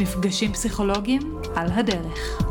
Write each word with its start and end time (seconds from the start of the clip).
מפגשים 0.00 0.52
פסיכולוגיים 0.52 1.22
על 1.54 1.66
הדרך. 1.72 2.42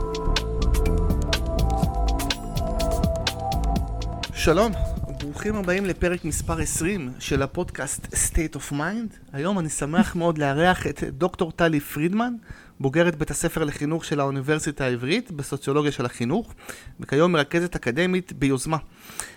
שלום, 4.34 4.72
ברוכים 5.20 5.56
הבאים 5.56 5.86
לפרק 5.86 6.26
מספר 6.26 6.60
20 6.60 7.12
של 7.20 7.42
הפודקאסט 7.42 8.06
State 8.14 8.56
of 8.56 8.72
Mind. 8.72 9.34
היום 9.34 9.60
אני 9.60 9.70
שמח 9.70 10.16
מאוד 10.16 10.38
לארח 10.38 10.88
את 10.88 11.04
דוקטור 11.04 11.52
טלי 11.52 11.80
פרידמן, 11.80 12.34
בוגרת 12.80 13.16
בית 13.16 13.32
הספר 13.32 13.64
לחינוך 13.64 14.06
של 14.06 14.20
האוניברסיטה 14.20 14.86
העברית 14.86 15.32
בסוציולוגיה 15.32 15.92
של 15.92 16.06
החינוך, 16.06 16.54
וכיום 17.00 17.32
מרכזת 17.32 17.76
אקדמית 17.76 18.34
ביוזמה. 18.34 18.78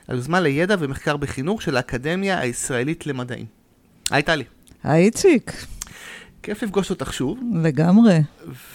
היוזמה 0.08 0.40
לידע 0.40 0.76
ומחקר 0.78 1.16
בחינוך 1.16 1.62
של 1.62 1.76
האקדמיה 1.76 2.38
הישראלית 2.38 3.06
למדעים. 3.06 3.46
היי 4.10 4.22
טלי. 4.22 4.44
היי 4.84 5.04
איציק. 5.04 5.52
כיף 6.48 6.62
לפגוש 6.62 6.90
אותך 6.90 7.12
שוב. 7.12 7.38
לגמרי. 7.62 8.22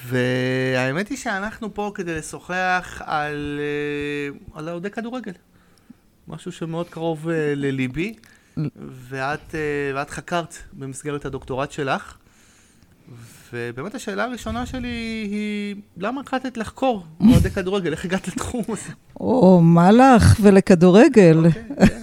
והאמת 0.08 1.08
היא 1.08 1.18
שאנחנו 1.18 1.74
פה 1.74 1.92
כדי 1.96 2.16
לשוחח 2.16 3.02
על, 3.06 3.60
אה, 3.60 4.58
על 4.60 4.70
אוהדי 4.70 4.90
כדורגל. 4.90 5.32
משהו 6.28 6.52
שמאוד 6.52 6.90
קרוב 6.90 7.30
אה, 7.30 7.54
לליבי, 7.56 8.14
ואת, 9.10 9.56
אה, 9.56 9.60
ואת 9.96 10.10
חקרת 10.10 10.56
במסגרת 10.74 11.26
הדוקטורט 11.26 11.72
שלך. 11.72 12.18
ובאמת 13.54 13.96
השאלה 13.96 14.24
הראשונה 14.24 14.66
שלי 14.66 14.88
היא, 15.32 15.76
למה 15.98 16.22
החלטת 16.22 16.58
לחקור 16.58 17.06
אוהדי 17.22 17.50
כדורגל? 17.50 17.92
איך 17.92 18.06
הגעת 18.06 18.28
לתחום 18.28 18.64
הזה? 18.70 18.94
או, 19.20 19.62
מה 19.62 19.92
לך 19.92 20.38
ולכדורגל? 20.42 21.46
Okay, 21.46 21.86
כן. 21.86 22.02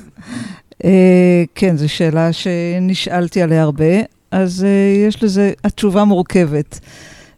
כן, 1.54 1.76
זו 1.76 1.88
שאלה 1.88 2.32
שנשאלתי 2.32 3.42
עליה 3.42 3.62
הרבה, 3.62 4.19
אז 4.30 4.66
uh, 4.66 5.08
יש 5.08 5.22
לזה, 5.22 5.52
התשובה 5.64 6.04
מורכבת. 6.04 6.80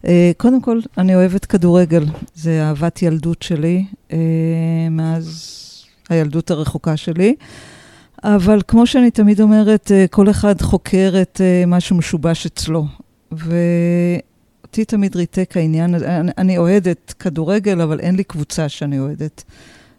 Uh, 0.01 0.07
קודם 0.37 0.61
כל, 0.61 0.79
אני 0.97 1.15
אוהבת 1.15 1.45
כדורגל, 1.45 2.05
זה 2.35 2.63
אהבת 2.63 3.01
ילדות 3.01 3.41
שלי, 3.41 3.85
uh, 4.09 4.13
מאז 4.91 5.59
הילדות 6.09 6.51
הרחוקה 6.51 6.97
שלי. 6.97 7.35
אבל 8.23 8.61
כמו 8.67 8.87
שאני 8.87 9.11
תמיד 9.11 9.41
אומרת, 9.41 9.91
כל 10.11 10.29
אחד 10.29 10.61
חוקר 10.61 11.13
את 11.21 11.41
מה 11.67 11.79
שמשובש 11.79 12.45
אצלו. 12.45 12.85
ואותי 13.31 14.85
תמיד 14.85 15.15
ריתק 15.15 15.57
העניין. 15.57 15.95
אני, 15.95 16.31
אני 16.37 16.57
אוהדת 16.57 17.13
כדורגל, 17.19 17.81
אבל 17.81 17.99
אין 17.99 18.15
לי 18.15 18.23
קבוצה 18.23 18.69
שאני 18.69 18.99
אוהדת. 18.99 19.43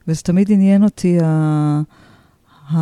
וזה 0.08 0.22
תמיד 0.22 0.52
עניין 0.52 0.84
אותי 0.84 1.18
ה, 1.22 1.80
ה, 2.72 2.78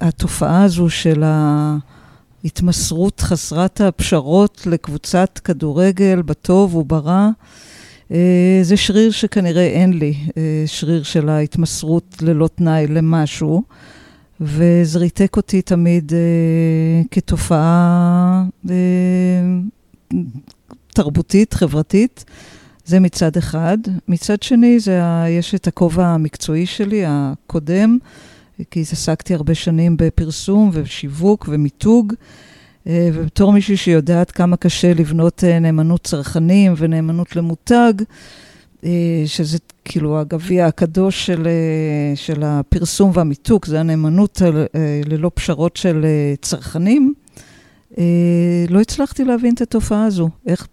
התופעה 0.00 0.62
הזו 0.62 0.90
של 0.90 1.22
ההתמסרות 2.44 3.20
חסרת 3.20 3.80
הפשרות 3.80 4.66
לקבוצת 4.66 5.40
כדורגל, 5.44 6.22
בטוב 6.22 6.74
וברע. 6.74 7.30
אה, 8.12 8.60
זה 8.62 8.76
שריר 8.76 9.10
שכנראה 9.10 9.66
אין 9.66 9.92
לי, 9.92 10.14
אה, 10.36 10.62
שריר 10.66 11.02
של 11.02 11.28
ההתמסרות 11.28 12.16
ללא 12.22 12.48
תנאי 12.54 12.86
למשהו. 12.86 13.62
וזה 14.40 14.98
ריתק 14.98 15.36
אותי 15.36 15.62
תמיד 15.62 16.12
אה, 16.12 17.02
כתופעה 17.10 18.44
תרבותית, 20.94 21.54
חברתית. 21.54 22.24
זה 22.84 23.00
מצד 23.00 23.36
אחד. 23.36 23.78
מצד 24.08 24.42
שני, 24.42 24.80
זה 24.80 25.00
יש 25.28 25.54
את 25.54 25.66
הכובע 25.66 26.06
המקצועי 26.06 26.66
שלי, 26.66 27.02
הקודם, 27.06 27.98
כי 28.70 28.80
עסקתי 28.80 29.34
הרבה 29.34 29.54
שנים 29.54 29.96
בפרסום 29.96 30.70
ושיווק 30.72 31.48
ומיתוג, 31.48 32.12
אה, 32.86 33.10
ובתור 33.14 33.52
מישהי 33.52 33.76
שיודעת 33.76 34.30
כמה 34.30 34.56
קשה 34.56 34.94
לבנות 34.94 35.44
אה, 35.44 35.58
נאמנות 35.58 36.04
צרכנים 36.04 36.74
ונאמנות 36.76 37.36
למותג, 37.36 37.92
אה, 38.84 39.22
שזה 39.26 39.58
כאילו 39.84 40.20
הגביע 40.20 40.66
הקדוש 40.66 41.26
של, 41.26 41.48
של 42.14 42.42
הפרסום 42.42 43.10
והמיתוג, 43.14 43.66
זה 43.66 43.80
הנאמנות 43.80 44.42
ללא 45.06 45.30
פשרות 45.34 45.76
של 45.76 46.06
צרכנים. 46.42 47.14
לא 48.68 48.80
הצלחתי 48.80 49.24
להבין 49.24 49.54
את 49.54 49.60
התופעה 49.60 50.04
הזו, 50.04 50.28
איך 50.46 50.68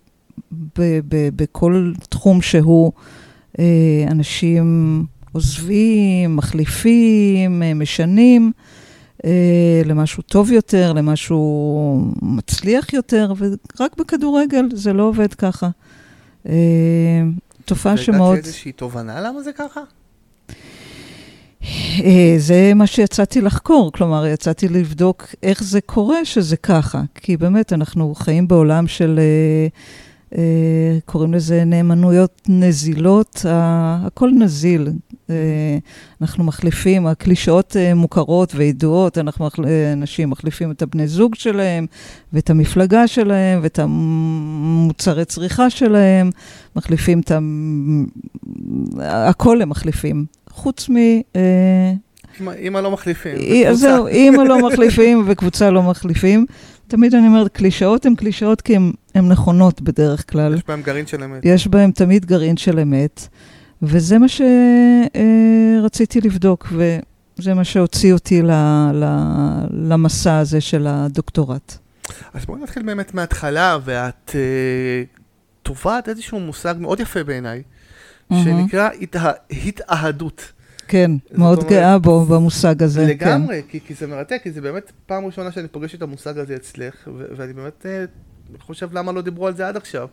בכל 1.36 1.94
תחום 2.10 2.42
שהוא 2.42 2.92
אנשים 4.08 5.06
עוזבים, 5.36 6.36
מחליפים, 6.36 7.64
משנים. 7.76 8.52
למשהו 9.86 10.24
טוב 10.24 10.52
יותר, 10.52 10.94
למשהו 10.94 12.12
מצליח 12.22 12.94
יותר, 12.94 13.34
ורק 13.38 13.98
בכדורגל 13.98 14.66
זה 14.74 14.94
לא 14.94 15.04
עובד 15.04 15.34
ככה. 15.34 15.70
תופעה 17.66 17.98
שמאוד... 17.98 18.22
והגעת 18.22 18.44
לאיזושהי 18.44 18.72
תובנה 18.72 19.22
למה 19.22 19.44
זה 19.44 19.52
ככה? 19.52 19.82
אה, 22.04 22.36
זה 22.38 22.72
מה 22.76 22.88
שיצאתי 22.88 23.42
לחקור, 23.42 23.92
כלומר, 23.92 24.26
יצאתי 24.26 24.68
לבדוק 24.68 25.26
איך 25.44 25.64
זה 25.64 25.82
קורה 25.82 26.26
שזה 26.26 26.58
ככה. 26.58 27.02
כי 27.16 27.38
באמת, 27.38 27.74
אנחנו 27.74 28.16
חיים 28.16 28.48
בעולם 28.48 28.88
של, 28.88 29.20
אה, 29.20 29.24
אה, 29.24 29.68
קוראים 31.06 31.34
לזה 31.34 31.64
נאמנויות 31.64 32.42
נזילות, 32.50 33.46
הכל 33.50 34.30
נזיל. 34.40 34.90
אנחנו 36.22 36.44
מחליפים, 36.44 37.08
הקלישאות 37.08 37.76
מוכרות 37.96 38.56
וידועות, 38.56 39.18
אנחנו, 39.18 39.48
אנשים 39.94 40.30
מחליפים 40.30 40.72
את 40.72 40.82
הבני 40.82 41.08
זוג 41.08 41.36
שלהם, 41.36 41.86
ואת 42.34 42.50
המפלגה 42.50 43.08
שלהם, 43.08 43.60
ואת 43.64 43.80
המוצרי 43.80 45.26
צריכה 45.26 45.70
שלהם, 45.70 46.30
מחליפים 46.76 47.20
את 47.20 47.32
ה... 47.32 47.40
הכל 49.02 49.62
הם 49.62 49.70
מחליפים, 49.70 50.26
חוץ 50.50 50.90
מ... 50.90 50.96
אימא 52.52 52.80
לא 52.80 52.92
מחליפים. 52.92 53.36
זהו, 53.74 54.08
אימא 54.08 54.42
לא 54.42 54.68
מחליפים 54.68 55.24
וקבוצה 55.28 55.72
לא 55.72 55.84
מחליפים. 55.84 56.46
תמיד 56.88 57.16
אני 57.16 57.28
אומרת, 57.28 57.48
קלישאות 57.48 58.06
הן 58.06 58.16
קלישאות 58.16 58.62
כי 58.62 58.76
הן 58.76 58.92
נכונות 59.22 59.82
בדרך 59.82 60.32
כלל. 60.32 60.54
יש 60.54 60.64
בהן 60.68 60.82
גרעין 60.82 61.08
של 61.08 61.24
אמת. 61.24 61.46
יש 61.46 61.68
בהן 61.68 61.92
תמיד 61.92 62.26
גרעין 62.26 62.58
של 62.58 62.80
אמת. 62.80 63.28
וזה 63.82 64.18
מה 64.20 64.26
שרציתי 65.80 66.22
לבדוק, 66.22 66.68
וזה 66.72 67.54
מה 67.54 67.64
שהוציא 67.64 68.14
אותי 68.14 68.42
למסע 69.72 70.38
הזה 70.38 70.62
של 70.62 70.88
הדוקטורט. 70.90 71.78
אז 72.34 72.46
בואי 72.46 72.62
נתחיל 72.62 72.84
באמת 72.84 73.14
מההתחלה, 73.14 73.78
ואת 73.84 74.30
uh, 74.30 74.34
תובעת 75.64 76.10
איזשהו 76.10 76.40
מושג 76.40 76.76
מאוד 76.80 77.00
יפה 77.00 77.24
בעיניי, 77.24 77.64
mm-hmm. 77.64 78.36
שנקרא 78.44 78.90
התה, 79.02 79.32
התאהדות. 79.66 80.52
כן, 80.88 81.12
מאוד 81.32 81.58
אומרת, 81.58 81.72
גאה 81.72 82.00
בו, 82.00 82.26
במושג 82.26 82.84
הזה. 82.84 83.02
כן. 83.02 83.08
לגמרי, 83.08 83.62
כן. 83.62 83.68
כי, 83.70 83.80
כי 83.88 83.94
זה 83.94 84.08
מרתק, 84.08 84.40
כי 84.44 84.52
זה 84.52 84.62
באמת 84.62 84.92
פעם 85.06 85.26
ראשונה 85.26 85.52
שאני 85.52 85.68
פוגש 85.68 85.96
את 85.96 86.02
המושג 86.02 86.38
הזה 86.38 86.56
אצלך, 86.56 86.96
ו- 87.08 87.26
ואני 87.38 87.54
באמת 87.54 87.86
uh, 87.86 87.88
חושב 88.60 88.94
למה 88.94 89.12
לא 89.12 89.22
דיברו 89.22 89.48
על 89.48 89.56
זה 89.56 89.68
עד 89.68 89.78
עכשיו. 89.78 90.08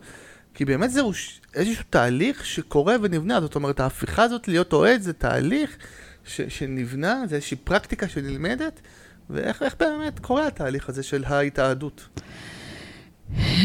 כי 0.53 0.65
באמת 0.65 0.91
זהו 0.91 1.11
איזשהו 1.55 1.83
תהליך 1.89 2.45
שקורה 2.45 2.95
ונבנה, 3.01 3.41
זאת 3.41 3.55
אומרת, 3.55 3.79
ההפיכה 3.79 4.23
הזאת 4.23 4.47
להיות 4.47 4.73
אוהד 4.73 5.01
זה 5.01 5.13
תהליך 5.13 5.77
ש- 6.25 6.41
שנבנה, 6.41 7.23
זה 7.29 7.35
איזושהי 7.35 7.57
פרקטיקה 7.57 8.07
שנלמדת, 8.07 8.81
ואיך 9.29 9.75
באמת 9.79 10.19
קורה 10.19 10.47
התהליך 10.47 10.89
הזה 10.89 11.03
של 11.03 11.23
ההתאהדות? 11.27 12.07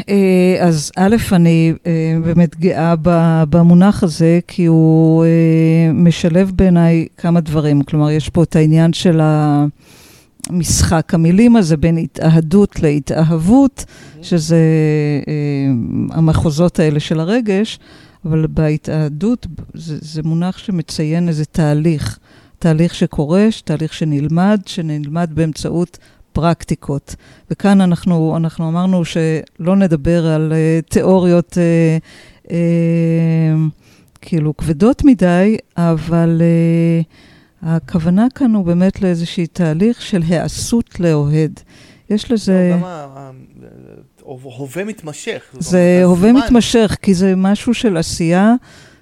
אה, 0.09 0.57
אז 0.61 0.93
א', 0.97 1.17
אני 1.33 1.73
אה, 1.87 2.17
באמת 2.25 2.57
גאה 2.57 2.95
במונח 3.51 4.03
הזה, 4.03 4.39
כי 4.47 4.67
הוא 4.67 5.25
אה, 5.25 5.93
משלב 5.93 6.53
בעיניי 6.55 7.07
כמה 7.17 7.41
דברים. 7.41 7.83
כלומר, 7.83 8.11
יש 8.11 8.29
פה 8.29 8.43
את 8.43 8.57
העניין 8.57 8.93
של 8.93 9.21
המשחק 10.49 11.15
המילים 11.15 11.57
הזה 11.57 11.77
בין 11.77 11.99
התאהדות 11.99 12.83
להתאהבות, 12.83 13.85
שזה 14.23 14.59
המחוזות 16.11 16.79
האלה 16.79 17.01
של 17.01 17.21
הרגש, 17.21 17.79
אבל 18.25 18.47
בהתאהדות 18.47 19.47
זה, 19.75 19.99
זה 20.01 20.23
מונח 20.23 20.59
שמציין 20.59 21.29
איזה 21.29 21.45
תהליך. 21.45 22.19
תהליך 22.59 22.95
שקורה, 22.95 23.49
תהליך 23.65 23.95
שנלמד, 23.95 24.61
שנלמד 24.67 25.31
באמצעות 25.35 25.99
פרקטיקות. 26.33 27.15
וכאן 27.51 27.81
אנחנו, 27.81 28.37
אנחנו 28.37 28.69
אמרנו 28.69 29.05
שלא 29.05 29.77
נדבר 29.77 30.27
על 30.27 30.53
uh, 30.53 30.91
תיאוריות 30.91 31.53
uh, 31.53 32.47
uh, 32.47 32.51
כאילו 34.21 34.57
כבדות 34.57 35.05
מדי, 35.05 35.57
אבל 35.77 36.41
uh, 36.41 37.28
הכוונה 37.63 38.27
כאן 38.35 38.55
הוא 38.55 38.65
באמת 38.65 39.03
לאיזשהי 39.03 39.47
תהליך 39.47 40.03
של 40.03 40.23
היעשות 40.29 41.01
לאוהד. 41.01 41.61
יש 42.11 42.31
לזה... 42.31 42.71
לא, 42.75 42.77
גם 42.77 42.85
הווה 44.57 44.85
מתמשך. 44.85 45.43
זה 45.59 46.01
הווה 46.05 46.33
מתמשך, 46.33 46.97
כי 47.03 47.15
זה 47.15 47.37
משהו 47.37 47.75
של 47.75 47.97
עשייה. 47.97 48.55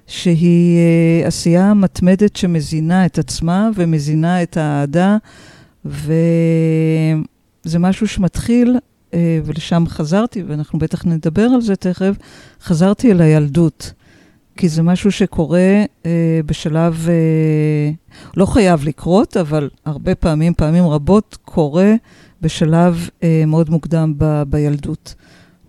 שהיא 0.06 0.79
uh, 1.25 1.26
עשייה 1.26 1.75
מתמדת 1.75 2.37
שמזינה 2.37 3.06
את 3.06 3.19
עצמה 3.19 3.70
ומזינה 3.75 4.43
את 4.43 4.56
האהדה, 4.56 5.17
וזה 5.85 7.79
משהו 7.79 8.08
שמתחיל 8.08 8.76
אה, 9.14 9.41
ולשם 9.44 9.85
חזרתי, 9.88 10.43
ואנחנו 10.43 10.79
בטח 10.79 11.05
נדבר 11.05 11.43
על 11.43 11.61
זה 11.61 11.76
תכף, 11.76 12.17
חזרתי 12.62 13.11
אל 13.12 13.20
הילדות. 13.20 13.93
כי 14.56 14.69
זה 14.69 14.82
משהו 14.82 15.12
שקורה 15.12 15.85
אה, 16.06 16.41
בשלב, 16.47 17.06
אה, 17.08 17.91
לא 18.37 18.47
חייב 18.47 18.85
לקרות, 18.85 19.37
אבל 19.37 19.70
הרבה 19.85 20.14
פעמים, 20.14 20.55
פעמים 20.55 20.85
רבות, 20.85 21.38
קורה 21.44 21.94
בשלב 22.41 23.08
אה, 23.23 23.44
מאוד 23.47 23.70
מוקדם 23.70 24.14
ב, 24.19 24.43
בילדות. 24.43 25.14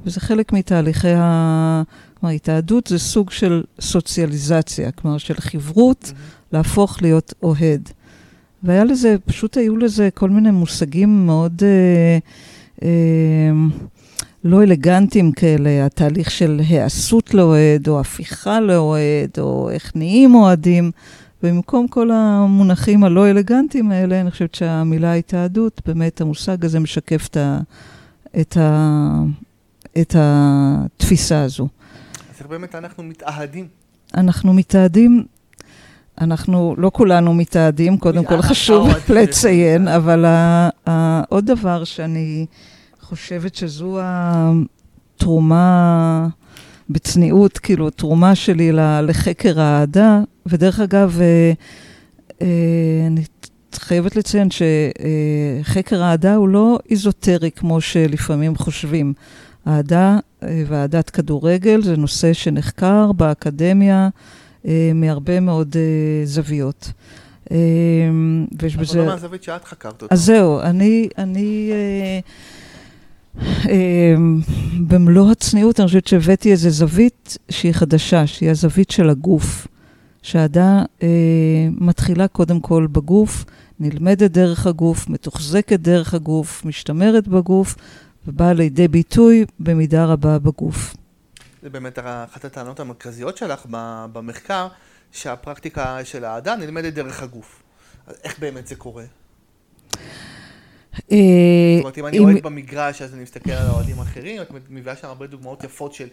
וזה 0.06 0.20
חלק 0.20 0.54
מתהליכי 0.54 1.14
ה... 1.18 1.84
כלומר, 2.20 2.36
התאהדות 2.36 2.88
זה 2.88 3.00
סוג 3.00 3.32
של 3.32 3.64
סוציאליזציה, 3.80 4.92
כלומר, 4.92 5.18
של 5.18 5.34
חברות 5.34 6.04
mm-hmm. 6.04 6.48
להפוך 6.52 7.02
להיות 7.02 7.34
אוהד. 7.44 7.90
והיה 8.64 8.84
לזה, 8.84 9.16
פשוט 9.26 9.58
היו 9.58 9.78
לזה 9.78 10.10
כל 10.14 10.30
מיני 10.30 10.52
מושגים 10.52 11.26
מאוד 11.26 11.62
אה, 11.64 12.18
אה, 12.84 13.52
לא 14.48 14.64
אלגנטיים 14.64 15.32
כאלה, 15.32 15.86
התהליך 15.86 16.32
של 16.32 16.62
העשות 16.70 17.34
לאוהד, 17.34 17.88
או 17.88 18.00
הפיכה 18.00 18.60
לאוהד, 18.60 19.30
או 19.40 19.70
איך 19.70 19.92
נהיים 19.96 20.36
אוהדים. 20.36 20.92
ובמקום 21.44 21.88
כל 21.88 22.12
המונחים 22.12 23.04
הלא 23.04 23.30
אלגנטיים 23.30 23.92
האלה, 23.92 24.22
אני 24.22 24.32
חושבת 24.32 24.56
שהמילה 24.56 25.14
התאהדות, 25.14 25.82
באמת 25.86 26.22
המושג 26.22 26.66
הזה 26.66 26.80
משקף 26.80 27.28
את, 27.28 27.38
ה, 27.38 27.60
את, 28.42 28.58
ה, 28.58 29.20
את 30.02 30.16
התפיסה 30.18 31.42
הזו. 31.42 31.68
אז 32.40 32.48
באמת 32.48 32.76
אנחנו 32.76 33.04
מתאהדים? 33.04 33.68
אנחנו 34.16 34.54
מתאהדים, 34.54 35.26
אנחנו 36.22 36.76
לא 36.78 36.92
כולנו 36.94 37.34
מתאהדים, 37.34 37.98
קודם 37.98 38.26
כל 38.26 38.42
חשוב 38.42 38.90
לציין, 39.10 39.88
אבל 39.88 40.26
עוד 41.30 41.46
דבר 41.46 41.84
שאני 41.84 42.46
חושבת 43.10 43.56
שזו 43.56 44.00
התרומה, 45.16 46.28
בצניעות, 46.90 47.58
כאילו, 47.58 47.90
תרומה 47.90 48.36
שלי 48.36 48.72
לחקר 49.04 49.60
האהדה, 49.60 50.20
ודרך 50.46 50.80
אגב, 50.80 51.20
אה, 51.22 51.52
אה, 52.42 53.08
אני 53.08 53.24
חייבת 53.76 54.16
לציין 54.16 54.48
שחקר 55.64 56.04
האהדה 56.04 56.36
הוא 56.36 56.50
לא 56.50 56.80
איזוטרי 56.90 57.52
כמו 57.52 57.82
שלפעמים 57.82 58.56
חושבים. 58.56 59.14
אהדה 59.68 60.20
אה, 60.44 60.64
ואהדת 60.68 61.10
כדורגל 61.10 61.82
זה 61.82 61.98
נושא 61.98 62.34
שנחקר 62.34 63.12
באקדמיה 63.12 64.10
מהרבה 64.96 65.40
מאוד 65.40 65.76
זוויות. 66.24 66.92
ויש 68.62 68.76
בזה... 68.76 69.00
אבל 69.00 69.08
לא 69.08 69.14
מהזווית 69.14 69.44
שאת 69.44 69.66
חקרת 69.66 70.02
אותה. 70.02 70.14
אז 70.16 70.26
זהו, 70.26 70.60
אני... 70.62 71.10
אני 71.18 71.72
במלוא 74.88 75.32
הצניעות, 75.32 75.80
אני 75.80 75.88
חושבת 75.88 76.08
שהבאתי 76.08 76.52
איזו 76.52 76.70
זווית 76.70 77.38
שהיא 77.50 77.72
חדשה, 77.72 78.28
שהיא 78.28 78.50
הזווית 78.50 78.92
של 78.92 79.10
הגוף. 79.10 79.68
שהאהדה 80.28 80.84
אה, 81.04 81.08
מתחילה 81.72 82.28
קודם 82.28 82.60
כל 82.60 82.88
בגוף, 82.92 83.46
נלמדת 83.80 84.32
דרך 84.32 84.68
הגוף, 84.68 85.10
מתוחזקת 85.10 85.80
דרך 85.80 86.14
הגוף, 86.14 86.66
משתמרת 86.66 87.28
בגוף, 87.28 87.76
ובאה 88.28 88.54
לידי 88.54 88.88
ביטוי 88.88 89.46
במידה 89.60 90.06
רבה 90.06 90.40
בגוף. 90.40 90.96
זה 91.64 91.70
באמת 91.70 92.00
אחת 92.00 92.46
הטענות 92.46 92.80
המרכזיות 92.80 93.38
שלך 93.38 93.66
במחקר, 94.14 94.68
שהפרקטיקה 95.12 96.00
של 96.04 96.26
האהדה 96.26 96.56
נלמדת 96.56 96.94
דרך 96.94 97.24
הגוף. 97.24 97.64
איך 98.24 98.40
באמת 98.40 98.68
זה 98.68 98.76
קורה? 98.76 99.04
אה, 101.12 101.18
זאת 101.78 101.84
אומרת, 101.84 101.98
אם 101.98 102.06
אני 102.06 102.20
אוהד 102.20 102.44
במגרש, 102.44 103.02
אז 103.02 103.14
אני 103.14 103.24
מסתכל 103.24 103.52
על 103.52 103.68
האוהדים 103.68 104.00
האחרים, 104.00 104.42
את 104.42 104.48
מביאה 104.70 104.96
שם 104.96 105.08
הרבה 105.08 105.28
דוגמאות 105.28 105.64
יפות 105.64 105.94
של 105.94 106.08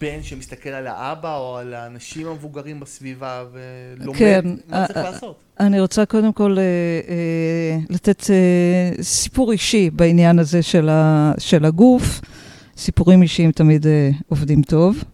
בן 0.00 0.22
שמסתכל 0.22 0.68
על 0.68 0.86
האבא 0.86 1.36
או 1.36 1.56
על 1.56 1.74
האנשים 1.74 2.26
המבוגרים 2.26 2.80
בסביבה 2.80 3.44
ולומד 3.52 4.18
כן, 4.18 4.40
מה 4.68 4.86
צריך 4.86 4.98
לעשות. 4.98 5.36
אני 5.60 5.80
רוצה 5.80 6.06
קודם 6.06 6.32
כל 6.32 6.56
אה, 6.58 6.62
אה, 7.08 7.78
לתת 7.90 8.22
סיפור 9.02 9.52
אישי 9.52 9.90
בעניין 9.90 10.38
הזה 10.38 10.62
של 11.38 11.64
הגוף. 11.64 12.20
סיפורים 12.76 13.22
אישיים 13.22 13.52
תמיד 13.52 13.86
עובדים 14.28 14.62
טוב. 14.62 15.04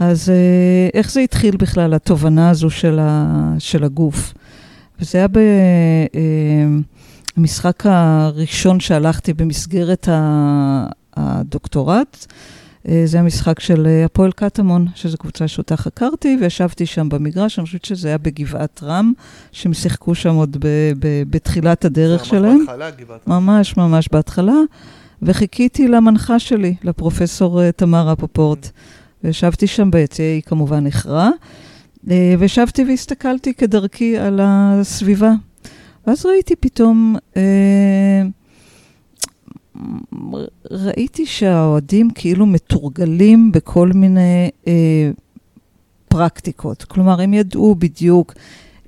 אז 0.00 0.32
איך 0.94 1.10
זה 1.10 1.20
התחיל 1.20 1.56
בכלל, 1.56 1.94
התובנה 1.94 2.50
הזו 2.50 2.70
של 3.58 3.84
הגוף? 3.84 4.34
וזה 5.00 5.18
היה 5.18 5.28
ב... 5.28 5.38
המשחק 7.36 7.86
הראשון 7.86 8.80
שהלכתי 8.80 9.32
במסגרת 9.32 10.08
הדוקטורט, 11.16 12.26
אה, 12.88 13.02
זה 13.04 13.20
המשחק 13.20 13.60
של 13.60 13.86
אה, 13.86 14.04
הפועל 14.04 14.32
קטמון, 14.32 14.86
שזו 14.94 15.18
קבוצה 15.18 15.48
שאותה 15.48 15.76
חקרתי, 15.76 16.36
וישבתי 16.40 16.86
שם 16.86 17.08
במגרש, 17.08 17.58
אני 17.58 17.66
חושבת 17.66 17.84
שזה 17.84 18.08
היה 18.08 18.18
בגבעת 18.18 18.80
רם, 18.82 19.12
שהם 19.52 19.74
שיחקו 19.74 20.14
שם 20.14 20.34
עוד 20.34 20.56
ב- 20.60 20.92
ב- 20.98 21.22
בתחילת 21.30 21.84
הדרך 21.84 22.24
שלהם. 22.24 22.56
ממש 22.56 22.66
בהתחלה, 22.66 22.90
גבעת 22.90 23.28
רם. 23.28 23.42
ממש, 23.46 23.76
ממש 23.76 24.08
בהתחלה, 24.12 24.56
וחיכיתי 25.22 25.88
למנחה 25.88 26.38
שלי, 26.38 26.74
לפרופסור 26.82 27.62
אה, 27.62 27.72
תמר 27.72 28.12
אפופורט. 28.12 28.70
וישבתי 29.24 29.66
שם 29.66 29.90
ביציע, 29.90 30.26
היא 30.26 30.42
כמובן 30.42 30.86
איחרה, 30.86 31.30
וישבתי 32.38 32.84
והסתכלתי 32.84 33.54
כדרכי 33.54 34.18
על 34.18 34.40
הסביבה. 34.42 35.32
ואז 36.06 36.26
ראיתי 36.26 36.56
פתאום, 36.56 37.16
אה, 37.36 38.22
ראיתי 40.70 41.26
שהאוהדים 41.26 42.10
כאילו 42.10 42.46
מתורגלים 42.46 43.52
בכל 43.52 43.90
מיני 43.94 44.50
אה, 44.66 45.10
פרקטיקות. 46.08 46.84
כלומר, 46.84 47.20
הם 47.20 47.34
ידעו 47.34 47.74
בדיוק 47.74 48.34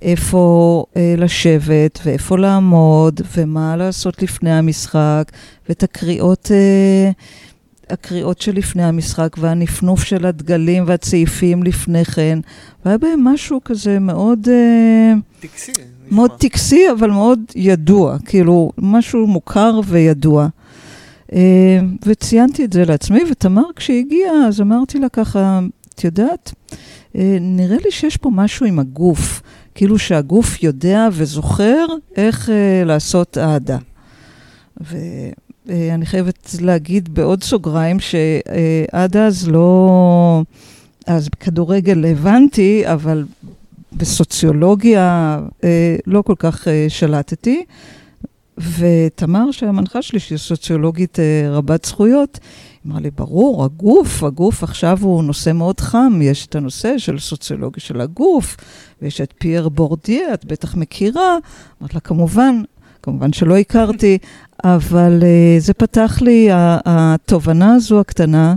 איפה 0.02 0.84
אה, 0.96 1.14
לשבת 1.18 1.98
ואיפה 2.04 2.38
לעמוד 2.38 3.20
ומה 3.36 3.76
לעשות 3.76 4.22
לפני 4.22 4.52
המשחק, 4.52 5.32
ואת 5.68 5.82
הקריאות... 5.82 6.50
אה, 6.50 7.10
הקריאות 7.90 8.40
שלפני 8.40 8.84
המשחק 8.84 9.36
והנפנוף 9.38 10.04
של 10.04 10.26
הדגלים 10.26 10.84
והצעיפים 10.86 11.62
לפני 11.62 12.04
כן, 12.04 12.38
והיה 12.84 12.98
בהם 12.98 13.24
משהו 13.24 13.60
כזה 13.64 13.98
מאוד... 13.98 14.48
אה, 14.48 15.12
טקסי. 15.40 15.72
מאוד 16.10 16.30
טקסי, 16.38 16.90
אבל 16.90 17.10
מאוד 17.10 17.40
ידוע, 17.54 18.16
כאילו, 18.24 18.70
משהו 18.78 19.26
מוכר 19.26 19.80
וידוע. 19.86 20.48
אה, 21.32 21.80
וציינתי 22.06 22.64
את 22.64 22.72
זה 22.72 22.84
לעצמי, 22.84 23.20
ותמר 23.30 23.62
כשהיא 23.76 24.04
הגיעה, 24.04 24.46
אז 24.48 24.60
אמרתי 24.60 24.98
לה 24.98 25.08
ככה, 25.08 25.60
את 25.94 26.04
יודעת, 26.04 26.52
אה, 27.16 27.36
נראה 27.40 27.76
לי 27.84 27.90
שיש 27.90 28.16
פה 28.16 28.30
משהו 28.32 28.66
עם 28.66 28.78
הגוף, 28.78 29.42
כאילו 29.74 29.98
שהגוף 29.98 30.62
יודע 30.62 31.08
וזוכר 31.12 31.86
איך 32.16 32.50
לעשות 32.84 33.38
אהדה. 33.38 33.78
ואני 34.80 36.06
חייבת 36.06 36.56
להגיד 36.60 37.14
בעוד 37.14 37.42
סוגריים, 37.42 38.00
שעד 38.00 39.16
אז 39.16 39.48
לא... 39.48 40.42
אז 41.06 41.28
בכדורגל 41.28 42.04
הבנתי, 42.04 42.82
אבל 42.84 43.24
בסוציולוגיה 43.96 45.38
אה, 45.64 45.96
לא 46.06 46.22
כל 46.22 46.34
כך 46.38 46.68
אה, 46.68 46.86
שלטתי. 46.88 47.64
ותמר, 48.78 49.50
שהמנחה 49.50 50.02
שלי, 50.02 50.20
שהיא 50.20 50.38
סוציולוגית 50.38 51.20
אה, 51.20 51.50
רבת 51.50 51.84
זכויות, 51.84 52.38
אמרה 52.86 53.00
לי, 53.00 53.10
ברור, 53.10 53.64
הגוף, 53.64 54.22
הגוף 54.22 54.62
עכשיו 54.62 54.98
הוא 55.00 55.24
נושא 55.24 55.52
מאוד 55.52 55.80
חם, 55.80 56.18
יש 56.22 56.46
את 56.46 56.54
הנושא 56.54 56.98
של 56.98 57.18
סוציולוגיה 57.18 57.80
של 57.80 58.00
הגוף, 58.00 58.56
ויש 59.02 59.20
את 59.20 59.34
פייר 59.38 59.68
בורדיה, 59.68 60.34
את 60.34 60.44
בטח 60.44 60.74
מכירה. 60.74 61.36
אמרת 61.80 61.94
לה, 61.94 62.00
כמובן, 62.00 62.62
כמובן 63.02 63.32
שלא 63.32 63.56
הכרתי, 63.56 64.18
אבל 64.64 65.22
זה 65.58 65.74
פתח 65.74 66.18
לי, 66.22 66.48
התובנה 66.52 67.74
הזו 67.74 68.00
הקטנה, 68.00 68.54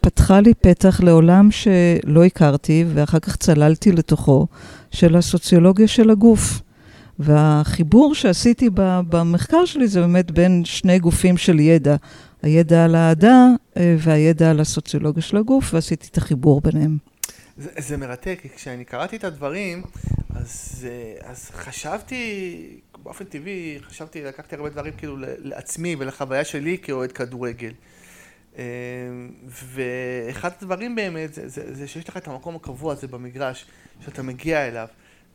פתחה 0.00 0.40
לי 0.40 0.54
פתח 0.54 1.00
לעולם 1.00 1.50
שלא 1.50 2.24
הכרתי, 2.24 2.84
ואחר 2.94 3.18
כך 3.18 3.36
צללתי 3.36 3.92
לתוכו, 3.92 4.46
של 4.90 5.16
הסוציולוגיה 5.16 5.88
של 5.88 6.10
הגוף. 6.10 6.60
והחיבור 7.18 8.14
שעשיתי 8.14 8.70
במחקר 9.08 9.64
שלי 9.64 9.88
זה 9.88 10.00
באמת 10.00 10.30
בין 10.30 10.64
שני 10.64 10.98
גופים 10.98 11.36
של 11.36 11.60
ידע, 11.60 11.96
הידע 12.42 12.84
על 12.84 12.94
האהדה 12.94 13.46
אה, 13.76 13.96
והידע 13.98 14.50
על 14.50 14.60
הסוציולוגיה 14.60 15.22
של 15.22 15.36
הגוף, 15.36 15.74
ועשיתי 15.74 16.08
את 16.10 16.16
החיבור 16.16 16.60
ביניהם. 16.60 16.98
זה, 17.56 17.70
זה 17.78 17.96
מרתק, 17.96 18.42
כשאני 18.56 18.84
קראתי 18.84 19.16
את 19.16 19.24
הדברים, 19.24 19.82
אז, 20.34 20.86
אז 21.22 21.50
חשבתי, 21.54 22.56
באופן 23.02 23.24
טבעי, 23.24 23.78
חשבתי, 23.88 24.24
לקחתי 24.24 24.54
הרבה 24.56 24.68
דברים 24.68 24.92
כאילו 24.96 25.16
לעצמי 25.38 25.96
ולחוויה 25.98 26.44
שלי 26.44 26.78
כאוהד 26.82 27.12
כדורגל. 27.12 27.70
אמ, 28.58 28.62
ואחד 29.48 30.50
הדברים 30.62 30.94
באמת, 30.94 31.34
זה, 31.34 31.48
זה, 31.48 31.74
זה 31.74 31.88
שיש 31.88 32.08
לך 32.08 32.16
את 32.16 32.28
המקום 32.28 32.56
הקבוע 32.56 32.92
הזה 32.92 33.06
במגרש, 33.06 33.66
שאתה 34.04 34.22
מגיע 34.22 34.68
אליו. 34.68 34.86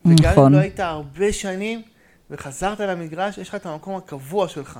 נכון. 0.04 0.12
וגם 0.14 0.28
אם 0.28 0.32
נכון. 0.32 0.52
לא 0.52 0.58
היית 0.58 0.80
הרבה 0.80 1.32
שנים 1.32 1.82
וחזרת 2.30 2.80
למגרש, 2.80 3.38
יש 3.38 3.48
לך 3.48 3.54
את 3.54 3.66
המקום 3.66 3.96
הקבוע 3.96 4.48
שלך. 4.48 4.78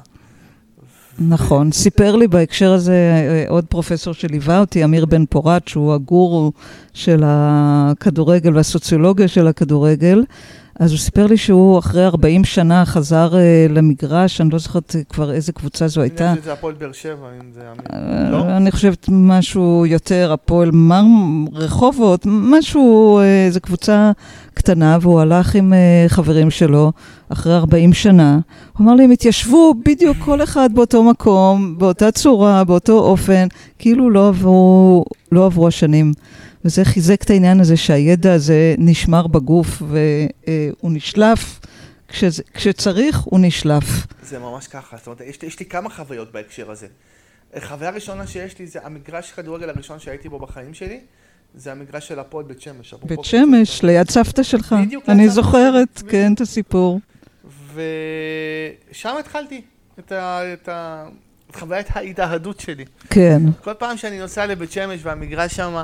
נכון, 1.19 1.73
סיפר 1.73 2.17
לי 2.17 2.29
בהקשר 2.29 2.73
הזה 2.73 2.93
אה, 2.93 3.45
עוד 3.49 3.65
פרופסור 3.65 4.15
שליווה 4.15 4.61
אותי, 4.61 4.85
אמיר 4.85 5.07
בן 5.07 5.27
פורת, 5.27 5.69
שהוא 5.69 5.95
הגורו 5.95 6.53
של 6.95 7.23
הכדורגל 7.25 8.57
והסוציולוגיה 8.57 9.29
של 9.29 9.47
הכדורגל. 9.47 10.25
אז 10.81 10.91
הוא 10.91 10.99
סיפר 10.99 11.27
לי 11.27 11.37
שהוא 11.37 11.79
אחרי 11.79 12.07
40 12.07 12.45
שנה 12.45 12.85
חזר 12.85 13.33
uh, 13.33 13.73
למגרש, 13.73 14.41
אני 14.41 14.51
לא 14.51 14.59
זוכרת 14.59 14.97
כבר 15.09 15.33
איזה 15.33 15.53
קבוצה 15.53 15.89
זו 15.89 16.01
הייתה. 16.01 16.33
אני 16.33 16.41
זה 16.41 16.53
הפועל 16.53 16.75
באר 16.75 16.93
שבע, 16.93 17.29
אם 17.41 17.51
זה 17.55 17.61
אמיר. 17.61 18.31
לא? 18.31 18.57
אני 18.57 18.71
חושבת 18.71 19.07
משהו 19.09 19.87
יותר, 19.87 20.33
הפועל 20.33 20.71
מר... 20.73 21.03
רחובות, 21.53 22.23
משהו, 22.27 23.21
איזו 23.21 23.61
קבוצה 23.61 24.13
קטנה, 24.55 24.99
והוא 25.01 25.21
הלך 25.21 25.55
עם 25.55 25.73
חברים 26.09 26.51
שלו 26.51 26.93
אחרי 27.29 27.57
40 27.57 27.93
שנה. 27.93 28.39
הוא 28.73 28.85
אמר 28.85 28.95
לי, 28.95 29.05
הם 29.05 29.11
התיישבו 29.11 29.75
בדיוק 29.87 30.17
כל 30.25 30.43
אחד 30.43 30.71
באותו 30.75 31.03
מקום, 31.03 31.79
באותה 31.79 32.11
צורה, 32.11 32.65
באותו 32.65 32.99
אופן, 32.99 33.47
כאילו 33.79 34.11
לא 34.11 34.29
עברו, 34.29 35.05
לא 35.33 35.47
עברו 35.47 35.69
השנים. 35.69 36.13
וזה 36.65 36.85
חיזק 36.85 37.23
את 37.23 37.31
העניין 37.31 37.61
הזה 37.61 37.77
שהידע 37.77 38.33
הזה 38.33 38.75
נשמר 38.79 39.27
בגוף 39.27 39.83
והוא 39.83 40.91
נשלף. 40.93 41.61
כשזה, 42.09 42.43
כשצריך, 42.55 43.19
הוא 43.19 43.41
נשלף. 43.43 43.85
זה 44.23 44.39
ממש 44.39 44.67
ככה, 44.67 44.97
זאת 44.97 45.07
אומרת, 45.07 45.21
יש, 45.21 45.39
יש 45.43 45.61
לי 45.61 45.67
כמה 45.67 45.91
חוויות 45.91 46.33
בהקשר 46.33 46.71
הזה. 46.71 46.87
החוויה 47.55 47.91
הראשונה 47.91 48.27
שיש 48.27 48.59
לי 48.59 48.67
זה 48.67 48.79
המגרש 48.83 49.33
כדורגל 49.33 49.69
הראשון 49.69 49.99
שהייתי 49.99 50.29
בו 50.29 50.39
בחיים 50.39 50.75
שלי, 50.75 51.01
זה 51.55 51.73
המגרש 51.73 52.09
של 52.09 52.19
הפועל 52.19 52.45
בית 52.45 52.61
שמש. 52.61 52.95
בית 53.03 53.25
שמש, 53.25 53.83
ליד 53.83 54.11
סבתא 54.11 54.43
שלך. 54.43 54.75
בדיוק. 54.87 55.09
אני 55.09 55.29
זוכרת. 55.29 56.03
כן, 56.09 56.33
את 56.35 56.41
הסיפור. 56.41 57.01
ושם 57.75 59.17
התחלתי 59.21 59.63
את, 59.99 60.13
ה, 60.13 60.53
את, 60.53 60.69
ה, 60.69 61.05
את 61.51 61.57
חוויית 61.57 61.87
ההתאהדות 61.91 62.61
שלי. 62.61 62.85
כן. 63.11 63.43
כל 63.65 63.75
פעם 63.75 63.97
שאני 63.97 64.19
נוסע 64.19 64.47
לבית 64.47 64.73
שמש 64.73 65.01
והמגרש 65.03 65.55
שם 65.55 65.75
אה, 65.77 65.83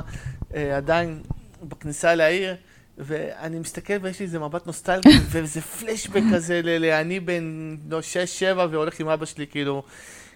עדיין 0.53 1.21
בכניסה 1.63 2.15
לעיר, 2.15 2.55
ואני 2.97 3.59
מסתכל 3.59 3.93
ויש 4.01 4.19
לי 4.19 4.25
איזה 4.25 4.39
מבט 4.39 4.67
נוסטלגי, 4.67 5.09
ואיזה 5.31 5.61
פלשבק 5.61 6.21
כזה 6.33 6.61
לאני 6.63 7.19
בן 7.19 7.75
לא, 7.89 8.01
שש, 8.01 8.39
שבע, 8.39 8.67
והולך 8.71 8.99
עם 8.99 9.07
אבא 9.07 9.25
שלי, 9.25 9.47
כאילו, 9.47 9.83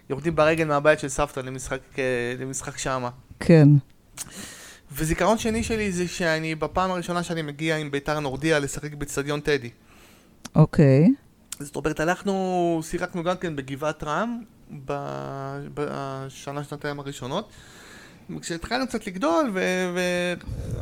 יורדים 0.10 0.36
ברגל 0.36 0.66
מהבית 0.66 1.00
של 1.00 1.08
סבתא 1.08 1.40
למשחק, 1.40 1.80
אה, 1.98 2.04
למשחק 2.40 2.78
שמה. 2.78 3.10
כן. 3.40 3.68
וזיכרון 4.92 5.38
שני 5.38 5.64
שלי 5.64 5.92
זה 5.92 6.08
שאני, 6.08 6.56
בפעם 6.56 6.92
הראשונה 6.92 7.24
שאני 7.24 7.42
מגיע 7.42 7.78
עם 7.78 7.92
ביתר 7.92 8.20
נורדיה 8.20 8.60
לשחק 8.60 8.94
באצטדיון 8.94 9.40
טדי. 9.40 9.70
אוקיי. 10.56 11.08
זאת 11.60 11.76
אומרת, 11.76 12.00
הלכנו, 12.00 12.80
שיחקנו 12.84 13.24
גם 13.24 13.38
כן 13.38 13.56
בגבעת 13.56 14.04
רם, 14.04 14.42
בשנה, 15.74 16.64
שנתיים 16.64 17.00
הראשונות. 17.00 17.52
כשהתחלנו 18.40 18.88
קצת 18.88 19.08
לגדול, 19.08 19.52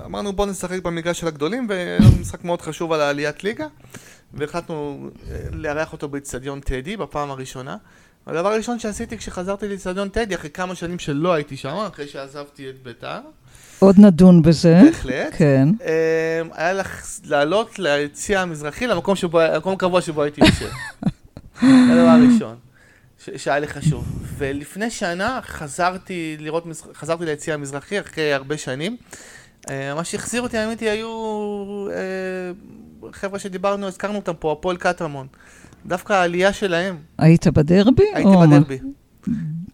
ואמרנו 0.02 0.34
בוא 0.34 0.46
נשחק 0.46 0.82
במגרש 0.84 1.20
של 1.20 1.28
הגדולים, 1.28 1.66
והיה 1.70 2.00
משחק 2.22 2.44
מאוד 2.44 2.62
חשוב 2.62 2.92
על 2.92 3.02
העליית 3.02 3.44
ליגה, 3.44 3.68
והחלטנו 4.34 5.10
אה, 5.30 5.38
לארח 5.52 5.94
אותו 5.94 6.10
באיצטדיון 6.10 6.60
טדי 6.60 6.98
בפעם 6.98 7.32
הראשונה. 7.32 7.78
הדבר 8.28 8.52
הראשון 8.52 8.80
שעשיתי 8.80 9.18
כשחזרתי 9.18 9.68
לאיצטדיון 9.68 10.10
טדי, 10.10 10.36
אחרי 10.36 10.50
כמה 10.50 10.76
שנים 10.76 11.00
שלא 11.00 11.34
הייתי 11.34 11.58
שם, 11.58 11.76
אחרי 11.88 12.08
שעזבתי 12.08 12.70
את 12.70 12.84
ביתר. 12.84 13.20
עוד 13.80 13.96
נדון 14.00 14.42
בזה. 14.42 14.82
בהחלט. 14.86 15.34
כן. 15.38 15.70
אה, 15.86 16.42
היה 16.52 16.74
לך 16.74 17.06
לעלות 17.26 17.80
ליציע 17.80 18.42
המזרחי, 18.42 18.88
למקום 18.88 19.16
הקבוע 19.74 20.02
שבו 20.02 20.24
הייתי 20.24 20.42
יושב. 20.42 20.70
זה 21.62 21.68
הדבר 21.92 22.10
הראשון. 22.10 22.56
שהיה 23.38 23.60
לי 23.60 23.68
חשוב. 23.68 24.06
ולפני 24.38 24.90
שנה 24.90 25.40
חזרתי 25.44 26.38
לראות, 26.40 26.64
חזרתי 26.94 27.26
ליציע 27.26 27.54
המזרחי 27.54 28.00
אחרי 28.00 28.34
הרבה 28.34 28.58
שנים. 28.58 28.98
אה, 29.70 29.96
מה 29.96 30.04
שהחזיר 30.04 30.42
אותי, 30.42 30.58
האמת 30.58 30.80
היא, 30.80 30.90
היו 30.90 31.10
אה, 31.92 33.12
חבר'ה 33.12 33.40
שדיברנו, 33.40 33.88
הזכרנו 33.88 34.16
אותם 34.16 34.34
פה, 34.40 34.52
הפועל 34.52 34.78
קטמון. 34.78 35.28
דווקא 35.86 36.14
העלייה 36.14 36.54
שלהם. 36.54 36.98
היית 37.18 37.48
בדרבי? 37.48 38.04
הייתי 38.14 38.30
או... 38.30 38.42
בדרבי. 38.42 38.80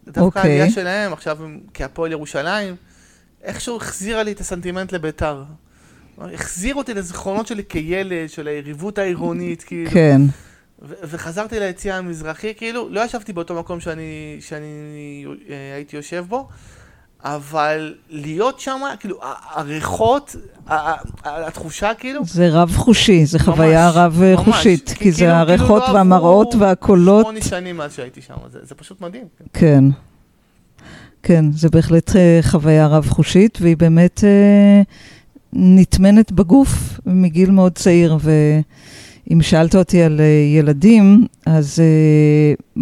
דווקא 0.06 0.20
אוקיי. 0.20 0.40
העלייה 0.40 0.70
שלהם, 0.70 1.12
עכשיו 1.12 1.38
כהפועל 1.74 2.12
ירושלים, 2.12 2.76
איכשהו 3.42 3.76
החזירה 3.76 4.22
לי 4.22 4.32
את 4.32 4.40
הסנטימנט 4.40 4.92
לביתר. 4.92 5.44
החזיר 6.18 6.74
אותי 6.74 6.94
לזיכרונות 6.94 7.46
שלי 7.46 7.62
כילד, 7.68 8.28
של 8.28 8.48
היריבות 8.48 8.98
העירונית, 8.98 9.62
כאילו. 9.62 9.90
כן. 9.90 10.22
וחזרתי 10.82 11.60
ליציאה 11.60 11.96
המזרחי, 11.98 12.54
כאילו, 12.54 12.88
לא 12.90 13.00
ישבתי 13.00 13.32
באותו 13.32 13.54
מקום 13.54 13.80
שאני, 13.80 14.36
שאני 14.40 15.26
אה, 15.50 15.74
הייתי 15.74 15.96
יושב 15.96 16.24
בו, 16.28 16.48
אבל 17.24 17.94
להיות 18.10 18.60
שם, 18.60 18.80
כאילו, 19.00 19.18
הריחות, 19.54 20.36
התחושה, 21.24 21.94
כאילו... 21.94 22.24
זה 22.24 22.48
רב-חושי, 22.52 23.26
זה 23.26 23.38
חוויה 23.38 23.90
רב-חושית, 23.90 24.88
כי, 24.88 24.94
כי 24.94 25.12
זה 25.12 25.18
כאילו, 25.18 25.32
הריחות 25.32 25.82
כאילו 25.82 25.94
לא 25.94 25.98
והמראות 25.98 26.54
והקולות. 26.58 27.26
שמונה 27.26 27.40
שנים 27.40 27.76
מאז 27.76 27.94
שהייתי 27.94 28.22
שם, 28.22 28.34
זה, 28.48 28.58
זה 28.62 28.74
פשוט 28.74 29.00
מדהים. 29.00 29.24
כן. 29.38 29.50
כן, 29.52 29.84
כן 31.22 31.52
זה 31.52 31.68
בהחלט 31.68 32.16
אה, 32.16 32.38
חוויה 32.42 32.86
רב-חושית, 32.86 33.58
והיא 33.60 33.76
באמת 33.76 34.24
אה, 34.24 34.82
נטמנת 35.52 36.32
בגוף 36.32 37.00
מגיל 37.06 37.50
מאוד 37.50 37.72
צעיר, 37.72 38.16
ו... 38.20 38.30
אם 39.32 39.42
שאלת 39.42 39.74
אותי 39.74 40.02
על 40.02 40.20
אה, 40.20 40.56
ילדים, 40.58 41.26
אז 41.46 41.78
uh, 41.78 42.80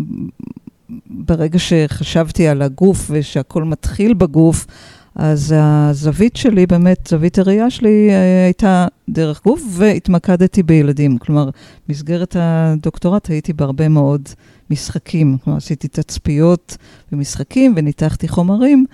ברגע 1.10 1.58
שחשבתי 1.58 2.48
על 2.48 2.62
הגוף 2.62 3.10
ושהכול 3.10 3.64
מתחיל 3.64 4.14
בגוף, 4.14 4.66
אז 5.14 5.54
הזווית 5.58 6.36
שלי, 6.36 6.66
באמת, 6.66 7.06
זווית 7.08 7.38
הראייה 7.38 7.70
שלי 7.70 8.08
uh, 8.10 8.12
הייתה 8.46 8.86
דרך 9.08 9.42
גוף, 9.44 9.62
והתמקדתי 9.70 10.62
בילדים. 10.62 11.18
כלומר, 11.18 11.50
במסגרת 11.88 12.36
הדוקטורט 12.38 13.30
הייתי 13.30 13.52
בהרבה 13.52 13.88
מאוד 13.88 14.28
משחקים. 14.70 15.36
כלומר, 15.44 15.56
עשיתי 15.56 15.88
תצפיות 15.88 16.76
במשחקים 17.12 17.72
וניתחתי 17.76 18.28
חומרים, 18.28 18.86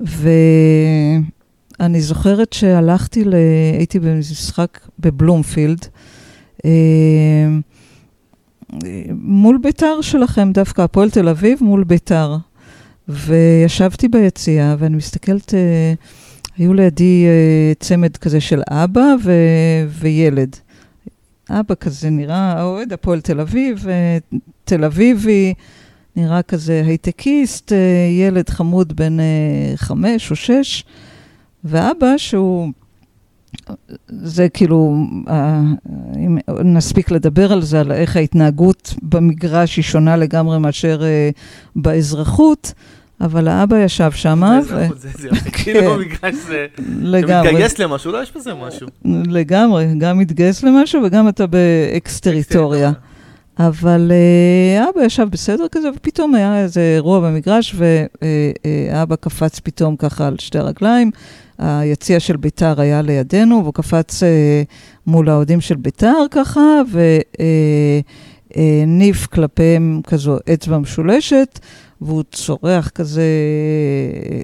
ואני 0.00 2.00
זוכרת 2.00 2.52
שהלכתי, 2.52 3.24
ל... 3.24 3.34
הייתי 3.78 3.98
במשחק 3.98 4.80
בבלומפילד, 4.98 5.80
אה, 5.82 5.88
מול 9.10 9.58
ביתר 9.62 10.00
שלכם 10.00 10.52
דווקא, 10.52 10.82
הפועל 10.82 11.10
תל 11.10 11.28
אביב 11.28 11.58
מול 11.62 11.84
ביתר. 11.84 12.36
וישבתי 13.08 14.08
ביציאה, 14.08 14.76
ואני 14.78 14.96
מסתכלת, 14.96 15.54
אה, 15.54 15.92
היו 16.58 16.74
לידי 16.74 17.26
אה, 17.26 17.72
צמד 17.80 18.16
כזה 18.16 18.40
של 18.40 18.62
אבא 18.70 19.14
ו- 19.24 19.86
וילד. 19.88 20.56
אבא 21.50 21.74
כזה 21.74 22.10
נראה 22.10 22.62
אוהד 22.62 22.92
הפועל 22.92 23.20
תל 23.20 23.40
אביב, 23.40 23.86
תל 24.64 24.84
אביבי, 24.84 25.54
נראה 26.16 26.42
כזה 26.42 26.82
הייטקיסט, 26.86 27.72
ילד 28.20 28.48
חמוד 28.48 28.96
בן 28.96 29.16
חמש 29.76 30.30
או 30.30 30.36
שש, 30.36 30.84
ואבא 31.64 32.16
שהוא 32.16 32.72
זה 34.08 34.48
כאילו, 34.48 35.06
אה, 35.28 35.60
אם 36.16 36.38
נספיק 36.64 37.10
לדבר 37.10 37.52
על 37.52 37.62
זה, 37.62 37.80
על 37.80 37.92
איך 37.92 38.16
ההתנהגות 38.16 38.94
במגרש 39.02 39.76
היא 39.76 39.82
שונה 39.82 40.16
לגמרי 40.16 40.58
מאשר 40.58 41.02
אה, 41.02 41.30
באזרחות, 41.76 42.72
אבל 43.20 43.48
האבא 43.48 43.78
ישב 43.78 44.10
שם. 44.10 44.40
באזרחות 44.40 45.00
זה 45.00 45.08
כאילו 45.52 45.80
כן. 45.80 45.86
במגרש 45.86 46.34
זה, 46.34 46.66
אתה 46.76 47.42
מתגייס 47.42 47.78
למשהו, 47.78 48.12
לא 48.12 48.22
יש 48.22 48.32
בזה 48.36 48.54
משהו. 48.54 48.86
לגמרי, 49.04 49.86
גם 49.98 50.18
מתגייס 50.18 50.62
למשהו 50.62 51.02
וגם 51.04 51.28
אתה 51.28 51.46
באקס-טריטוריה. 51.46 52.92
אבל 53.58 54.12
uh, 54.12 54.90
אבא 54.90 55.04
ישב 55.04 55.26
בסדר 55.30 55.66
כזה, 55.72 55.88
ופתאום 55.96 56.34
היה 56.34 56.62
איזה 56.62 56.80
אירוע 56.80 57.20
במגרש, 57.20 57.74
ואבא 57.74 59.16
קפץ 59.16 59.60
פתאום 59.60 59.96
ככה 59.96 60.26
על 60.26 60.36
שתי 60.38 60.58
רגליים, 60.58 61.10
היציע 61.62 62.20
של 62.20 62.36
ביתר 62.36 62.80
היה 62.80 63.02
לידינו, 63.02 63.60
והוא 63.62 63.74
קפץ 63.74 64.22
אה, 64.22 64.62
מול 65.06 65.28
האוהדים 65.28 65.60
של 65.60 65.76
ביתר 65.76 66.24
ככה, 66.30 66.80
וניף 66.90 67.16
אה, 69.16 69.22
אה, 69.22 69.26
כלפיהם 69.32 70.00
כזו 70.06 70.36
אצבע 70.54 70.78
משולשת, 70.78 71.58
והוא 72.00 72.22
צורח 72.32 72.88
כזה 72.88 73.22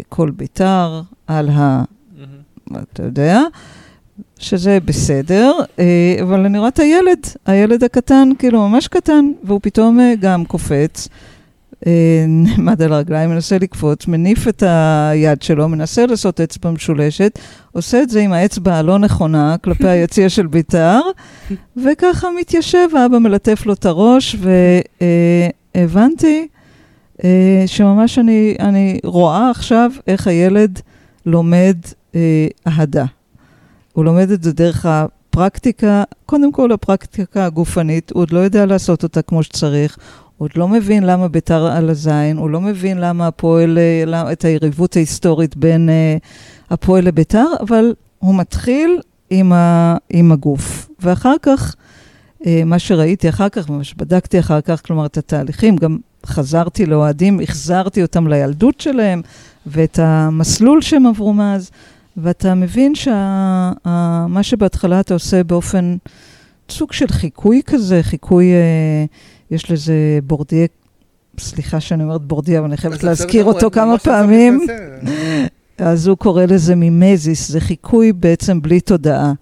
כל 0.08 0.30
ביתר 0.30 1.02
על 1.26 1.48
ה... 1.48 1.82
Mm-hmm. 1.82 2.78
אתה 2.92 3.02
יודע, 3.02 3.42
שזה 4.38 4.78
בסדר, 4.84 5.52
אבל 6.22 6.44
אני 6.44 6.58
רואה 6.58 6.68
את 6.68 6.78
הילד, 6.78 7.26
הילד 7.46 7.84
הקטן, 7.84 8.28
כאילו 8.38 8.68
ממש 8.68 8.88
קטן, 8.88 9.30
והוא 9.44 9.60
פתאום 9.62 9.98
גם 10.20 10.44
קופץ. 10.44 11.08
אה, 11.86 12.24
נעמד 12.28 12.82
על 12.82 12.92
הרגליים, 12.92 13.30
מנסה 13.30 13.58
לקפוץ, 13.58 14.06
מניף 14.06 14.48
את 14.48 14.62
היד 14.66 15.42
שלו, 15.42 15.68
מנסה 15.68 16.06
לעשות 16.06 16.40
אצבע 16.40 16.70
משולשת, 16.70 17.38
עושה 17.72 18.02
את 18.02 18.10
זה 18.10 18.20
עם 18.20 18.32
האצבע 18.32 18.74
הלא 18.74 18.98
נכונה 18.98 19.56
כלפי 19.64 19.88
היציע 19.98 20.28
של 20.28 20.46
בית"ר, 20.46 21.00
וככה 21.84 22.28
מתיישב, 22.40 22.88
האבא 22.96 23.18
מלטף 23.18 23.66
לו 23.66 23.72
את 23.72 23.86
הראש, 23.86 24.36
והבנתי 25.74 26.48
אה, 27.24 27.62
שממש 27.66 28.18
אני, 28.18 28.56
אני 28.60 28.98
רואה 29.04 29.50
עכשיו 29.50 29.90
איך 30.06 30.26
הילד 30.26 30.80
לומד 31.26 31.76
אה, 32.14 32.46
אהדה. 32.66 33.04
הוא 33.92 34.04
לומד 34.04 34.30
את 34.30 34.42
זה 34.42 34.52
דרך 34.52 34.86
הפרקטיקה, 34.86 36.04
קודם 36.26 36.52
כל 36.52 36.72
הפרקטיקה 36.72 37.44
הגופנית, 37.44 38.10
הוא 38.10 38.22
עוד 38.22 38.32
לא 38.32 38.38
יודע 38.38 38.66
לעשות 38.66 39.02
אותה 39.02 39.22
כמו 39.22 39.42
שצריך, 39.42 39.98
עוד 40.38 40.50
לא 40.56 40.68
מבין 40.68 41.02
למה 41.06 41.28
ביתר 41.28 41.66
על 41.66 41.90
הזין, 41.90 42.36
הוא 42.36 42.50
לא 42.50 42.60
מבין 42.60 42.98
למה 42.98 43.26
הפועל, 43.26 43.78
אה, 43.78 44.02
למה, 44.06 44.32
את 44.32 44.44
היריבות 44.44 44.96
ההיסטורית 44.96 45.56
בין 45.56 45.88
אה, 45.88 46.16
הפועל 46.70 47.04
לביתר, 47.04 47.46
אבל 47.60 47.94
הוא 48.18 48.34
מתחיל 48.34 49.00
עם, 49.30 49.52
ה, 49.52 49.96
עם 50.10 50.32
הגוף. 50.32 50.88
ואחר 51.00 51.34
כך, 51.42 51.74
אה, 52.46 52.62
מה 52.66 52.78
שראיתי 52.78 53.28
אחר 53.28 53.48
כך, 53.48 53.70
מה 53.70 53.84
שבדקתי 53.84 54.38
אחר 54.38 54.60
כך, 54.60 54.82
כלומר 54.86 55.06
את 55.06 55.18
התהליכים, 55.18 55.76
גם 55.76 55.98
חזרתי 56.26 56.86
לאוהדים, 56.86 57.40
החזרתי 57.40 58.02
אותם 58.02 58.28
לילדות 58.28 58.80
שלהם 58.80 59.22
ואת 59.66 59.98
המסלול 59.98 60.82
שהם 60.82 61.06
עברו 61.06 61.32
מאז, 61.32 61.70
ואתה 62.16 62.54
מבין 62.54 62.94
שמה 62.94 64.42
שבהתחלה 64.42 65.00
אתה 65.00 65.14
עושה 65.14 65.44
באופן, 65.44 65.96
סוג 66.70 66.92
של 66.92 67.08
חיקוי 67.08 67.62
כזה, 67.66 68.02
חיקוי, 68.02 68.52
אה, 68.52 69.04
יש 69.50 69.70
לזה 69.70 70.18
בורדיה, 70.26 70.66
סליחה 71.38 71.80
שאני 71.80 72.02
אומרת 72.02 72.22
בורדיה, 72.22 72.58
אבל 72.58 72.68
אני 72.68 72.76
חייבת 72.76 73.02
להזכיר 73.02 73.44
אותו 73.44 73.70
כמה 73.70 73.98
פעמים. 73.98 74.66
אז 75.78 76.06
הוא 76.06 76.16
קורא 76.16 76.44
לזה 76.44 76.74
מימזיס, 76.74 77.48
זה 77.48 77.60
חיקוי 77.60 78.12
בעצם 78.12 78.62
בלי 78.62 78.80
תודעה. 78.80 79.32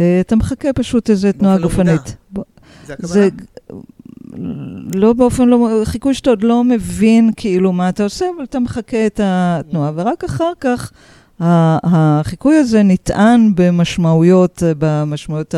אה, 0.00 0.20
אתה 0.20 0.36
מחכה 0.36 0.72
פשוט 0.72 1.10
איזה 1.10 1.32
תנועה 1.32 1.58
לא 1.58 1.62
גופנית. 1.62 2.16
זה 2.84 2.94
זה 2.98 3.28
לא 4.94 5.12
באופן 5.12 5.48
לא, 5.48 5.80
חיקוי 5.84 6.14
שאתה 6.14 6.30
עוד 6.30 6.42
לא 6.42 6.64
מבין 6.64 7.30
כאילו 7.36 7.72
מה 7.72 7.88
אתה 7.88 8.04
עושה, 8.04 8.26
אבל 8.36 8.44
אתה 8.44 8.60
מחכה 8.60 9.06
את 9.06 9.20
התנועה, 9.24 9.92
ורק 9.94 10.24
אחר 10.24 10.52
כך 10.60 10.92
החיקוי 11.40 12.56
הזה 12.56 12.82
נטען 12.82 13.52
במשמעויות, 13.54 14.62
במשמעויות 14.78 15.54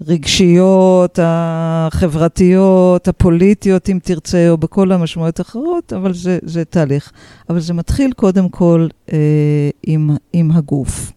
הרגשיות, 0.00 1.18
החברתיות, 1.22 3.08
הפוליטיות, 3.08 3.88
אם 3.88 3.98
תרצה, 4.02 4.50
או 4.50 4.56
בכל 4.56 4.92
המשמעויות 4.92 5.38
האחרות, 5.38 5.92
אבל 5.92 6.14
זה, 6.14 6.38
זה 6.42 6.64
תהליך. 6.64 7.12
אבל 7.50 7.60
זה 7.60 7.74
מתחיל 7.74 8.12
קודם 8.12 8.48
כל 8.48 8.88
אה, 9.12 9.70
עם, 9.82 10.10
עם 10.32 10.50
הגוף. 10.50 11.12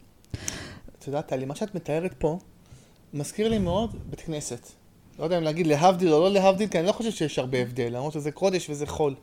את 0.99 1.07
יודעת, 1.07 1.27
טלי, 1.27 1.45
מה 1.45 1.55
שאת 1.55 1.75
מתארת 1.75 2.13
פה, 2.13 2.39
מזכיר 3.13 3.47
לי 3.49 3.57
מאוד 3.57 3.89
בית 4.09 4.21
כנסת. 4.21 4.67
לא 5.19 5.23
יודע 5.23 5.37
אם 5.37 5.43
להגיד 5.43 5.67
להבדיל 5.67 6.13
או 6.13 6.19
לא 6.19 6.31
להבדיל, 6.31 6.67
כי 6.67 6.79
אני 6.79 6.87
לא 6.87 6.91
חושב 6.91 7.11
שיש 7.11 7.39
הרבה 7.39 7.57
הבדל, 7.57 7.87
למרות 7.91 8.13
שזה 8.13 8.31
קודש 8.31 8.69
וזה 8.69 8.87
חול. 8.87 9.15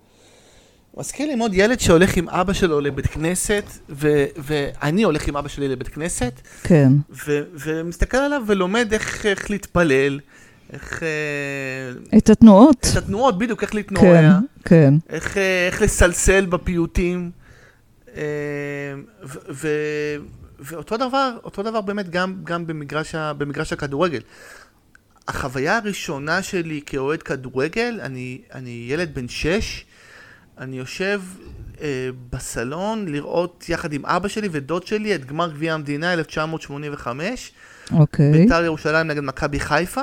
מזכיר 0.94 1.26
לי 1.26 1.34
מאוד 1.34 1.54
ילד 1.54 1.80
שהולך 1.80 2.16
עם 2.16 2.28
אבא 2.28 2.52
שלו 2.52 2.80
לבית 2.80 3.06
כנסת, 3.06 3.64
ו- 3.90 4.24
ואני 4.36 5.02
הולך 5.02 5.28
עם 5.28 5.36
אבא 5.36 5.48
שלי 5.48 5.68
לבית 5.68 5.88
כנסת, 5.88 6.32
כן. 6.62 6.92
ו- 7.26 7.42
ומסתכל 7.54 8.16
עליו 8.16 8.42
ולומד 8.46 8.92
איך, 8.92 9.26
איך 9.26 9.50
להתפלל, 9.50 10.20
איך... 10.72 11.02
אה, 11.02 12.18
את 12.18 12.30
התנועות. 12.30 12.86
את 12.92 12.96
התנועות, 12.96 13.38
בדיוק, 13.38 13.62
איך 13.62 13.70
כן, 13.70 13.76
להתנועע, 13.76 14.38
כן. 14.64 14.94
איך, 15.08 15.36
אה, 15.36 15.66
איך 15.66 15.82
לסלסל 15.82 16.46
בפיוטים. 16.46 17.30
אה, 18.16 18.22
ו- 19.24 19.38
ו- 19.50 20.16
ואותו 20.58 20.96
דבר, 20.96 21.36
אותו 21.44 21.62
דבר 21.62 21.80
באמת 21.80 22.10
גם, 22.10 22.36
גם 22.44 22.66
במגרש, 22.66 23.14
ה- 23.14 23.32
במגרש 23.32 23.72
הכדורגל. 23.72 24.20
החוויה 25.28 25.76
הראשונה 25.76 26.42
שלי 26.42 26.80
כאוהד 26.86 27.22
כדורגל, 27.22 28.00
אני, 28.02 28.40
אני 28.54 28.86
ילד 28.90 29.14
בן 29.14 29.28
שש, 29.28 29.84
אני 30.58 30.78
יושב 30.78 31.22
אה, 31.80 32.08
בסלון 32.32 33.08
לראות 33.08 33.64
יחד 33.68 33.92
עם 33.92 34.06
אבא 34.06 34.28
שלי 34.28 34.48
ודוד 34.52 34.86
שלי 34.86 35.14
את 35.14 35.24
גמר 35.24 35.50
גביע 35.50 35.74
המדינה 35.74 36.12
1985, 36.12 37.52
אוקיי. 37.92 38.32
בית"ר 38.32 38.64
ירושלים 38.64 39.06
נגד 39.06 39.22
מכבי 39.22 39.60
חיפה. 39.60 40.02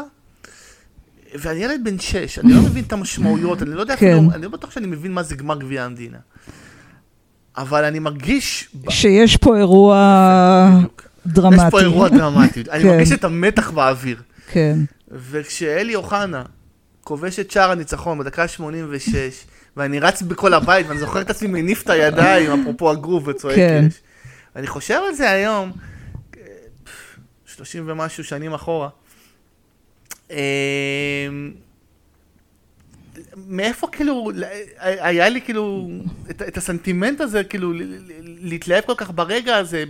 ואני 1.35 1.59
ילד 1.59 1.81
בן 1.83 1.99
שש, 1.99 2.39
אני 2.39 2.53
לא 2.53 2.61
מבין 2.67 2.83
את 2.83 2.93
המשמעויות, 2.93 3.61
אני 3.61 3.73
לא 3.73 3.81
יודע 3.81 3.95
כן. 3.95 4.17
אפילו, 4.17 4.31
אני 4.31 4.41
לא 4.41 4.49
בטוח 4.49 4.71
שאני 4.71 4.87
מבין 4.87 5.11
מה 5.11 5.23
זה 5.23 5.35
גמר 5.35 5.59
גביע 5.59 5.83
המדינה. 5.83 6.17
אבל 7.57 7.83
אני 7.83 7.99
מרגיש... 7.99 8.69
שיש 8.89 9.37
פה 9.37 9.57
אירוע. 9.57 10.81
דרמטי. 11.25 11.55
יש 11.55 11.71
פה 11.71 11.79
אירוע 11.79 12.09
דרמטי. 12.09 12.63
אני 12.71 12.83
כן. 12.83 12.87
מרגיש 12.87 13.11
את 13.11 13.23
המתח 13.23 13.71
באוויר. 13.71 14.21
כן, 14.51 14.79
וכשאלי 15.11 15.95
אוחנה 15.95 16.43
כובש 17.03 17.39
את 17.39 17.51
שער 17.51 17.71
הניצחון 17.71 18.19
בדקה 18.19 18.47
86, 18.47 19.45
ואני 19.77 19.99
רץ 19.99 20.21
בכל 20.21 20.53
הבית, 20.53 20.87
ואני 20.87 20.99
זוכר 20.99 21.21
את 21.21 21.29
עצמי 21.29 21.47
מניף 21.61 21.83
את 21.83 21.89
הידיים, 21.89 22.61
אפרופו 22.61 22.91
הגרוב, 22.91 23.27
וצועק 23.27 23.55
כן. 23.55 23.85
יש. 23.87 24.01
ואני 24.55 24.67
חושב 24.67 24.99
על 25.07 25.13
זה 25.13 25.29
היום, 25.31 25.71
אה, 26.37 26.41
30 27.45 27.83
ומשהו 27.87 28.23
שנים 28.23 28.53
אחורה. 28.53 28.89
אה, 30.31 31.27
מאיפה 33.47 33.87
כאילו, 33.91 34.31
היה 34.79 35.29
לי 35.29 35.41
כאילו 35.41 35.89
את, 36.29 36.41
את 36.41 36.57
הסנטימנט 36.57 37.21
הזה, 37.21 37.43
כאילו 37.43 37.73
להתלהב 38.21 38.83
כל 38.85 38.93
כך 38.97 39.11
ברגע 39.15 39.57
הזה, 39.57 39.83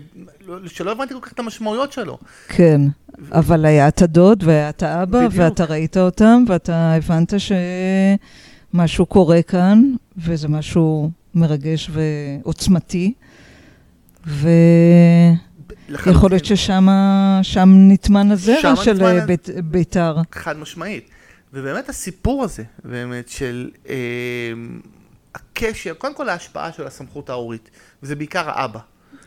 לא- 0.48 0.68
שלא 0.68 0.92
הבנתי 0.92 1.14
כל 1.14 1.20
כך 1.22 1.32
את 1.34 1.40
המשמעויות 1.40 1.92
שלו. 1.92 2.18
כן. 2.48 2.82
אבל 3.32 3.66
היה 3.66 3.88
את 3.88 4.02
הדוד 4.02 4.44
והיה 4.44 4.70
את 4.70 4.84
האבא, 4.84 5.28
בדיוק. 5.28 5.34
ואתה 5.44 5.66
ראית 5.66 5.98
אותם, 5.98 6.44
ואתה 6.48 6.94
הבנת 6.94 7.34
שמשהו 8.74 9.06
קורה 9.06 9.42
כאן, 9.42 9.84
וזה 10.18 10.48
משהו 10.48 11.12
מרגש 11.36 11.90
ועוצמתי. 11.94 13.14
ויכול. 14.26 16.30
להיות 16.30 16.46
ששם 16.46 16.88
שם 17.42 17.70
נטמן 17.76 18.32
הזרע 18.32 18.76
של 18.76 19.04
אה, 19.04 19.26
בית, 19.26 19.50
בית"ר. 19.64 20.18
חד 20.32 20.58
משמעית. 20.58 21.10
ובאמת 21.54 21.90
הסיפור 21.90 22.44
הזה, 22.44 22.64
באמת, 22.84 23.30
של 23.30 23.70
אה, 23.90 23.96
הקשר, 25.36 25.94
קודם 25.94 26.16
כל 26.16 26.30
ההשפעה 26.30 26.72
של 26.72 26.88
הסמכות 26.88 27.30
ההורית, 27.30 27.70
וזה 28.04 28.16
בעיקר 28.16 28.50
האבא, 28.50 28.80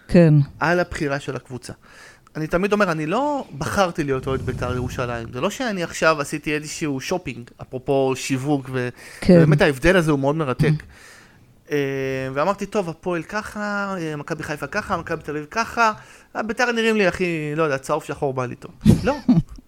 כן, 0.09 0.35
על 0.61 0.81
הבחירה 0.81 1.21
של 1.21 1.37
הקבוצה. 1.37 1.73
אני 2.37 2.47
תמיד 2.47 2.73
אומר, 2.73 2.93
אני 2.93 3.07
לא 3.07 3.45
בחרתי 3.59 4.05
להיות 4.05 4.27
אוהד 4.27 4.43
בית"ר 4.43 4.75
ירושלים. 4.75 5.29
זה 5.33 5.41
לא 5.41 5.51
שאני 5.51 5.83
עכשיו 5.83 6.21
עשיתי 6.21 6.55
איזשהו 6.55 7.01
שופינג, 7.01 7.51
אפרופו 7.63 8.13
שיווק, 8.17 8.71
ו... 8.73 8.89
כן. 9.21 9.35
ובאמת 9.37 9.63
ההבדל 9.63 9.97
הזה 9.97 10.11
הוא 10.11 10.19
מאוד 10.19 10.37
מרתק. 10.37 10.73
אה, 11.71 11.77
ואמרתי, 12.35 12.67
טוב, 12.67 12.89
הפועל 12.89 13.23
ככה, 13.23 13.95
אה, 13.99 14.17
מכבי 14.17 14.43
חיפה 14.43 14.67
ככה, 14.67 14.97
מכבי 14.97 15.23
תל 15.23 15.31
אביב 15.31 15.47
ככה, 15.51 15.93
בית"ר 16.35 16.73
נראים 16.73 16.97
לי 16.97 17.07
הכי, 17.07 17.53
לא 17.57 17.63
יודע, 17.63 17.79
צהוב 17.79 18.05
שחור 18.05 18.35
בא 18.35 18.47
לי 18.47 18.55
טוב. 18.55 18.71
לא. 19.05 19.17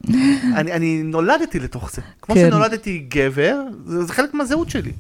אני, 0.59 0.73
אני 0.73 1.03
נולדתי 1.03 1.61
לתוך 1.61 1.93
זה. 1.93 2.03
כמו 2.23 2.35
כן. 2.35 2.49
שנולדתי 2.51 2.99
גבר, 3.09 3.57
זה, 3.87 4.05
זה 4.05 4.13
חלק 4.13 4.35
מהזהות 4.35 4.71
שלי. 4.71 4.93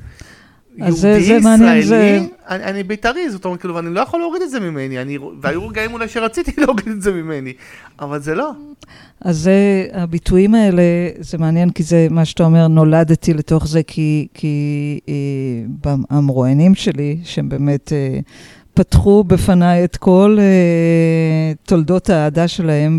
זה- 0.88 1.08
יהודי, 1.08 1.24
זה 1.24 1.38
מעניין, 1.40 1.78
ישראלי, 1.78 1.82
זה- 2.20 2.20
אני, 2.48 2.64
אני 2.64 2.82
בית"רי, 2.82 3.30
זאת 3.30 3.44
אומרת, 3.44 3.60
כאילו, 3.60 3.74
ואני 3.74 3.94
לא 3.94 4.00
יכול 4.00 4.20
להוריד 4.20 4.42
את 4.42 4.50
זה 4.50 4.60
ממני, 4.60 5.02
אני, 5.02 5.18
והיו 5.40 5.66
רגעים 5.68 5.92
אולי 5.92 6.08
שרציתי 6.08 6.52
להוריד 6.60 6.88
את 6.88 7.02
זה 7.02 7.12
ממני, 7.12 7.52
אבל 8.00 8.18
זה 8.20 8.34
לא. 8.34 8.50
אז 9.20 9.36
זה, 9.38 9.52
הביטויים 9.92 10.54
האלה, 10.54 10.82
זה 11.20 11.38
מעניין, 11.38 11.70
כי 11.70 11.82
זה 11.82 12.06
מה 12.10 12.24
שאתה 12.24 12.44
אומר, 12.44 12.68
נולדתי 12.68 13.34
לתוך 13.34 13.66
זה, 13.68 13.82
כי, 13.82 14.26
כי 14.34 14.58
אה, 15.08 15.94
המרואיינים 16.10 16.74
שלי, 16.74 17.18
שהם 17.24 17.48
באמת 17.48 17.92
אה, 17.92 18.18
פתחו 18.78 19.24
בפניי 19.24 19.84
את 19.84 19.96
כל 19.96 20.36
אה, 20.40 21.52
תולדות 21.62 22.10
האהדה 22.10 22.48
שלהם 22.48 22.98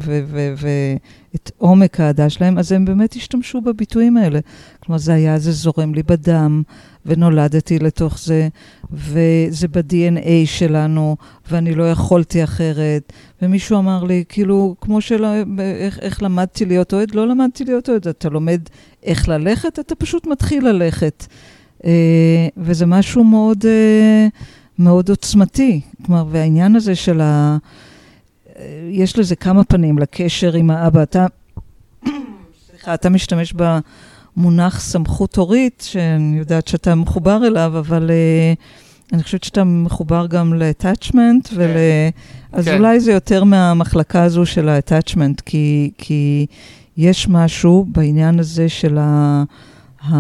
ואת 0.58 1.52
עומק 1.58 2.00
האהדה 2.00 2.30
שלהם, 2.30 2.58
אז 2.58 2.72
הם 2.72 2.86
באמת 2.86 3.14
השתמשו 3.14 3.62
בביטויים 3.62 4.18
האלה. 4.18 4.40
כלומר, 4.80 4.98
זה 4.98 5.14
היה, 5.14 5.40
זה 5.40 5.52
זורם 5.52 5.94
לי 5.94 6.04
בדם, 6.04 6.64
ונולדתי 7.06 7.80
לתוך 7.80 8.20
זה, 8.20 8.48
וזה 8.94 9.68
ב-DNA 9.68 10.46
שלנו, 10.46 11.16
ואני 11.52 11.76
לא 11.76 11.92
יכולתי 11.92 12.44
אחרת. 12.44 13.14
ומישהו 13.42 13.78
אמר 13.78 14.04
לי, 14.04 14.24
כאילו, 14.30 14.76
כמו 14.82 15.02
שלא, 15.02 15.28
איך, 15.60 16.00
איך 16.00 16.24
למדתי 16.24 16.66
להיות 16.66 16.94
אוהד? 16.94 17.16
לא 17.16 17.28
למדתי 17.28 17.66
להיות 17.66 17.90
אוהד. 17.90 18.08
אתה 18.08 18.30
לומד 18.30 18.62
איך 19.04 19.30
ללכת, 19.30 19.80
אתה 19.80 19.96
פשוט 19.96 20.28
מתחיל 20.28 20.68
ללכת. 20.68 21.26
אה, 21.86 22.48
וזה 22.58 22.86
משהו 22.86 23.24
מאוד, 23.24 23.66
אה, 23.66 24.28
מאוד 24.80 25.10
עוצמתי. 25.10 25.82
כלומר, 26.06 26.26
והעניין 26.30 26.76
הזה 26.76 26.96
של 26.96 27.22
ה... 27.22 27.58
יש 28.90 29.18
לזה 29.18 29.36
כמה 29.36 29.64
פנים, 29.64 30.00
לקשר 30.00 30.54
עם 30.54 30.70
האבא. 30.70 31.04
אתה, 31.04 31.26
סליחה, 32.70 32.94
אתה 32.94 33.10
משתמש 33.10 33.54
במונח 34.38 34.80
סמכות 34.80 35.36
הורית, 35.36 35.84
שאני 35.88 36.38
יודעת 36.38 36.68
שאתה 36.68 36.96
מחובר 36.96 37.48
אליו, 37.48 37.74
אבל... 37.80 38.12
אה, 38.12 38.54
אני 39.14 39.24
חושבת 39.24 39.44
שאתה 39.44 39.64
מחובר 39.64 40.28
גם 40.28 40.54
ל-attachment, 40.54 41.50
ול... 41.54 41.70
אז 42.52 42.66
כן. 42.66 42.78
אולי 42.78 43.00
זה 43.00 43.12
יותר 43.12 43.44
מהמחלקה 43.44 44.24
הזו 44.24 44.46
של 44.46 44.70
ה-attachment, 44.70 45.42
כי, 45.46 45.92
כי 45.98 46.46
יש 46.98 47.28
משהו 47.28 47.86
בעניין 47.88 48.40
הזה 48.40 48.70
של 48.70 48.98
ה... 48.98 49.44
ה... 50.10 50.16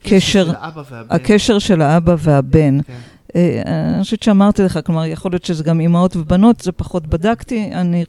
הקשר, 0.00 0.44
של 0.44 0.54
האבא 0.58 0.82
והבן. 0.90 1.16
הקשר 1.16 1.58
של 1.58 1.82
האבא 1.82 2.16
והבן. 2.18 2.82
כן. 2.82 2.92
אה, 3.36 3.62
אני 3.94 4.02
חושבת 4.02 4.22
שאמרתי 4.22 4.62
לך, 4.62 4.78
כלומר, 4.86 5.06
יכול 5.06 5.32
להיות 5.32 5.44
שזה 5.44 5.64
גם 5.64 5.80
אימהות 5.80 6.16
ובנות, 6.16 6.60
זה 6.60 6.72
פחות 6.72 7.06
בדקתי, 7.06 7.70
אני... 7.72 8.04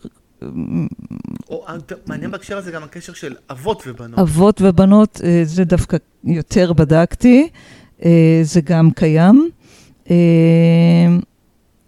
או, 1.49 1.65
אה, 1.67 1.75
מעניין 2.05 2.31
בהקשר 2.31 2.57
הזה 2.57 2.71
גם 2.71 2.83
הקשר 2.83 3.13
של 3.13 3.35
אבות 3.51 3.83
ובנות. 3.87 4.19
אבות 4.19 4.61
ובנות, 4.61 5.21
אה, 5.23 5.41
זה 5.43 5.63
דווקא 5.63 5.97
יותר 6.23 6.73
בדקתי, 6.73 7.49
זה 8.43 8.61
גם 8.63 8.91
קיים. 8.91 9.49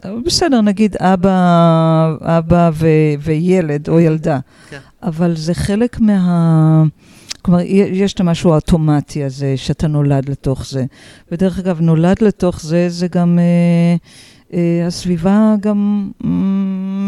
אבל 0.03 0.21
בסדר, 0.25 0.61
נגיד 0.61 0.95
אבא, 0.99 2.15
אבא 2.21 2.69
ו, 2.73 2.87
וילד 3.19 3.89
או 3.89 3.99
ילדה. 3.99 4.39
כן. 4.69 4.79
אבל 5.03 5.35
זה 5.35 5.53
חלק 5.53 5.99
מה... 5.99 6.83
כלומר, 7.47 7.61
יש 7.91 8.13
את 8.13 8.19
המשהו 8.19 8.51
האוטומטי 8.51 9.23
הזה, 9.23 9.57
שאתה 9.57 9.87
נולד 9.87 10.29
לתוך 10.29 10.65
זה. 10.69 10.85
ודרך 11.31 11.59
אגב, 11.59 11.81
נולד 11.81 12.21
לתוך 12.21 12.61
זה, 12.61 12.89
זה 12.89 13.07
גם... 13.07 13.39
אה, 13.39 13.95
הסביבה 14.87 15.55
גם 15.59 16.09
mm, 16.21 16.25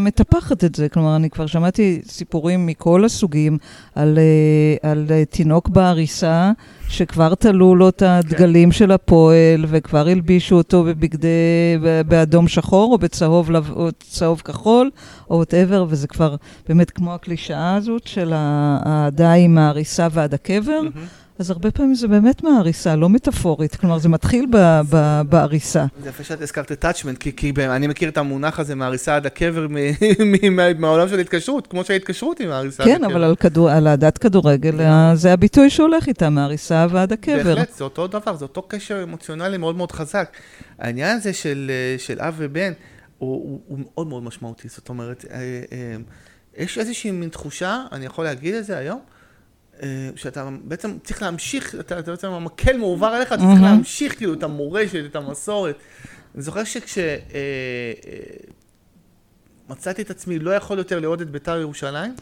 מטפחת 0.06 0.64
את 0.64 0.76
זה. 0.76 0.90
כלומר, 0.90 1.16
אני 1.16 1.30
כבר 1.30 1.46
שמעתי 1.48 2.02
סיפורים 2.06 2.66
מכל 2.66 3.06
הסוגים 3.06 3.58
על, 3.96 4.18
אה, 4.18 4.92
על 4.92 5.06
אה, 5.10 5.26
תינוק 5.26 5.70
בעריסה, 5.70 6.52
שכבר 6.90 7.36
תלו 7.36 7.76
לו 7.76 7.90
את 7.90 8.02
הדגלים 8.02 8.72
של 8.72 8.92
הפועל, 8.92 9.66
וכבר 9.68 10.08
הלבישו 10.08 10.56
אותו 10.56 10.84
בבגדי, 10.84 11.78
באדום 12.08 12.48
שחור, 12.48 12.94
או 12.94 12.98
בצהוב 12.98 13.50
או 13.70 13.90
צהוב 14.00 14.42
כחול, 14.46 14.90
או 15.30 15.36
whatever, 15.36 15.86
וזה 15.90 16.08
כבר 16.08 16.36
באמת 16.68 16.92
כמו 16.92 17.14
הקלישאה 17.14 17.76
הזאת 17.76 18.08
של 18.08 18.32
האהדה 18.36 19.34
מהעריסה 19.34 20.08
ועד 20.12 20.34
הקבר. 20.34 20.82
מהמם. 20.82 21.08
אז 21.40 21.52
הרבה 21.52 21.72
פעמים 21.72 21.96
זה 21.96 22.08
באמת 22.08 22.44
מהעריסה, 22.44 22.96
לא 22.96 23.10
מטאפורית. 23.10 23.76
כלומר, 23.76 23.98
זה 23.98 24.10
מתחיל 24.10 24.46
בעריסה. 25.30 25.86
זה 26.04 26.10
יפה 26.10 26.24
שאת 26.24 26.42
הזכרת 26.42 26.72
attachment, 26.72 27.18
כי, 27.20 27.36
כי 27.36 27.54
אני 27.60 27.88
מכיר 27.88 28.10
את 28.10 28.18
המונח 28.18 28.60
הזה 28.60 28.76
מהעריסה 28.76 29.16
עד 29.16 29.26
הקבר 29.26 29.68
מהעולם 30.80 31.08
של 31.08 31.18
ההתקשרות, 31.18 31.68
כמו 31.68 31.84
שההתקשרות 31.84 32.42
מהעריסה 32.42 32.84
עד 32.84 32.90
כן. 32.90 33.04
אבל 33.04 33.24
על, 33.24 33.36
כדור, 33.36 33.70
על 33.70 33.88
אהדת 33.88 34.18
כדורגל, 34.18 34.82
אה, 34.82 35.16
זה 35.16 35.34
הביטוי 35.34 35.70
שהולך 35.70 36.08
איתה, 36.08 36.30
מהעריסה 36.30 36.88
ועד 36.90 37.14
הקבר. 37.14 37.44
בהחלט, 37.44 37.74
זה 37.74 37.84
אותו 37.84 38.08
דבר, 38.08 38.36
זה 38.36 38.46
אותו 38.46 38.62
קשר 38.62 39.04
אמוציונלי 39.04 39.58
מאוד 39.58 39.76
מאוד 39.76 39.92
חזק. 39.92 40.38
העניין 40.80 41.18
הזה 41.18 41.34
של, 41.34 41.72
אה, 41.74 42.00
של 42.00 42.20
אב 42.20 42.36
ובן 42.38 42.74
הוא, 43.18 43.60
מאוד 43.78 44.08
מאוד 44.08 44.24
משמעותי, 44.24 44.68
זאת 44.68 44.90
אומרת, 44.90 45.26
אה, 45.32 45.38
יש 46.58 46.78
איזושהי 46.78 47.12
מין 47.12 47.30
תחושה, 47.30 47.84
אני 47.92 48.06
יכול 48.06 48.26
להגיד 48.26 48.56
את 48.56 48.66
זה 48.66 48.78
היום, 48.78 49.00
שאתה 50.16 50.50
בעצם 50.64 50.98
צריך 51.04 51.22
להמשיך, 51.22 51.76
אתה, 51.80 52.00
אתה 52.00 52.12
בעצם 52.12 52.28
המקל 52.28 52.78
מועבר 52.78 53.18
אליך, 53.18 53.34
אתה 53.34 53.42
צריך. 53.42 53.62
להמשיך 53.62 54.18
כאילו 54.18 54.34
את 54.34 54.44
המורשת, 54.44 55.06
את 55.06 55.16
המסורת. 55.16 55.76
אני 56.36 56.44
זוכר 56.44 56.64
שכש... 56.64 56.98
אה, 56.98 57.18
אה, 59.72 60.02
את 60.02 60.10
עצמי 60.10 60.40
לא 60.40 60.52
יכול 60.52 60.78
יותר 60.78 61.00
לראות 61.00 61.22
את 61.22 61.30
בית"ר 61.30 61.60
ירושלים. 61.60 62.14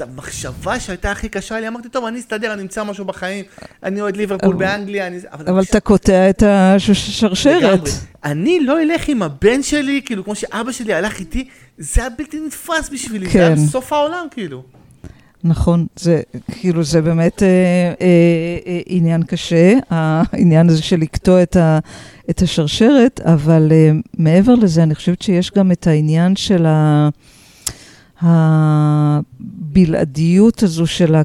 המחשבה 0.00 0.80
שהייתה 0.80 1.10
הכי 1.10 1.28
קשה 1.28 1.60
לי, 1.60 1.68
אמרתי, 1.68 1.88
טוב, 1.88 2.04
אני 2.04 2.18
אסתדר, 2.20 2.52
אני 2.52 2.62
אמצא 2.62 2.84
משהו 2.84 3.04
בחיים, 3.04 3.44
אני 3.82 4.00
אוהד 4.00 4.16
ליברפול 4.16 4.48
אבל- 4.54 4.58
באנגליה, 4.58 5.06
אני... 5.06 5.18
אבל 5.32 5.62
אתה 5.62 5.80
קוטע 5.80 6.30
את 6.30 6.42
השרשרת. 6.46 7.62
לגמרי. 7.62 7.90
אני 8.24 8.60
לא 8.60 8.82
אלך 8.82 9.08
עם 9.08 9.22
הבן 9.22 9.62
שלי, 9.62 10.02
כאילו, 10.04 10.24
כמו 10.24 10.34
שאבא 10.34 10.72
שלי 10.72 10.94
הלך 10.94 11.20
איתי, 11.20 11.48
זה 11.78 12.00
היה 12.00 12.10
בלתי 12.10 12.40
נתפס 12.40 12.88
בשבילי, 12.92 13.28
זה 13.30 13.38
היה 13.38 13.56
כן. 13.56 13.66
סוף 13.66 13.92
העולם, 13.92 14.26
כאילו. 14.30 14.62
נכון, 15.44 15.86
זה 15.96 16.20
כאילו, 16.50 16.84
זה 16.84 17.02
באמת 17.02 17.42
אה, 17.42 17.48
אה, 18.00 18.06
אה, 18.66 18.80
עניין 18.86 19.22
קשה, 19.22 19.78
העניין 19.90 20.68
הזה 20.68 20.82
של 20.82 20.96
לקטוע 20.96 21.42
את, 21.42 21.56
ה, 21.56 21.78
את 22.30 22.42
השרשרת, 22.42 23.20
אבל 23.24 23.68
אה, 23.72 23.90
מעבר 24.18 24.54
לזה, 24.54 24.82
אני 24.82 24.94
חושבת 24.94 25.22
שיש 25.22 25.50
גם 25.50 25.72
את 25.72 25.86
העניין 25.86 26.36
של 26.36 26.66
ה, 26.66 27.08
הבלעדיות 29.72 30.62
הזו 30.62 30.86
של, 30.86 31.14
ה, 31.14 31.22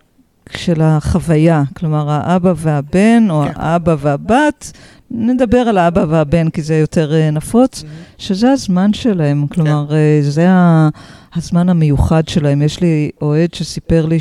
של 0.49 0.81
החוויה, 0.81 1.63
כלומר, 1.75 2.09
האבא 2.09 2.53
והבן, 2.57 3.27
או 3.29 3.43
כן. 3.45 3.51
האבא 3.55 3.95
והבת, 3.99 4.71
נדבר 5.11 5.57
על 5.57 5.77
האבא 5.77 6.05
והבן, 6.09 6.49
כי 6.49 6.61
זה 6.61 6.75
יותר 6.75 7.13
אה, 7.13 7.31
נפוץ, 7.31 7.83
שזה 8.17 8.51
הזמן 8.51 8.93
שלהם, 8.93 9.47
כלומר, 9.47 9.87
אה, 9.91 10.19
זה 10.21 10.49
ה... 10.49 10.89
הזמן 11.37 11.69
המיוחד 11.69 12.27
שלהם. 12.27 12.61
יש 12.61 12.81
לי 12.81 13.09
אוהד 13.21 13.53
שסיפר 13.53 14.05
לי 14.05 14.17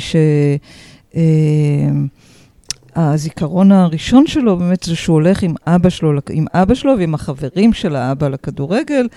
שהזיכרון 2.95 3.71
הראשון 3.71 4.27
שלו 4.27 4.57
באמת 4.57 4.83
זה 4.83 4.95
שהוא 4.95 5.13
הולך 5.13 5.43
עם 5.43 5.55
אבא 5.67 5.89
שלו, 5.89 6.11
עם 6.29 6.45
אבא 6.53 6.73
שלו 6.73 6.93
ועם 6.97 7.13
החברים 7.13 7.73
של 7.73 7.95
האבא 7.95 8.27
לכדורגל, 8.27 9.07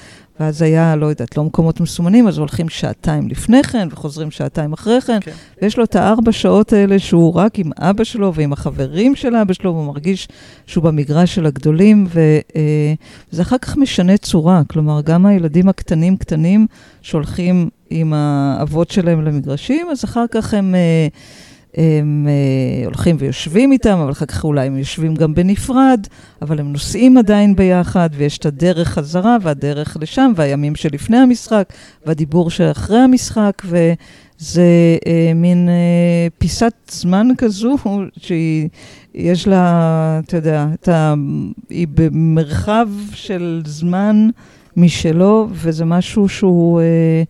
ואז 0.41 0.63
היה, 0.63 0.97
לא 0.97 1.07
יודעת, 1.07 1.37
לא 1.37 1.45
מקומות 1.45 1.81
מסומנים, 1.81 2.29
אז 2.29 2.39
הולכים 2.39 2.69
שעתיים 2.69 3.29
לפני 3.29 3.63
כן 3.63 3.89
וחוזרים 3.91 4.31
שעתיים 4.31 4.73
אחרי 4.73 5.01
כן, 5.01 5.19
כן. 5.21 5.33
ויש 5.63 5.79
לו 5.79 5.85
את 5.85 5.97
הארבע 5.97 6.33
שעות 6.33 6.73
האלה 6.73 6.99
שהוא 6.99 7.35
רק 7.35 7.59
עם 7.59 7.71
אבא 7.79 8.05
שלו 8.05 8.35
ועם 8.35 8.53
החברים 8.53 9.17
של 9.17 9.37
אבא 9.37 9.53
שלו, 9.53 9.75
והוא 9.75 9.87
מרגיש 9.87 10.29
שהוא 10.67 10.85
במגרש 10.85 11.35
של 11.35 11.47
הגדולים, 11.47 12.07
אה, 12.17 12.41
וזה 13.33 13.43
אחר 13.43 13.59
כך 13.59 13.77
משנה 13.77 14.17
צורה. 14.17 14.63
כלומר, 14.69 15.01
גם 15.01 15.27
הילדים 15.27 15.69
הקטנים 15.69 16.17
קטנים 16.17 16.67
שהולכים 17.03 17.69
עם 17.91 18.13
האבות 18.13 18.91
שלהם 18.91 19.25
למגרשים, 19.25 19.87
אז 19.91 20.05
אחר 20.05 20.25
כך 20.31 20.55
הם... 20.55 20.75
אה, 20.75 21.09
הם 21.75 22.27
אה, 22.29 22.87
הולכים 22.87 23.17
ויושבים 23.19 23.73
איתם, 23.73 23.99
אבל 23.99 24.11
אחר 24.11 24.27
כך 24.27 24.45
אולי 24.45 24.67
הם 24.67 24.77
יושבים 24.77 25.15
גם 25.15 25.35
בנפרד, 25.35 26.07
אבל 26.43 26.61
הם 26.61 26.73
נוסעים 26.73 27.17
עדיין 27.17 27.57
ביחד, 27.57 28.11
ויש 28.13 28.39
את 28.39 28.47
הדרך 28.47 28.89
חזרה 28.89 29.37
והדרך 29.43 29.97
לשם, 30.01 30.33
והימים 30.37 30.75
שלפני 30.75 31.17
המשחק, 31.17 31.73
והדיבור 32.07 32.51
שאחרי 32.51 32.99
המשחק, 32.99 33.63
וזה 33.65 34.63
אה, 35.07 35.33
מין 35.35 35.69
אה, 35.69 36.29
פיסת 36.39 36.75
זמן 36.91 37.29
כזו, 37.39 37.77
שהיא, 38.17 38.69
יש 39.15 39.49
לה, 39.49 40.21
אתה 40.25 40.37
יודע, 40.37 40.67
את 40.75 40.89
ה, 40.89 41.15
היא 41.71 41.87
במרחב 41.95 42.89
של 43.13 43.63
זמן 43.67 44.29
משלו, 44.77 45.49
וזה 45.51 45.85
משהו 45.85 46.29
שהוא... 46.29 46.81
אה, 46.81 47.23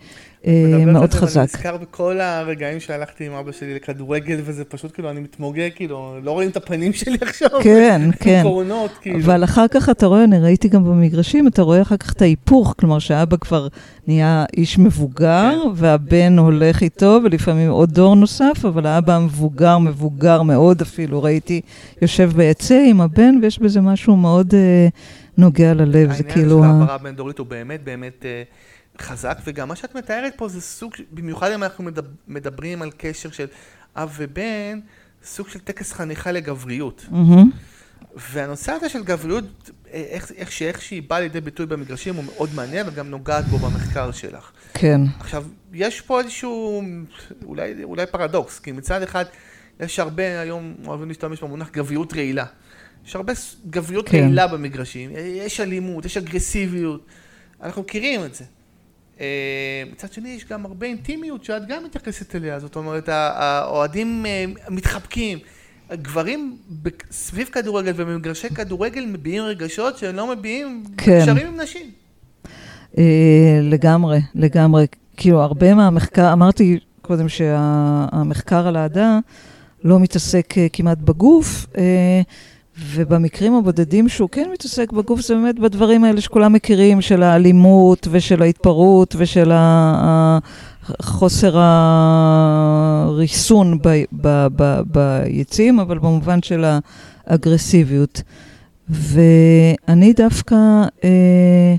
מאוד 0.87 1.11
זה, 1.12 1.18
ואני 1.18 1.26
חזק. 1.26 1.42
נזכר 1.42 1.76
בכל 1.76 2.20
הרגעים 2.20 2.81
שהלכתי 2.81 3.26
עם 3.26 3.33
אבא 3.33 3.53
שלי 3.53 3.74
לכדורגל, 3.74 4.40
וזה 4.44 4.64
פשוט 4.64 4.94
כאילו, 4.94 5.11
אני 5.11 5.20
מתמוגג, 5.20 5.68
כאילו, 5.74 6.14
לא 6.22 6.31
רואים 6.31 6.50
את 6.50 6.57
הפנים 6.57 6.92
שלי 6.92 7.18
עכשיו. 7.29 7.48
כן, 7.62 8.00
כן. 8.20 8.40
קרונות, 8.42 8.90
כאילו. 9.00 9.18
אבל 9.18 9.44
אחר 9.44 9.68
כך 9.68 9.88
אתה 9.88 10.07
רואה, 10.07 10.24
אני 10.24 10.38
ראיתי 10.38 10.68
גם 10.68 10.85
במגרשים, 10.85 11.48
אתה 11.48 11.62
רואה 11.62 11.83
אחר 11.83 11.96
כך 11.96 12.12
את 12.12 12.22
ההיפוך, 12.22 12.74
כלומר 12.79 12.98
שהאבא 12.98 13.37
כבר 13.37 13.68
נהיה 14.07 14.44
איש 14.57 14.79
מבוגר, 14.79 15.53
כן. 15.62 15.68
והבן 15.74 16.38
הולך 16.38 16.83
איתו, 16.83 17.18
ולפעמים 17.24 17.70
עוד 17.70 17.90
דור 17.90 18.16
נוסף, 18.16 18.64
אבל 18.64 18.87
האבא 18.87 19.16
המבוגר, 19.16 19.79
מבוגר 19.79 20.42
מאוד 20.42 20.81
אפילו, 20.81 21.22
ראיתי, 21.22 21.61
יושב 22.03 22.31
ביציע 22.37 22.85
עם 22.87 23.00
הבן, 23.00 23.35
ויש 23.42 23.59
בזה 23.59 23.81
משהו 23.81 24.16
מאוד 24.16 24.55
אה, 24.55 24.88
נוגע 25.38 25.74
ללב, 25.74 26.12
זה 26.12 26.22
כאילו... 26.22 26.64
העניין 26.64 26.83
של 26.83 26.90
העברה 26.90 26.98
בין-דורית 26.98 27.38
הוא 27.38 27.46
באמת 27.46 27.85
באמת 27.85 28.24
אה, 28.24 28.42
חזק, 29.00 29.38
וגם 29.44 29.68
מה 29.68 29.76
שאת 29.76 29.94
מתארת 29.94 30.32
פה 30.36 30.48
זה 30.48 30.60
סוג, 30.60 30.92
במיוחד 31.12 31.50
אם 31.50 31.62
אנחנו 31.62 31.84
מדב- 31.84 32.04
מדברים 32.28 32.82
על 32.82 32.90
קשר 32.96 33.30
של 33.30 33.46
אב 33.96 34.14
ובן, 34.18 34.80
סוג 35.24 35.48
של 35.48 35.58
טקס 35.58 35.92
חניכה 35.92 36.32
לגבריות. 36.32 37.06
והנושא 38.16 38.72
הזה 38.72 38.88
של 38.88 39.04
גבריות, 39.04 39.44
אה, 39.92 40.04
איך, 40.10 40.32
איך 40.36 40.52
שאיך 40.52 40.82
שהיא 40.82 41.02
באה 41.08 41.20
לידי 41.20 41.40
ביטוי 41.40 41.66
במגרשים 41.66 42.14
הוא 42.14 42.24
מאוד 42.24 42.50
מעניין, 42.54 42.86
וגם 42.88 43.10
נוגעת 43.10 43.44
בו 43.44 43.58
במחקר 43.58 44.12
שלך. 44.12 44.50
כן, 44.74 45.00
עכשיו, 45.20 45.44
יש 45.72 46.00
פה 46.00 46.20
איזשהו, 46.20 46.82
אולי, 47.44 47.84
אולי 47.84 48.06
פרדוקס, 48.06 48.58
כי 48.58 48.72
מצד 48.72 49.02
אחד, 49.02 49.24
יש 49.80 49.98
הרבה, 49.98 50.40
היום 50.40 50.74
אוהבים 50.86 51.08
להשתמש 51.08 51.42
במונח 51.42 51.70
גבריות 51.70 52.12
רעילה. 52.12 52.44
יש 53.06 53.16
הרבה 53.16 53.32
גבריות 53.70 54.08
כן. 54.08 54.18
רעילה 54.18 54.46
במגרשים, 54.46 55.10
יש 55.16 55.60
אלימות, 55.60 56.04
יש 56.04 56.16
אגרסיביות, 56.16 57.06
אנחנו 57.62 57.82
מכירים 57.82 58.24
את 58.24 58.34
זה. 58.34 58.44
אה, 59.20 59.83
מצד 59.92 60.12
שני, 60.12 60.28
יש 60.28 60.44
גם 60.44 60.66
הרבה 60.66 60.87
אינטימיות 60.87 61.44
שאת 61.44 61.66
גם 61.68 61.85
מתייחסת 61.85 62.35
אליה, 62.37 62.59
זאת 62.59 62.76
אומרת, 62.76 63.09
האוהדים 63.09 64.26
אה, 64.26 64.44
מתחבקים. 64.68 65.38
גברים 65.92 66.56
סביב 67.11 67.48
כדורגל 67.52 67.92
ובמגרשי 67.96 68.48
כדורגל 68.48 69.06
מביעים 69.06 69.42
רגשות 69.42 69.98
שהם 69.98 70.16
לא 70.16 70.26
מביעים 70.26 70.85
כן. 70.96 71.18
בקשרים 71.18 71.46
עם 71.46 71.61
נשים. 71.61 71.90
אה, 72.98 73.61
לגמרי, 73.62 74.20
לגמרי. 74.35 74.87
כאילו, 75.16 75.40
הרבה 75.40 75.74
מהמחקר, 75.74 76.33
אמרתי 76.33 76.78
קודם 77.02 77.28
שהמחקר 77.28 78.66
על 78.66 78.76
האהדה 78.76 79.18
לא 79.85 80.00
מתעסק 80.00 80.54
כמעט 80.72 80.98
בגוף, 80.98 81.66
ובמקרים 82.78 83.54
הבודדים 83.54 84.09
שהוא 84.09 84.28
כן 84.28 84.48
מתעסק 84.52 84.92
בגוף, 84.92 85.20
זה 85.20 85.35
באמת 85.35 85.59
בדברים 85.59 86.04
האלה 86.04 86.20
שכולם 86.20 86.52
מכירים, 86.52 87.00
של 87.00 87.22
האלימות 87.22 88.09
ושל 88.11 88.42
ההתפרעות 88.42 89.14
ושל 89.18 89.52
ה- 89.52 89.94
ה- 90.04 90.38
חוסר 91.02 91.61
ריסון 93.09 93.78
ביציעים, 94.87 95.80
אבל 95.80 95.98
במובן 95.98 96.42
של 96.42 96.64
האגרסיביות. 97.26 98.22
ואני 98.88 100.12
דווקא 100.12 100.54
אה, 101.04 101.74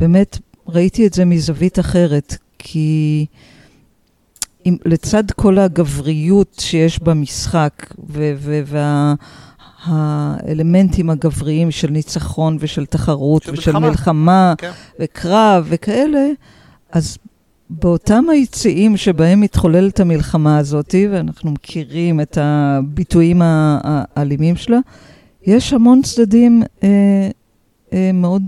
באמת 0.00 0.38
ראיתי 0.68 1.06
את 1.06 1.14
זה 1.14 1.24
מזווית 1.24 1.78
אחרת, 1.78 2.36
כי 2.58 3.26
עם, 4.64 4.76
לצד 4.84 5.30
כל 5.30 5.58
הגבריות 5.58 6.56
שיש 6.60 7.02
במשחק, 7.02 7.94
והאלמנטים 9.88 11.10
הגבריים 11.10 11.70
של 11.70 11.90
ניצחון 11.90 12.56
ושל 12.60 12.86
תחרות 12.86 13.42
של 13.42 13.52
ושל 13.52 13.72
מלחמה, 13.72 13.88
מלחמה 13.88 14.54
כן. 14.58 14.70
וקרב 15.00 15.66
וכאלה, 15.68 16.26
אז 16.92 17.18
באותם 17.70 18.24
היציעים 18.28 18.96
שבהם 18.96 19.40
מתחוללת 19.40 20.00
המלחמה 20.00 20.58
הזאת, 20.58 20.94
ואנחנו 21.10 21.50
מכירים 21.50 22.20
את 22.20 22.38
הביטויים 22.40 23.42
האלימים 23.44 24.56
שלה, 24.56 24.78
יש 25.46 25.72
המון 25.72 26.02
צדדים 26.02 26.62
אה, 26.82 26.88
אה, 27.92 28.10
מאוד, 28.14 28.42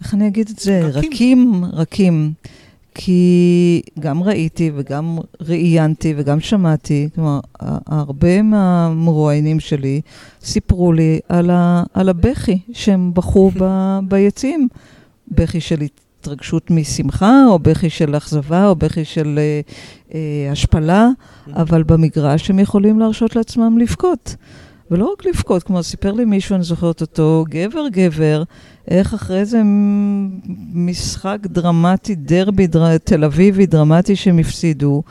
איך 0.00 0.14
אני 0.14 0.26
אגיד 0.26 0.48
את 0.48 0.58
זה? 0.58 0.80
רכים. 0.84 1.12
רכים, 1.12 1.64
רכים. 1.72 2.32
כי 2.94 3.82
גם 4.00 4.22
ראיתי 4.22 4.70
וגם 4.74 5.18
ראיינתי 5.40 6.14
וגם 6.16 6.40
שמעתי, 6.40 7.08
כלומר, 7.14 7.40
הרבה 7.86 8.42
מהמרואיינים 8.42 9.60
שלי 9.60 10.00
סיפרו 10.42 10.92
לי 10.92 11.20
על, 11.28 11.50
ה, 11.50 11.82
על 11.94 12.08
הבכי 12.08 12.58
שהם 12.72 13.14
בכו 13.14 13.50
ב, 13.58 13.98
ביציעים. 14.08 14.68
בכי 15.30 15.60
של 15.60 15.80
התרגשות 16.20 16.70
משמחה, 16.70 17.44
או 17.48 17.58
בכי 17.58 17.90
של 17.90 18.16
אכזבה, 18.16 18.66
או 18.66 18.76
בכי 18.76 19.04
של 19.04 19.38
אה, 19.38 19.60
אה, 20.14 20.52
השפלה, 20.52 21.08
אבל 21.52 21.82
במגרש 21.82 22.50
הם 22.50 22.58
יכולים 22.58 22.98
להרשות 22.98 23.36
לעצמם 23.36 23.78
לבכות. 23.78 24.36
ולא 24.90 25.12
רק 25.12 25.26
לבכות, 25.26 25.62
כמו 25.62 25.82
סיפר 25.82 26.12
לי 26.12 26.24
מישהו, 26.24 26.54
אני 26.54 26.64
זוכרת 26.64 27.00
אותו, 27.00 27.44
גבר-גבר, 27.48 28.42
איך 28.88 29.14
אחרי 29.14 29.44
זה 29.44 29.60
משחק 30.74 31.38
דרמטי, 31.42 32.14
דרבי 32.14 32.66
דר, 32.66 32.98
תל 32.98 33.24
אביבי 33.24 33.66
דרמטי 33.66 34.16
שהם 34.16 34.38
הפסידו, 34.38 35.02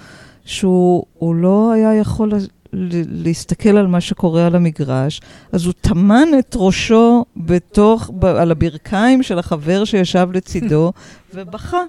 שהוא 0.45 1.35
לא 1.35 1.71
היה 1.71 1.95
יכול 1.95 2.31
להסתכל 2.73 3.77
על 3.77 3.87
מה 3.87 4.01
שקורה 4.01 4.45
על 4.45 4.55
המגרש, 4.55 5.21
אז 5.51 5.65
הוא 5.65 5.73
טמן 5.81 6.27
את 6.39 6.55
ראשו 6.59 7.25
בתוך, 7.37 8.11
ב, 8.19 8.25
על 8.25 8.51
הברכיים 8.51 9.23
של 9.23 9.39
החבר 9.39 9.85
שישב 9.85 10.29
לצידו, 10.33 10.91
ובכה. 11.33 11.81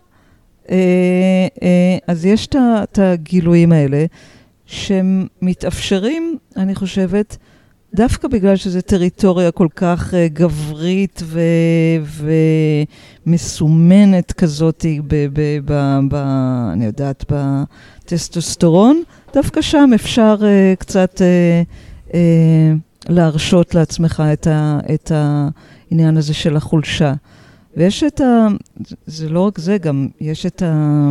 אה, 0.70 0.76
אה, 1.62 1.98
אז 2.06 2.26
יש 2.26 2.48
את 2.56 2.98
הגילויים 2.98 3.72
האלה, 3.72 4.04
שמתאפשרים, 4.66 6.38
אני 6.56 6.74
חושבת, 6.74 7.36
דווקא 7.94 8.28
בגלל 8.28 8.56
שזו 8.56 8.80
טריטוריה 8.80 9.50
כל 9.50 9.68
כך 9.76 10.10
uh, 10.10 10.16
גברית 10.32 11.22
ו- 11.24 12.24
ומסומנת 13.26 14.32
כזאת, 14.32 14.84
ב- 15.06 15.26
ב- 15.32 15.58
ב- 15.64 15.98
ב- 16.10 16.14
אני 16.72 16.84
יודעת, 16.84 17.24
בטסטוסטרון, 18.04 19.02
דווקא 19.34 19.62
שם 19.62 19.90
אפשר 19.94 20.36
uh, 20.40 20.76
קצת 20.78 21.20
uh, 21.20 22.10
uh, 22.10 22.14
להרשות 23.08 23.74
לעצמך 23.74 24.22
את, 24.32 24.46
ה- 24.46 24.78
את 24.94 25.12
העניין 25.14 26.16
הזה 26.16 26.34
של 26.34 26.56
החולשה. 26.56 27.14
ויש 27.76 28.04
את 28.04 28.20
ה... 28.20 28.46
זה 29.06 29.28
לא 29.28 29.40
רק 29.40 29.58
זה, 29.58 29.78
גם 29.78 30.08
יש 30.20 30.46
את, 30.46 30.62
ה, 30.62 31.10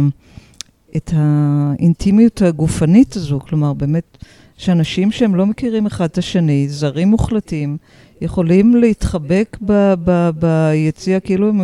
את 0.97 1.11
האינטימיות 1.15 2.41
הגופנית 2.41 3.15
הזו, 3.15 3.39
כלומר, 3.39 3.73
באמת... 3.73 4.17
שאנשים 4.57 5.11
שהם 5.11 5.35
לא 5.35 5.45
מכירים 5.45 5.85
אחד 5.85 6.05
את 6.05 6.17
השני, 6.17 6.69
זרים 6.69 7.07
מוחלטים, 7.07 7.77
יכולים 8.21 8.75
להתחבק 8.75 9.57
ב- 9.65 9.93
ב- 10.03 10.29
ביציע 10.39 11.19
כאילו 11.19 11.49
הם 11.49 11.63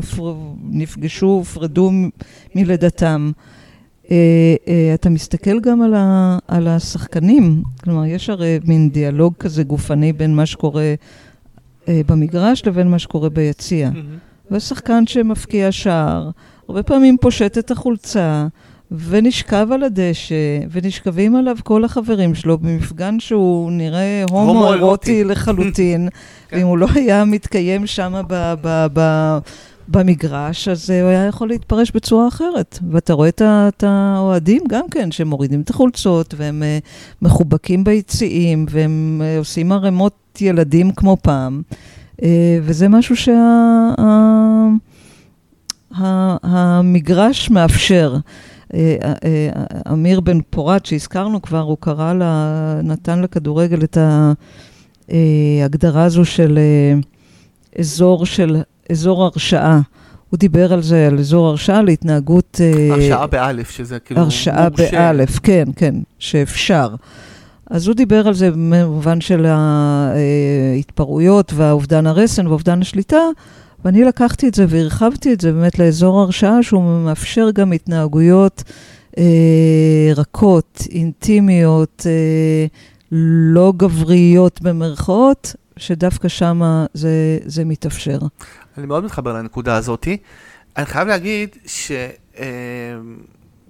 נפגשו, 0.64 1.26
הופרדו 1.26 1.92
מלידתם. 2.56 3.32
Uh, 4.04 4.06
uh, 4.06 4.10
אתה 4.94 5.10
מסתכל 5.10 5.60
גם 5.60 5.82
על, 5.82 5.94
ה, 5.94 6.38
על 6.48 6.68
השחקנים, 6.68 7.64
כלומר, 7.84 8.06
יש 8.06 8.30
הרי 8.30 8.60
מין 8.66 8.90
דיאלוג 8.90 9.34
כזה 9.40 9.64
גופני 9.64 10.14
בין 10.14 10.36
מה 10.36 10.46
שקורה 10.46 10.94
uh, 11.86 11.88
במגרש 12.08 12.66
לבין 12.66 12.88
מה 12.88 13.00
שקורה 13.00 13.30
ביציע. 13.30 13.90
Mm-hmm. 13.90 14.52
ושחקן 14.54 15.08
שמפקיע 15.08 15.72
שער, 15.72 16.30
הרבה 16.68 16.84
פעמים 16.84 17.18
פושט 17.22 17.58
את 17.58 17.72
החולצה, 17.72 18.48
ונשכב 18.92 19.68
על 19.72 19.84
הדשא, 19.84 20.36
ונשכבים 20.72 21.36
עליו 21.36 21.58
כל 21.64 21.86
החברים 21.86 22.36
שלו 22.36 22.58
במפגן 22.58 23.20
שהוא 23.20 23.72
נראה 23.72 24.24
הומו-אירוטי 24.30 25.24
לחלוטין, 25.24 26.10
כן. 26.50 26.58
ואם 26.58 26.68
הוא 26.68 26.78
לא 26.78 26.88
היה 26.96 27.26
מתקיים 27.26 27.88
שם 27.88 28.22
במגרש, 29.88 30.68
אז 30.68 30.90
הוא 30.90 31.10
היה 31.10 31.26
יכול 31.26 31.48
להתפרש 31.48 31.92
בצורה 31.96 32.28
אחרת. 32.28 32.80
ואתה 32.92 33.14
רואה 33.14 33.30
את 33.40 33.84
האוהדים 33.84 34.64
גם 34.70 34.90
כן, 34.92 35.12
שמורידים 35.12 35.62
את 35.62 35.70
החולצות, 35.70 36.34
והם 36.38 36.64
uh, 36.64 36.66
מחובקים 37.22 37.84
ביציעים, 37.84 38.66
והם 38.70 39.22
uh, 39.22 39.40
עושים 39.40 39.72
ערימות 39.72 40.42
ילדים 40.42 40.92
כמו 40.92 41.18
פעם. 41.22 41.62
Uh, 42.18 42.24
וזה 42.62 42.90
משהו 42.90 43.16
שהמגרש 45.92 47.46
שה, 47.46 47.54
מאפשר. 47.54 48.16
אה, 48.74 48.96
אה, 49.04 49.14
אה, 49.24 49.50
אמיר 49.92 50.20
בן 50.20 50.38
פורת, 50.50 50.86
שהזכרנו 50.86 51.42
כבר, 51.42 51.60
הוא 51.60 51.78
קרא 51.80 52.14
לה, 52.14 52.80
נתן 52.84 53.22
לכדורגל 53.22 53.84
את 53.84 53.98
ההגדרה 55.10 56.04
הזו 56.04 56.26
של 56.26 56.60
אזור 57.80 58.26
של, 58.26 58.62
אזור 58.92 59.24
הרשאה. 59.24 59.80
הוא 60.30 60.38
דיבר 60.38 60.74
על 60.74 60.82
זה, 60.82 61.08
על 61.08 61.20
אזור 61.20 61.48
הרשאה 61.48 61.82
להתנהגות... 61.82 62.62
הרשאה 62.92 63.28
באלף, 63.28 63.70
שזה 63.70 64.00
כאילו 64.00 64.22
הרשאה 64.22 64.70
באלף, 64.70 65.40
כן, 65.40 65.66
כן, 65.76 65.96
שאפשר. 66.20 66.96
אז 67.70 67.88
הוא 67.88 67.96
דיבר 67.96 68.28
על 68.28 68.34
זה 68.34 68.52
במובן 68.52 69.22
של 69.22 69.46
ההתפרעויות 69.46 71.54
והאובדן 71.56 72.08
הרסן 72.08 72.48
ואובדן 72.48 72.82
השליטה, 72.82 73.18
ואני 73.86 74.04
לקחתי 74.04 74.48
את 74.48 74.54
זה 74.54 74.66
והרחבתי 74.70 75.34
את 75.34 75.42
זה 75.42 75.52
באמת 75.52 75.80
לאזור 75.80 76.20
הרשעה, 76.20 76.64
שהוא 76.64 77.06
מאפשר 77.06 77.52
גם 77.52 77.72
התנהגויות 77.72 78.64
אה, 79.18 80.12
רכות, 80.16 80.82
אינטימיות, 80.92 82.06
אה, 82.10 82.66
לא 83.12 83.74
גבריות 83.78 84.62
במרכאות, 84.62 85.56
שדווקא 85.78 86.28
שם 86.28 86.62
זה, 86.94 87.38
זה 87.46 87.66
מתאפשר. 87.66 88.20
אני 88.78 88.86
מאוד 88.86 89.04
מתחבר 89.04 89.34
לנקודה 89.34 89.76
הזאת. 89.76 90.08
אני 90.78 90.86
חייב 90.86 91.08
להגיד 91.08 91.50
ש... 91.66 91.92
אה, 92.40 92.46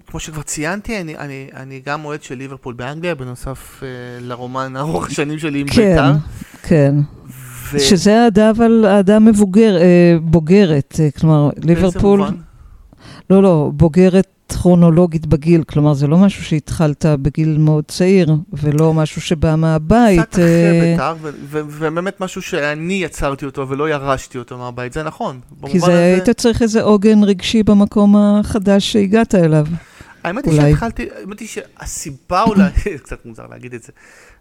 כמו 0.06 0.20
שכבר 0.20 0.42
ציינתי, 0.42 1.00
אני, 1.00 1.16
אני, 1.16 1.48
אני 1.56 1.80
גם 1.86 2.04
אוהד 2.04 2.22
של 2.22 2.34
ליברפול 2.34 2.74
באנגליה, 2.74 3.14
בנוסף 3.14 3.82
אה, 3.82 3.88
לרומן 4.20 4.76
ארוך 4.76 5.06
השנים 5.06 5.38
שלי 5.38 5.60
עם 5.60 5.68
כן, 5.68 5.74
בית"ר. 5.74 6.12
כן, 6.62 6.68
כן. 6.68 6.94
ו... 7.72 7.80
שזה 7.80 8.24
אהדה, 8.24 8.50
אבל 8.50 8.84
אהדה 8.86 9.18
מבוגר, 9.18 9.76
אה, 9.76 10.16
בוגרת, 10.22 11.00
אה, 11.00 11.08
כלומר, 11.20 11.50
ליברפול... 11.62 12.20
באיזה 12.20 12.32
מובן? 12.32 12.44
לא, 13.30 13.42
לא, 13.42 13.70
בוגרת 13.74 14.26
כרונולוגית 14.48 15.26
בגיל, 15.26 15.62
כלומר, 15.62 15.94
זה 15.94 16.06
לא 16.06 16.18
משהו 16.18 16.44
שהתחלת 16.44 17.06
בגיל 17.06 17.58
מאוד 17.58 17.84
צעיר, 17.88 18.34
ולא 18.52 18.94
משהו 18.94 19.20
שבא 19.20 19.54
מהבית. 19.56 20.20
קצת 20.20 20.32
אחרי 20.32 20.80
אה, 20.80 20.90
בית"ר, 20.90 21.16
ובאמת 21.50 22.20
משהו 22.20 22.42
שאני 22.42 22.94
יצרתי 22.94 23.44
אותו 23.44 23.68
ולא 23.68 23.90
ירשתי 23.90 24.38
אותו 24.38 24.58
מהבית, 24.58 24.92
זה 24.92 25.02
נכון. 25.02 25.40
כי 25.66 25.78
זה, 25.78 25.86
הזה... 25.86 26.04
היית 26.04 26.30
צריך 26.30 26.62
איזה 26.62 26.82
עוגן 26.82 27.24
רגשי 27.24 27.62
במקום 27.62 28.16
החדש 28.16 28.92
שהגעת 28.92 29.34
אליו. 29.34 29.66
האמת 30.24 30.46
היא 30.46 30.60
שהתחלתי, 30.60 31.08
האמת 31.20 31.40
היא 31.40 31.48
שהסיבה 31.48 32.42
אולי, 32.42 32.70
קצת 33.02 33.26
מוזר 33.26 33.46
להגיד 33.50 33.74
את 33.74 33.82
זה, 33.82 33.92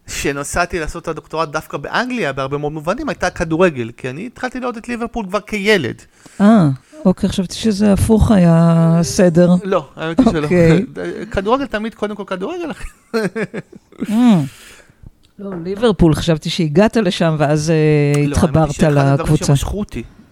שנסעתי 0.08 0.80
לעשות 0.80 1.04
את 1.04 1.08
הדוקטורט 1.08 1.50
דווקא 1.50 1.78
באנגליה, 1.78 2.34
בהרבה 2.34 2.58
מאוד 2.58 2.72
מובנים, 2.72 3.10
הייתה 3.10 3.30
כדורגל, 3.30 3.91
כי 3.98 4.10
אני 4.10 4.26
התחלתי 4.26 4.60
לראות 4.60 4.78
את 4.78 4.89
ליברפול 4.89 5.26
כבר 5.28 5.39
כילד. 5.39 6.02
אה, 6.41 6.69
אוקיי, 7.06 7.30
חשבתי 7.30 7.56
שזה 7.56 7.93
הפוך 7.93 8.32
היה 8.32 9.00
סדר. 9.02 9.50
לא, 9.63 9.89
האמת 9.96 10.19
היא 10.19 10.28
שלא. 10.32 10.43
אוקיי. 10.43 10.86
כדורגל 11.32 11.65
תמיד 11.65 11.93
קודם 11.93 12.15
כל 12.15 12.24
כדורגל. 12.28 12.72
אה. 14.10 14.41
לא, 15.39 15.52
ליברפול, 15.63 16.15
חשבתי 16.15 16.50
שהגעת 16.50 16.98
לשם 16.98 17.36
ואז 17.39 17.69
אה, 17.69 18.24
התחברת 18.24 18.69
לקבוצה. 18.69 18.89
לא, 18.89 19.00
האמת 19.00 19.19
היא 19.19 19.26
שאחד 19.26 19.32
הדברים 19.32 19.38
שמשכו 19.38 19.80
אותי, 19.80 20.00
אה, 20.00 20.23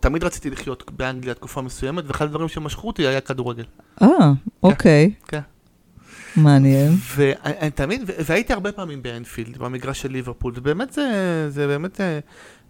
תמיד 0.00 0.24
רציתי 0.24 0.50
לחיות 0.50 0.90
באנגליה 0.90 1.34
תקופה 1.34 1.62
מסוימת, 1.62 2.04
ואחד 2.06 2.24
הדברים 2.24 2.48
שמשכו 2.48 2.86
אותי 2.86 3.06
היה 3.06 3.20
כדורגל. 3.20 3.64
אה, 4.02 4.08
אוקיי. 4.62 5.14
כן. 5.28 5.40
מעניין. 6.36 6.92
ואני 7.16 7.70
תמיד, 7.70 8.10
והייתי 8.26 8.52
הרבה 8.52 8.72
פעמים 8.72 9.02
באנפילד, 9.02 9.58
במגרש 9.58 10.02
של 10.02 10.10
ליברפול, 10.10 10.52
ובאמת 10.56 10.92
זה, 10.92 11.46
זה 11.50 11.66
באמת 11.66 12.00
אה, 12.00 12.18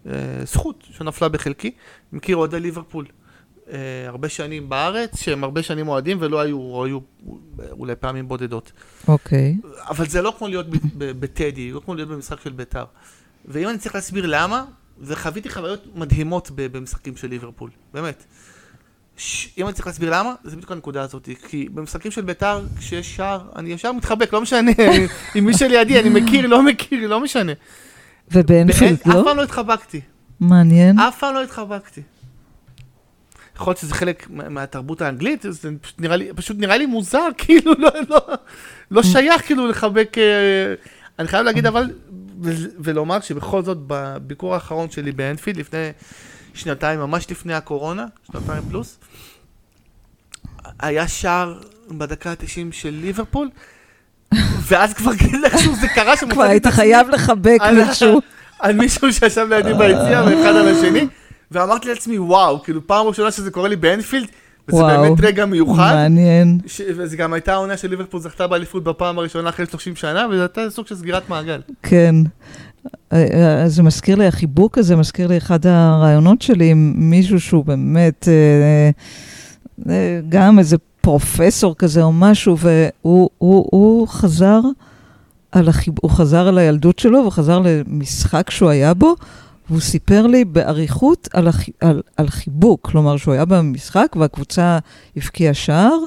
אה, 0.05 0.45
זכות 0.45 0.83
שנפלה 0.91 1.29
בחלקי. 1.29 1.71
מכיר 2.13 2.35
אוהדי 2.35 2.59
ליברפול. 2.59 3.05
אה, 3.71 3.77
הרבה 4.07 4.29
שנים 4.29 4.69
בארץ, 4.69 5.21
שהם 5.21 5.43
הרבה 5.43 5.63
שנים 5.63 5.87
אוהדים 5.87 6.17
ולא 6.21 6.39
היו, 6.39 6.57
או 6.57 6.85
היו 6.85 6.99
אולי 7.71 7.95
פעמים 7.95 8.27
בודדות. 8.27 8.71
אוקיי. 9.07 9.57
אבל 9.89 10.07
זה 10.07 10.21
לא 10.21 10.33
כמו 10.37 10.47
להיות 10.47 10.65
בטדי, 10.97 11.71
לא 11.71 11.81
כמו 11.85 11.95
להיות 11.95 12.09
במשחק 12.09 12.41
של 12.41 12.51
ביתר. 12.51 12.85
ואם 13.45 13.69
אני 13.69 13.77
צריך 13.77 13.95
להסביר 13.95 14.25
למה, 14.27 14.65
זה 15.01 15.15
חוויתי 15.15 15.49
חוויות 15.49 15.85
מדהימות 15.95 16.51
במשחקים 16.55 17.17
של 17.17 17.27
ליברפול, 17.27 17.69
באמת. 17.93 18.23
ש- 19.17 19.49
אם 19.57 19.65
אני 19.65 19.73
צריך 19.73 19.87
להסביר 19.87 20.09
למה, 20.13 20.33
זה 20.43 20.55
בדיוק 20.55 20.71
הנקודה 20.71 21.01
הזאת. 21.01 21.29
כי 21.47 21.69
במשחקים 21.73 22.11
של 22.11 22.21
ביתר, 22.21 22.65
כשיש 22.77 23.15
שער, 23.15 23.41
אני 23.55 23.69
ישר 23.71 23.91
מתחבק, 23.91 24.33
לא 24.33 24.41
משנה 24.41 24.71
עם 25.35 25.45
מי 25.45 25.57
שלידי, 25.57 25.99
אני 25.99 26.09
מכיר, 26.09 26.47
לא 26.47 26.63
מכיר, 26.63 27.07
לא 27.07 27.19
משנה. 27.19 27.51
ובאנפילד 28.31 28.79
באין- 29.03 29.11
אף 29.11 29.15
לא? 29.15 29.23
פעם 29.25 29.37
לא 29.37 29.43
התחבקתי. 29.43 30.01
מעניין. 30.39 30.99
אף 30.99 31.19
פעם 31.19 31.33
לא 31.35 31.43
התחבקתי. 31.43 32.01
יכול 33.55 33.71
להיות 33.71 33.77
שזה 33.79 33.93
חלק 33.93 34.27
מה- 34.29 34.49
מהתרבות 34.49 35.01
האנגלית, 35.01 35.45
זה 35.49 35.69
פשוט 35.81 35.99
נראה 35.99 36.15
לי, 36.15 36.29
פשוט 36.35 36.57
נראה 36.59 36.77
לי 36.77 36.85
מוזר, 36.85 37.27
כאילו, 37.37 37.73
לא, 37.77 37.89
לא, 38.09 38.19
לא 38.91 39.03
שייך 39.03 39.45
כאילו 39.45 39.67
לחבק... 39.67 40.17
אה, 40.17 40.73
אני 41.19 41.27
חייב 41.27 41.43
להגיד 41.45 41.65
אבל, 41.65 41.83
ו- 41.83 42.06
ולומר 42.79 43.19
שבכל 43.19 43.63
זאת, 43.63 43.77
בביקור 43.87 44.53
האחרון 44.53 44.89
שלי 44.89 45.11
באנפילד, 45.11 45.57
לפני 45.57 45.89
שנתיים, 46.53 46.99
ממש 46.99 47.31
לפני 47.31 47.53
הקורונה, 47.53 48.05
שנתיים 48.31 48.63
פלוס, 48.69 48.97
היה 50.79 51.07
שער 51.07 51.59
בדקה 51.91 52.31
ה-90 52.31 52.71
של 52.71 52.89
ליברפול, 52.89 53.49
ואז 54.67 54.93
כבר 54.93 55.11
איכשהו 55.43 55.75
זה 55.75 55.87
קרה 55.87 56.17
שם. 56.17 56.29
כבר 56.29 56.43
היית 56.43 56.67
חייב 56.67 57.09
לחבק 57.09 57.59
מישהו. 57.73 58.21
על 58.59 58.75
מישהו 58.75 59.13
שישב 59.13 59.47
לידי 59.49 59.73
ביציע 59.73 60.23
ואחד 60.25 60.55
על 60.55 60.67
השני, 60.67 61.07
ואמרתי 61.51 61.87
לעצמי, 61.87 62.19
וואו, 62.19 62.63
כאילו 62.63 62.87
פעם 62.87 63.05
ראשונה 63.05 63.31
שזה 63.31 63.51
קורה 63.51 63.69
לי 63.69 63.75
באנפילד, 63.75 64.27
וזה 64.67 64.77
וואו. 64.77 65.01
באמת 65.01 65.19
רגע 65.21 65.45
מיוחד. 65.45 65.93
מעניין. 65.93 66.59
ש- 66.67 66.81
וזה 66.97 67.17
גם 67.17 67.33
הייתה 67.33 67.53
העונה 67.53 67.77
של 67.77 67.89
ליברפול 67.89 68.19
זכתה 68.21 68.47
באליפות 68.47 68.83
בפעם 68.83 69.19
הראשונה 69.19 69.49
אחרי 69.49 69.65
30 69.65 69.95
שנה, 69.95 70.27
וזה 70.31 70.41
הייתה 70.41 70.61
סוג 70.69 70.87
של 70.87 70.95
סגירת 70.95 71.29
מעגל. 71.29 71.61
כן. 71.83 72.15
אה, 73.13 73.25
אה, 73.33 73.69
זה 73.69 73.83
מזכיר 73.83 74.15
לי, 74.15 74.27
החיבוק 74.27 74.77
הזה 74.77 74.95
מזכיר 74.95 75.27
לי 75.27 75.37
אחד 75.37 75.65
הרעיונות 75.65 76.41
שלי 76.41 76.71
עם 76.71 76.93
מישהו 76.95 77.39
שהוא 77.39 77.65
באמת 77.65 78.27
אה, 79.89 80.19
גם 80.29 80.59
איזה 80.59 80.77
פרופסור 81.01 81.75
כזה 81.75 82.03
או 82.03 82.11
משהו, 82.13 82.57
והוא 82.57 83.29
הוא, 83.37 83.65
הוא 83.71 84.07
חזר 84.07 84.59
על 85.51 85.69
החיב... 85.69 85.93
הוא 86.01 86.11
חזר 86.11 86.47
על 86.47 86.57
הילדות 86.57 86.99
שלו, 86.99 87.19
והוא 87.19 87.31
חזר 87.31 87.59
למשחק 87.59 88.49
שהוא 88.49 88.69
היה 88.69 88.93
בו, 88.93 89.15
והוא 89.69 89.81
סיפר 89.81 90.27
לי 90.27 90.45
באריכות 90.45 91.27
על, 91.33 91.47
הח... 91.47 91.65
על, 91.81 92.01
על 92.17 92.29
חיבוק, 92.29 92.89
כלומר 92.91 93.17
שהוא 93.17 93.33
היה 93.33 93.45
במשחק 93.45 94.15
והקבוצה 94.19 94.79
הבקיעה 95.17 95.53
שער, 95.53 95.97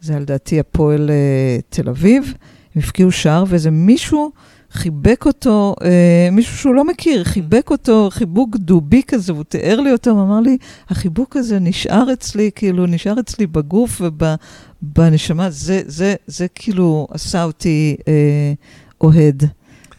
זה 0.00 0.16
על 0.16 0.24
דעתי 0.24 0.60
הפועל 0.60 1.10
אה, 1.10 1.58
תל 1.68 1.88
אביב, 1.88 2.34
הם 2.74 2.82
הבקיעו 2.84 3.12
שער 3.12 3.44
ואיזה 3.48 3.70
מישהו 3.70 4.32
חיבק 4.70 5.26
אותו, 5.26 5.74
אה, 5.82 6.28
מישהו 6.32 6.56
שהוא 6.56 6.74
לא 6.74 6.84
מכיר, 6.84 7.24
חיבק 7.24 7.70
אותו, 7.70 8.08
חיבוק 8.12 8.56
דובי 8.56 9.02
כזה, 9.08 9.32
והוא 9.32 9.44
תיאר 9.44 9.80
לי 9.80 9.92
אותו, 9.92 10.10
הוא 10.10 10.22
אמר 10.22 10.40
לי, 10.40 10.56
החיבוק 10.88 11.36
הזה 11.36 11.58
נשאר 11.58 12.12
אצלי, 12.12 12.50
כאילו, 12.54 12.86
נשאר 12.86 13.20
אצלי 13.20 13.46
בגוף 13.46 14.00
ובנשמה, 14.00 15.50
זה, 15.50 15.82
זה, 15.86 16.14
זה 16.26 16.46
כאילו 16.54 17.06
עשה 17.10 17.44
אותי 17.44 17.96
אה, 18.08 18.52
אוהד. 19.00 19.44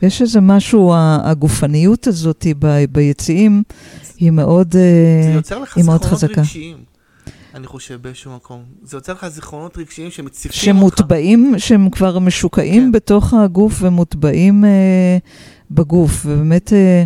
יש 0.01 0.21
איזה 0.21 0.41
משהו, 0.41 0.93
הגופניות 1.23 2.07
הזאת 2.07 2.45
ב, 2.59 2.85
ביציעים, 2.91 3.63
היא 4.17 4.31
מאוד, 4.31 4.71
זה 4.71 4.79
אה, 5.29 5.33
יוצר 5.35 5.59
לך 5.59 5.75
זיכרונות 5.75 6.05
חזקה. 6.05 6.41
רגשיים, 6.41 6.77
אני 7.55 7.67
חושב, 7.67 8.01
באיזשהו 8.01 8.35
מקום. 8.35 8.63
זה 8.83 8.97
יוצר 8.97 9.13
לך 9.13 9.27
זיכרונות 9.27 9.77
רגשיים 9.77 10.11
שמציפים 10.11 10.77
אותך. 10.77 10.97
שמוטבעים, 10.97 11.53
שהם 11.57 11.89
כבר 11.89 12.19
משוקעים 12.19 12.83
כן. 12.83 12.91
בתוך 12.91 13.33
הגוף 13.33 13.77
ומוטבעים 13.81 14.65
אה, 14.65 15.17
בגוף. 15.71 16.25
ובאמת, 16.25 16.73
אה, 16.73 17.03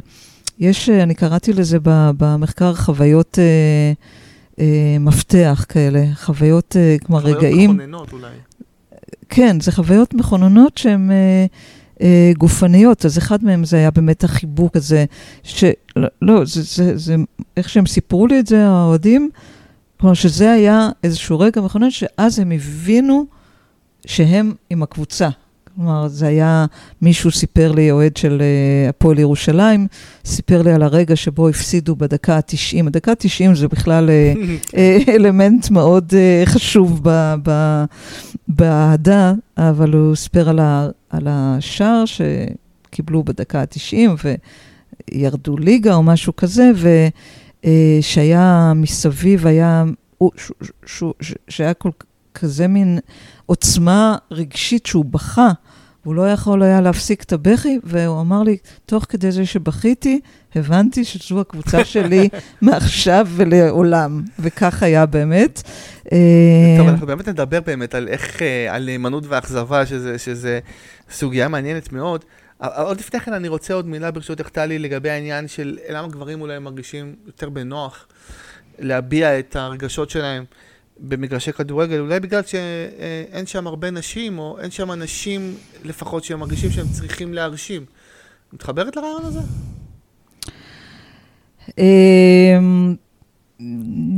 יש, 0.60 0.90
אה, 0.90 1.04
אני 1.04 1.16
קראתי 1.16 1.54
לזה 1.54 1.78
במחקר 2.18 2.74
חוויות 2.74 3.40
אה, 3.40 3.94
אה, 4.60 4.98
מפתח 5.00 5.66
כאלה, 5.70 6.06
חוויות, 6.16 6.76
אה, 6.80 6.96
כלומר 7.06 7.22
רגעים, 7.22 7.72
חוויות 7.72 7.90
מכוננות 7.90 8.14
אולי. 8.14 8.36
כן, 9.30 9.60
זה 9.60 9.72
חוויות 9.72 10.14
מכוננות 10.14 10.78
שהן 10.78 11.12
אה, 11.12 11.46
אה, 12.02 12.32
גופניות. 12.38 13.06
אז 13.06 13.18
אחד 13.18 13.44
מהם 13.44 13.64
זה 13.64 13.78
היה 13.78 13.92
באמת 13.92 14.24
החיבוק 14.24 14.76
הזה, 14.76 15.06
שלא, 15.44 16.08
לא, 16.22 16.46
זה, 16.46 16.62
זה, 16.62 16.98
זה, 16.98 17.16
איך 17.58 17.70
שהם 17.70 17.86
סיפרו 17.86 18.28
לי 18.28 18.40
את 18.40 18.48
זה, 18.48 18.68
האוהדים, 18.68 19.30
כלומר 20.00 20.14
שזה 20.14 20.52
היה 20.52 20.90
איזשהו 21.04 21.40
רגע 21.40 21.62
מכונן, 21.62 21.92
שאז 21.92 22.40
הם 22.40 22.52
הבינו 22.52 23.26
שהם 24.06 24.54
עם 24.70 24.84
הקבוצה. 24.84 25.30
כלומר, 25.76 26.08
זה 26.08 26.28
היה, 26.28 26.66
מישהו 27.02 27.32
סיפר 27.32 27.72
לי, 27.72 27.92
אוהד 27.92 28.18
של 28.18 28.42
אה, 28.42 28.90
הפועל 28.90 29.20
ירושלים, 29.20 29.88
סיפר 30.26 30.62
לי 30.62 30.72
על 30.72 30.84
הרגע 30.84 31.16
שבו 31.16 31.50
הפסידו 31.50 31.96
בדקה 31.96 32.36
ה-90. 32.36 32.88
הדקה 32.88 33.12
ה-90 33.12 33.56
זה 33.56 33.68
בכלל 33.68 34.10
אה, 34.10 34.34
אה, 34.78 34.98
אלמנט 35.08 35.70
מאוד 35.70 36.14
חשוב 36.46 37.02
באהדה, 38.48 39.34
אבל 39.58 39.94
הוא 39.94 40.16
סיפר 40.16 40.50
על, 40.50 40.60
ה, 40.60 40.90
על 41.10 41.28
השער 41.30 42.04
שקיבלו 42.06 43.24
בדקה 43.24 43.62
ה-90 43.62 44.26
וירדו 45.12 45.58
ליגה 45.58 45.96
או 45.96 46.04
משהו 46.04 46.36
כזה, 46.36 46.72
ושהיה 47.64 48.74
מסביב, 48.76 49.48
היה, 49.48 49.84
שהיה 51.50 51.74
כל 51.74 51.92
כזה 52.34 52.68
מין 52.68 53.00
עוצמה 53.46 54.18
רגשית 54.32 54.86
שהוא 54.86 55.06
בכה. 55.06 55.52
הוא 56.04 56.16
לא 56.16 56.30
יכול 56.30 56.64
היה 56.64 56.82
להפסיק 56.82 57.24
את 57.24 57.34
הבכי, 57.34 57.80
והוא 57.84 58.22
אמר 58.22 58.44
לי, 58.44 58.58
תוך 58.86 59.06
כדי 59.10 59.32
זה 59.32 59.46
שבכיתי, 59.46 60.20
הבנתי 60.56 61.06
שזו 61.06 61.42
הקבוצה 61.42 61.86
שלי 61.94 62.30
מעכשיו 62.62 63.28
ולעולם, 63.36 64.24
וכך 64.40 64.84
היה 64.84 65.06
באמת. 65.06 65.62
אה, 66.12 66.18
טוב, 66.78 66.88
אנחנו 66.88 67.08
באמת 67.08 67.30
נדבר 67.30 67.60
באמת 67.62 67.96
על 67.96 68.08
איך, 68.08 68.42
אה, 68.42 68.76
על 68.76 68.86
נאמנות 68.86 69.24
ואכזבה, 69.28 69.86
שזה, 69.86 70.20
שזה 70.20 70.60
סוגיה 71.12 71.48
מעניינת 71.48 71.92
מאוד. 71.94 72.26
עוד 72.58 73.00
לפני 73.00 73.20
כן 73.20 73.34
אני 73.34 73.48
רוצה 73.48 73.74
עוד 73.74 73.88
מילה 73.88 74.12
ברשותך, 74.12 74.50
טלי, 74.50 74.80
לגבי 74.80 75.10
העניין 75.10 75.48
של 75.48 75.78
למה 75.90 76.08
גברים 76.08 76.42
אולי 76.42 76.60
מרגישים 76.60 77.16
יותר 77.28 77.50
בנוח 77.50 78.08
להביע 78.80 79.40
את 79.40 79.56
הרגשות 79.56 80.10
שלהם 80.10 80.44
במגרשי 81.02 81.52
כדורגל, 81.52 82.00
אולי 82.00 82.20
בגלל 82.20 82.42
שאין 82.44 83.46
שם 83.46 83.68
הרבה 83.68 83.92
נשים, 83.92 84.40
או 84.40 84.60
אין 84.60 84.72
שם 84.72 84.92
נשים 84.92 85.56
לפחות 85.84 86.24
שהם 86.24 86.40
מרגישים 86.40 86.72
שהם 86.72 86.88
צריכים 86.92 87.34
להרשים. 87.34 87.86
מתחברת 88.54 88.96
לרעיון 88.96 89.22
הזה? 89.26 89.40
אמ, 91.78 92.96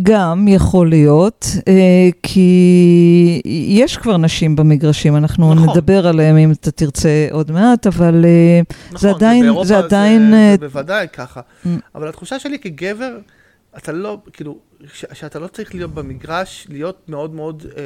גם 0.04 0.48
יכול 0.48 0.90
להיות, 0.90 1.46
אה, 1.68 2.10
כי 2.24 3.42
יש 3.68 3.98
כבר 3.98 4.18
נשים 4.18 4.56
במגרשים, 4.56 5.16
אנחנו 5.16 5.54
נכון. 5.54 5.70
נדבר 5.70 6.08
עליהם 6.08 6.38
אם 6.38 6.52
אתה 6.52 6.72
תרצה 6.72 7.28
עוד 7.32 7.52
מעט, 7.52 7.88
אבל 7.88 8.26
אה, 8.26 8.62
נכון, 8.92 9.10
עדיין- 9.10 9.38
ובאירופה 9.44 9.66
זה 9.68 9.78
עדיין, 9.78 10.32
זה, 10.32 10.36
אה, 10.38 10.52
זה 10.52 10.58
בוודאי 10.58 11.08
ככה. 11.14 11.42
Mm. 11.42 11.70
אבל 11.96 12.08
התחושה 12.10 12.40
שלי 12.40 12.60
כגבר, 12.60 13.18
אתה 13.78 13.92
לא, 13.92 14.18
כאילו, 14.34 14.58
ש- 14.94 15.06
שאתה 15.14 15.40
לא 15.40 15.48
צריך 15.48 15.76
להיות 15.76 15.92
במגרש, 15.94 16.68
להיות 16.70 17.10
מאוד 17.10 17.34
מאוד 17.34 17.66
אה, 17.78 17.82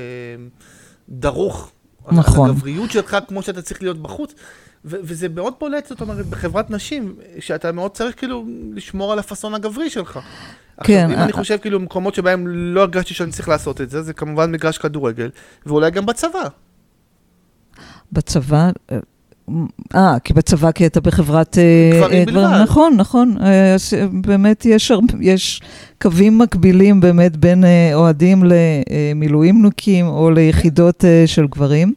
דרוך. 1.09 1.71
נכון. 2.11 2.49
הגבריות 2.49 2.91
שלך 2.91 3.17
כמו 3.27 3.41
שאתה 3.41 3.61
צריך 3.61 3.81
להיות 3.81 3.97
בחוץ. 4.01 4.33
ו- 4.85 4.95
וזה 5.03 5.29
מאוד 5.29 5.53
בולט, 5.59 5.85
זאת 5.87 6.01
אומרת, 6.01 6.25
בחברת 6.25 6.69
נשים, 6.69 7.15
שאתה 7.39 7.71
מאוד 7.71 7.91
צריך 7.91 8.17
כאילו 8.19 8.45
לשמור 8.73 9.13
על 9.13 9.19
הפאסון 9.19 9.53
הגברי 9.53 9.89
שלך. 9.89 10.19
כן, 10.83 11.03
עכשיו, 11.03 11.05
אם 11.09 11.19
אה, 11.19 11.23
אני 11.23 11.31
חושב 11.33 11.57
כאילו 11.57 11.79
מקומות 11.79 12.15
שבהם 12.15 12.47
לא 12.47 12.81
הרגשתי 12.81 13.13
שאני 13.13 13.31
צריך 13.31 13.49
לעשות 13.49 13.81
את 13.81 13.89
זה, 13.89 14.01
זה 14.01 14.13
כמובן 14.13 14.51
מגרש 14.51 14.77
כדורגל, 14.77 15.29
ואולי 15.65 15.91
גם 15.91 16.05
בצבא. 16.05 16.47
בצבא, 18.11 18.69
אה, 19.49 19.53
אה, 19.95 20.19
כי 20.19 20.33
בצבא, 20.33 20.71
כי 20.71 20.85
אתה 20.85 21.01
בחברת... 21.01 21.57
אה, 21.57 21.99
גברים 21.99 22.19
אה, 22.19 22.25
בלבד. 22.25 22.61
נכון, 22.63 22.93
נכון. 22.97 23.37
אה, 23.41 23.75
אה, 23.93 24.07
באמת 24.11 24.65
יש, 24.65 24.91
יש 25.21 25.61
קווים 26.01 26.37
מקבילים 26.37 26.99
באמת 26.99 27.37
בין 27.37 27.63
אה, 27.63 27.91
אוהדים 27.93 28.43
למילואימניקים 28.43 30.07
או 30.07 30.31
ליחידות 30.31 31.05
אה, 31.05 31.23
של 31.25 31.47
גברים. 31.47 31.93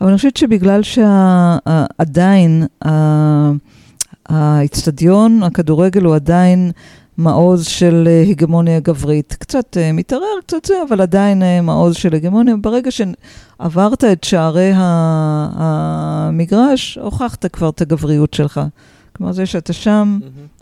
אבל 0.00 0.08
אני 0.08 0.16
חושבת 0.16 0.36
שבגלל 0.36 0.80
שעדיין 0.82 2.66
האיצטדיון, 4.28 5.42
הכדורגל 5.42 6.04
הוא 6.04 6.14
עדיין 6.14 6.70
מעוז 7.20 7.66
של 7.66 8.08
אה, 8.10 8.24
הגמוניה 8.30 8.80
גברית. 8.80 9.36
קצת 9.38 9.76
אה, 9.76 9.92
מתערער, 9.92 10.40
קצת 10.46 10.64
זה, 10.64 10.74
אבל 10.88 11.00
עדיין 11.00 11.42
אה, 11.42 11.60
מעוז 11.60 11.96
של 11.96 12.14
הגמוניה. 12.14 12.56
ברגע 12.56 12.90
שעברת 12.90 14.04
את 14.04 14.24
שערי 14.24 14.72
המגרש, 15.54 16.98
הוכחת 17.02 17.46
כבר 17.46 17.68
את 17.68 17.80
הגבריות 17.80 18.34
שלך. 18.34 18.60
כלומר, 19.16 19.32
זה 19.32 19.46
שאתה 19.46 19.72
שם, 19.72 20.18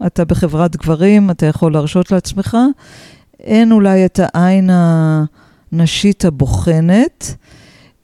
אתה 0.07 0.25
בחברת 0.25 0.77
גברים, 0.77 1.31
אתה 1.31 1.47
יכול 1.47 1.73
להרשות 1.73 2.13
לעצמך. 2.13 2.57
אין 3.41 3.73
אולי 3.73 4.05
את 4.05 4.21
העין 4.23 4.71
הנשית 5.73 6.25
הבוחנת. 6.25 7.35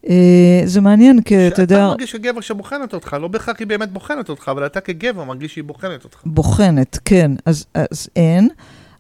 אה, 0.09 0.63
זה 0.65 0.81
מעניין, 0.81 1.23
כי 1.23 1.49
אתה 1.49 1.63
יודע... 1.63 1.75
שאתה 1.75 1.89
מרגיש 1.89 2.13
כגבר 2.13 2.41
שבוחנת 2.41 2.95
אותך, 2.95 3.17
לא 3.21 3.29
בהכרח 3.29 3.57
היא 3.59 3.67
באמת 3.67 3.93
בוחנת 3.93 4.29
אותך, 4.29 4.49
אבל 4.49 4.67
אתה 4.67 4.81
כגבר 4.81 5.25
מרגיש 5.25 5.53
שהיא 5.53 5.65
בוחנת 5.65 6.05
אותך. 6.05 6.19
בוחנת, 6.27 6.99
כן. 7.05 7.31
אז, 7.47 7.67
אז 7.75 8.09
אין. 8.17 8.49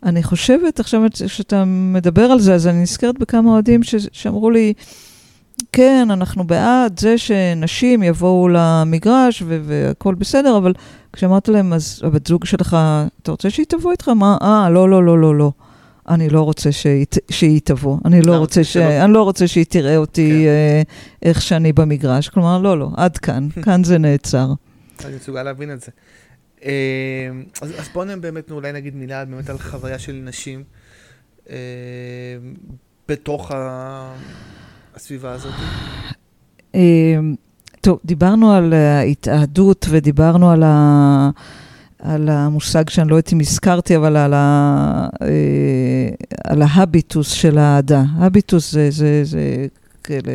אני 0.03 0.23
חושבת, 0.23 0.81
עכשיו 0.81 1.01
שאתה 1.27 1.65
מדבר 1.67 2.25
על 2.25 2.41
זה, 2.41 2.55
אז 2.55 2.67
אני 2.67 2.83
נזכרת 2.83 3.19
בכמה 3.19 3.51
אוהדים 3.51 3.81
שאמרו 4.13 4.51
לי, 4.51 4.73
כן, 5.73 6.09
אנחנו 6.11 6.45
בעד 6.47 6.99
זה 6.99 7.19
שנשים 7.19 8.03
יבואו 8.03 8.49
למגרש 8.49 9.43
והכול 9.47 10.15
בסדר, 10.15 10.57
אבל 10.57 10.73
כשאמרת 11.13 11.49
להם, 11.49 11.73
אז 11.73 12.01
הבת 12.05 12.27
זוג 12.27 12.45
שלך, 12.45 12.77
אתה 13.23 13.31
רוצה 13.31 13.51
שהיא 13.51 13.67
תבוא 13.69 13.93
איתך? 13.93 14.09
מה? 14.09 14.37
אה, 14.43 14.71
לא, 14.71 14.89
לא, 14.89 15.05
לא, 15.05 15.19
לא, 15.19 15.35
לא. 15.35 15.53
אני 16.09 16.29
לא 16.29 16.43
רוצה 16.43 16.73
שהיא, 16.73 17.07
שהיא 17.31 17.61
תבוא. 17.65 17.99
אני 18.05 18.23
לא, 18.23 18.37
רוצה, 18.37 18.65
ש... 18.65 18.73
שלא... 18.73 19.05
אני 19.05 19.13
לא 19.13 19.23
רוצה 19.23 19.49
שהיא 19.49 19.65
תראה 19.69 19.97
אותי 19.97 20.31
כן. 20.31 20.49
אה, 20.49 20.83
איך 21.23 21.43
שאני 21.43 21.73
במגרש. 21.73 22.29
כלומר, 22.29 22.59
לא, 22.59 22.79
לא, 22.79 22.91
עד 22.97 23.19
כאן. 23.19 23.49
כאן 23.65 23.85
זה 23.85 23.99
נעצר. 23.99 24.53
אני 25.05 25.17
מסוגל 25.17 25.43
להבין 25.43 25.73
את 25.73 25.81
זה. 25.81 25.91
אה, 26.65 26.71
אז, 27.63 27.73
אז 27.79 27.89
בואו 27.95 28.07
באמת 28.21 28.51
אולי 28.51 28.73
נגיד 28.73 28.97
מילה 28.97 29.25
באמת 29.25 29.51
על 29.51 29.59
חוויה 29.59 29.99
של 29.99 30.21
נשים 30.25 30.65
אה, 31.51 31.57
בתוך 33.09 33.51
ה... 33.51 34.15
הסביבה 34.95 35.33
הזאת. 35.33 35.53
אה, 36.75 37.19
טוב, 37.81 37.99
דיברנו 38.05 38.53
על 38.53 38.73
ההתאהדות 38.73 39.87
ודיברנו 39.91 40.51
על, 40.51 40.63
ה... 40.63 41.31
על 42.05 42.29
המושג 42.29 42.89
שאני 42.89 43.09
לא 43.09 43.15
יודעת 43.15 43.33
אם 43.33 43.41
הזכרתי, 43.41 43.97
אבל 43.97 44.17
על, 44.17 44.33
ה... 44.35 45.09
על 46.45 46.63
ההביטוס 46.63 47.31
של 47.31 47.59
האהדה. 47.59 48.03
הביטוס 48.17 48.73
זה, 48.73 48.91
זה, 48.91 49.21
זה 49.25 49.67
כאלה, 50.05 50.33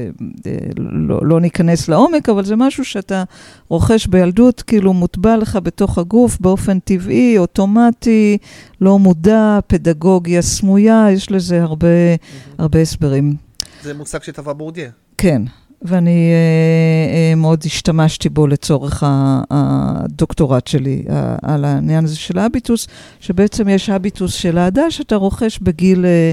אה, 0.48 0.58
לא, 0.78 1.20
לא 1.24 1.42
ניכנס 1.42 1.88
לעומק, 1.88 2.30
אבל 2.30 2.46
זה 2.46 2.56
משהו 2.56 2.86
שאתה 2.86 3.24
רוכש 3.68 4.08
בילדות, 4.08 4.62
כאילו 4.62 4.94
מוטבע 4.94 5.38
לך 5.38 5.60
בתוך 5.64 5.98
הגוף 5.98 6.38
באופן 6.40 6.80
טבעי, 6.80 7.38
אוטומטי, 7.38 8.38
לא 8.82 9.00
מודע, 9.00 9.60
פדגוגיה 9.68 10.42
סמויה, 10.42 11.08
יש 11.12 11.32
לזה 11.32 11.64
הרבה, 11.64 11.88
mm-hmm. 11.88 12.54
הרבה 12.58 12.80
הסברים. 12.80 13.36
זה 13.84 13.94
מושג 13.94 14.24
שטבע 14.24 14.54
בורדיה. 14.54 14.90
כן. 15.18 15.42
ואני 15.82 16.32
אה, 16.32 17.16
אה, 17.16 17.36
מאוד 17.36 17.64
השתמשתי 17.66 18.30
בו 18.30 18.48
לצורך 18.48 19.04
הדוקטורט 19.50 20.68
שלי, 20.68 21.04
אה, 21.10 21.36
על 21.42 21.66
העניין 21.66 22.04
הזה 22.04 22.16
של 22.16 22.40
האביטוס, 22.40 22.88
שבעצם 23.20 23.70
יש 23.70 23.90
האביטוס 23.90 24.34
של 24.34 24.58
האהדה 24.58 24.92
שאתה 24.92 25.16
רוכש 25.16 25.60
בגיל 25.60 26.06
אה, 26.06 26.32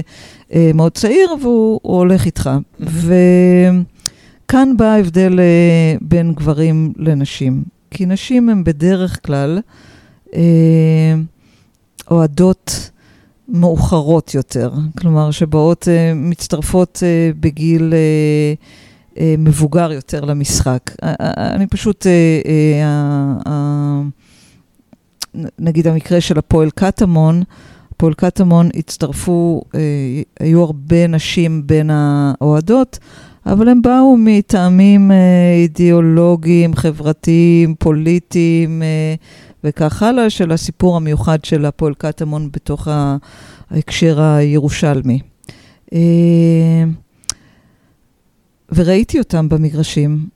אה, 0.53 0.71
מאוד 0.73 0.91
צעיר 0.91 1.35
והוא 1.41 1.79
הולך 1.83 2.25
איתך. 2.25 2.49
וכאן 2.79 4.77
בא 4.77 4.85
ההבדל 4.85 5.39
אה, 5.39 5.95
בין 6.01 6.33
גברים 6.33 6.93
לנשים. 6.97 7.63
כי 7.91 8.05
נשים 8.05 8.49
הן 8.49 8.63
בדרך 8.63 9.25
כלל 9.25 9.59
אה, 10.35 11.15
אוהדות 12.11 12.89
מאוחרות 13.49 14.33
יותר, 14.33 14.71
כלומר 14.99 15.31
שבאות, 15.31 15.87
אה, 15.87 16.11
מצטרפות 16.15 17.03
אה, 17.03 17.31
בגיל... 17.39 17.93
אה, 17.93 18.53
מבוגר 19.37 19.91
יותר 19.91 20.25
למשחק. 20.25 20.91
אה, 21.03 21.13
אה, 21.21 21.55
אני 21.55 21.67
פשוט, 21.67 22.05
נגיד 25.59 25.87
המקרה 25.87 26.21
של 26.21 26.39
הפועל 26.39 26.69
קטמון, 26.69 27.43
הפועל 27.91 28.13
קטמון 28.13 28.69
הצטרפו, 28.75 29.61
היו 30.39 30.63
הרבה 30.63 31.07
נשים 31.07 31.67
בין 31.67 31.89
האוהדות, 31.93 32.99
אבל 33.45 33.69
הם 33.69 33.81
באו 33.81 34.17
מטעמים 34.17 35.11
אידיאולוגיים, 35.61 36.75
חברתיים, 36.75 37.75
פוליטיים 37.79 38.83
וכך 39.63 40.03
הלאה, 40.03 40.29
של 40.29 40.51
הסיפור 40.51 40.95
המיוחד 40.95 41.45
של 41.45 41.65
הפועל 41.65 41.93
קטמון 41.93 42.49
בתוך 42.51 42.87
ההקשר 43.71 44.21
הירושלמי. 44.21 45.19
וראיתי 48.71 49.19
אותם 49.19 49.49
במגרשים, 49.49 50.27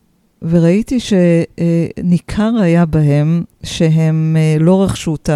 וראיתי 0.41 0.97
שניכר 0.99 2.51
היה 2.61 2.85
בהם 2.85 3.43
שהם 3.63 4.37
אה, 4.39 4.57
לא 4.59 4.83
רכשו 4.83 5.15
את 5.15 5.29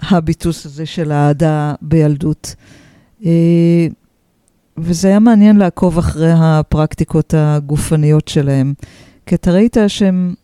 ההביטוס 0.00 0.66
הזה 0.66 0.86
של 0.86 1.12
האהדה 1.12 1.74
בילדות. 1.82 2.54
אה, 3.24 3.86
וזה 4.78 5.08
היה 5.08 5.18
מעניין 5.18 5.56
לעקוב 5.56 5.98
אחרי 5.98 6.32
הפרקטיקות 6.36 7.34
הגופניות 7.36 8.28
שלהם. 8.28 8.74
כי 9.26 9.34
אתה 9.34 9.52
ראית 9.52 9.76
שהן 9.88 10.34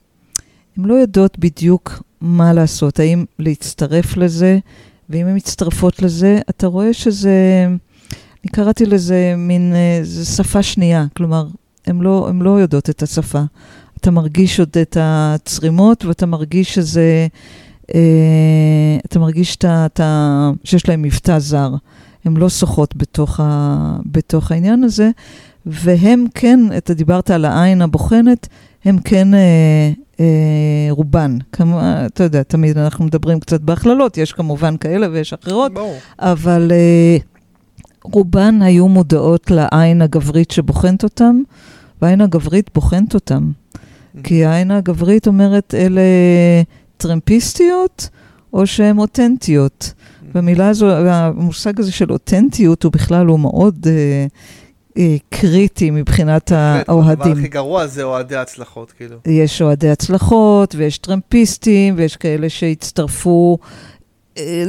לא 0.77 0.95
יודעות 0.95 1.39
בדיוק 1.39 2.03
מה 2.21 2.53
לעשות, 2.53 3.01
האם 3.01 3.25
להצטרף 3.39 4.17
לזה, 4.17 4.59
ואם 5.11 5.27
הן 5.27 5.37
מצטרפות 5.37 6.03
לזה, 6.03 6.41
אתה 6.51 6.67
רואה 6.67 6.93
שזה... 6.93 7.67
אני 8.45 8.51
קראתי 8.53 8.87
לזה 8.87 9.35
מין, 9.37 9.73
אה, 9.75 10.01
זה 10.03 10.25
שפה 10.25 10.63
שנייה, 10.63 11.07
כלומר, 11.17 11.47
הן 11.87 12.01
לא, 12.01 12.31
לא 12.41 12.51
יודעות 12.61 12.91
את 12.91 13.03
השפה. 13.03 13.43
אתה 14.01 14.11
מרגיש 14.11 14.61
עוד 14.61 14.77
את 14.83 14.97
הצרימות 15.01 16.05
ואתה 16.05 16.27
מרגיש 16.27 16.75
שזה, 16.75 17.27
אה, 17.95 18.99
אתה 19.07 19.19
מרגיש 19.19 19.57
את 19.57 20.01
ה, 20.01 20.51
שיש 20.65 20.89
להם 20.89 21.03
מבטא 21.03 21.39
זר. 21.39 21.75
הן 22.25 22.37
לא 22.37 22.49
שוחות 22.49 22.97
בתוך, 22.97 23.41
ה, 23.41 23.97
בתוך 24.07 24.53
העניין 24.53 24.85
הזה, 24.85 25.11
והם 25.67 26.25
כן, 26.35 26.61
אתה 26.77 26.95
דיברת 26.95 27.31
על 27.31 27.45
העין 27.45 27.83
הבוחנת, 27.83 28.49
הם 28.85 28.99
כן 28.99 29.35
אה, 29.35 29.91
אה, 30.21 30.87
רובן. 30.91 31.39
כמה, 31.53 32.07
אתה 32.07 32.25
יודע, 32.25 32.43
תמיד 32.43 32.79
אנחנו 32.79 33.05
מדברים 33.05 33.41
קצת 33.41 33.61
בהכללות, 33.61 34.19
יש 34.19 34.33
כמובן 34.33 34.77
כאלה 34.77 35.07
ויש 35.13 35.33
אחרות, 35.33 35.75
בוא. 35.75 35.95
אבל... 36.19 36.73
אה, 36.73 37.30
רובן 38.05 38.63
היו 38.63 38.89
מודעות 38.89 39.51
לעין 39.51 40.03
הגברית 40.03 40.51
שבוחנת 40.51 41.05
אותם, 41.05 41.43
והעין 42.03 42.21
הגברית 42.21 42.71
בוחנת 42.75 43.15
אותם. 43.15 43.51
Mm-hmm. 43.51 44.23
כי 44.23 44.45
העין 44.45 44.71
הגברית 44.71 45.27
אומרת, 45.27 45.75
אלה 45.75 46.03
טרמפיסטיות 46.97 48.09
או 48.53 48.67
שהן 48.67 48.99
אותנטיות. 48.99 49.93
Mm-hmm. 49.95 50.27
והמילה 50.35 50.69
הזו, 50.69 50.91
המושג 50.91 51.81
הזה 51.81 51.93
של 51.93 52.13
אותנטיות 52.13 52.83
הוא 52.83 52.93
בכלל, 52.93 53.27
הוא 53.27 53.41
מאוד 53.41 53.87
אה, 53.87 54.27
אה, 54.99 55.17
קריטי 55.29 55.91
מבחינת 55.91 56.53
האוהדים. 56.53 57.33
הדבר 57.33 57.39
הכי 57.39 57.49
גרוע 57.49 57.87
זה 57.87 58.03
אוהדי 58.03 58.37
הצלחות, 58.37 58.93
כאילו. 58.93 59.17
יש 59.27 59.63
אוהדי 59.63 59.91
הצלחות, 59.91 60.75
ויש 60.75 60.99
טרמפיסטים, 60.99 61.95
ויש 61.97 62.17
כאלה 62.17 62.49
שהצטרפו 62.49 63.59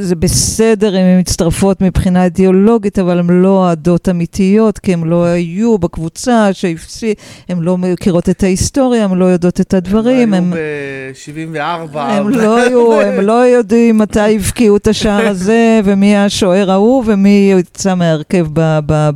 זה 0.00 0.14
בסדר 0.16 0.94
אם 0.94 1.04
הן 1.04 1.18
מצטרפות 1.18 1.80
מבחינה 1.80 2.24
אידיאולוגית, 2.24 2.98
אבל 2.98 3.18
הן 3.18 3.30
לא 3.30 3.48
אוהדות 3.48 4.08
אמיתיות, 4.08 4.78
כי 4.78 4.92
הן 4.92 5.04
לא 5.04 5.24
היו 5.24 5.78
בקבוצה 5.78 6.48
שהפסיד, 6.52 7.16
הן 7.48 7.58
לא 7.60 7.78
מכירות 7.78 8.28
את 8.28 8.42
ההיסטוריה, 8.42 9.04
הן 9.04 9.18
לא 9.18 9.24
יודעות 9.24 9.60
את 9.60 9.74
הדברים. 9.74 10.34
הם 10.34 10.52
היו 10.52 11.52
ב-74. 11.52 11.98
הם 11.98 12.28
לא 12.28 12.56
היו, 12.56 13.00
הם 13.00 13.20
לא 13.20 13.46
יודעים 13.46 13.98
מתי 13.98 14.36
הבקיעו 14.36 14.76
את 14.76 14.86
השער 14.86 15.28
הזה, 15.28 15.80
ומי 15.84 16.16
השוער 16.16 16.70
ההוא, 16.70 17.04
ומי 17.06 17.52
יצא 17.58 17.94
מהרכב 17.94 18.46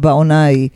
בעונה 0.01 0.45
ההיא. 0.45 0.69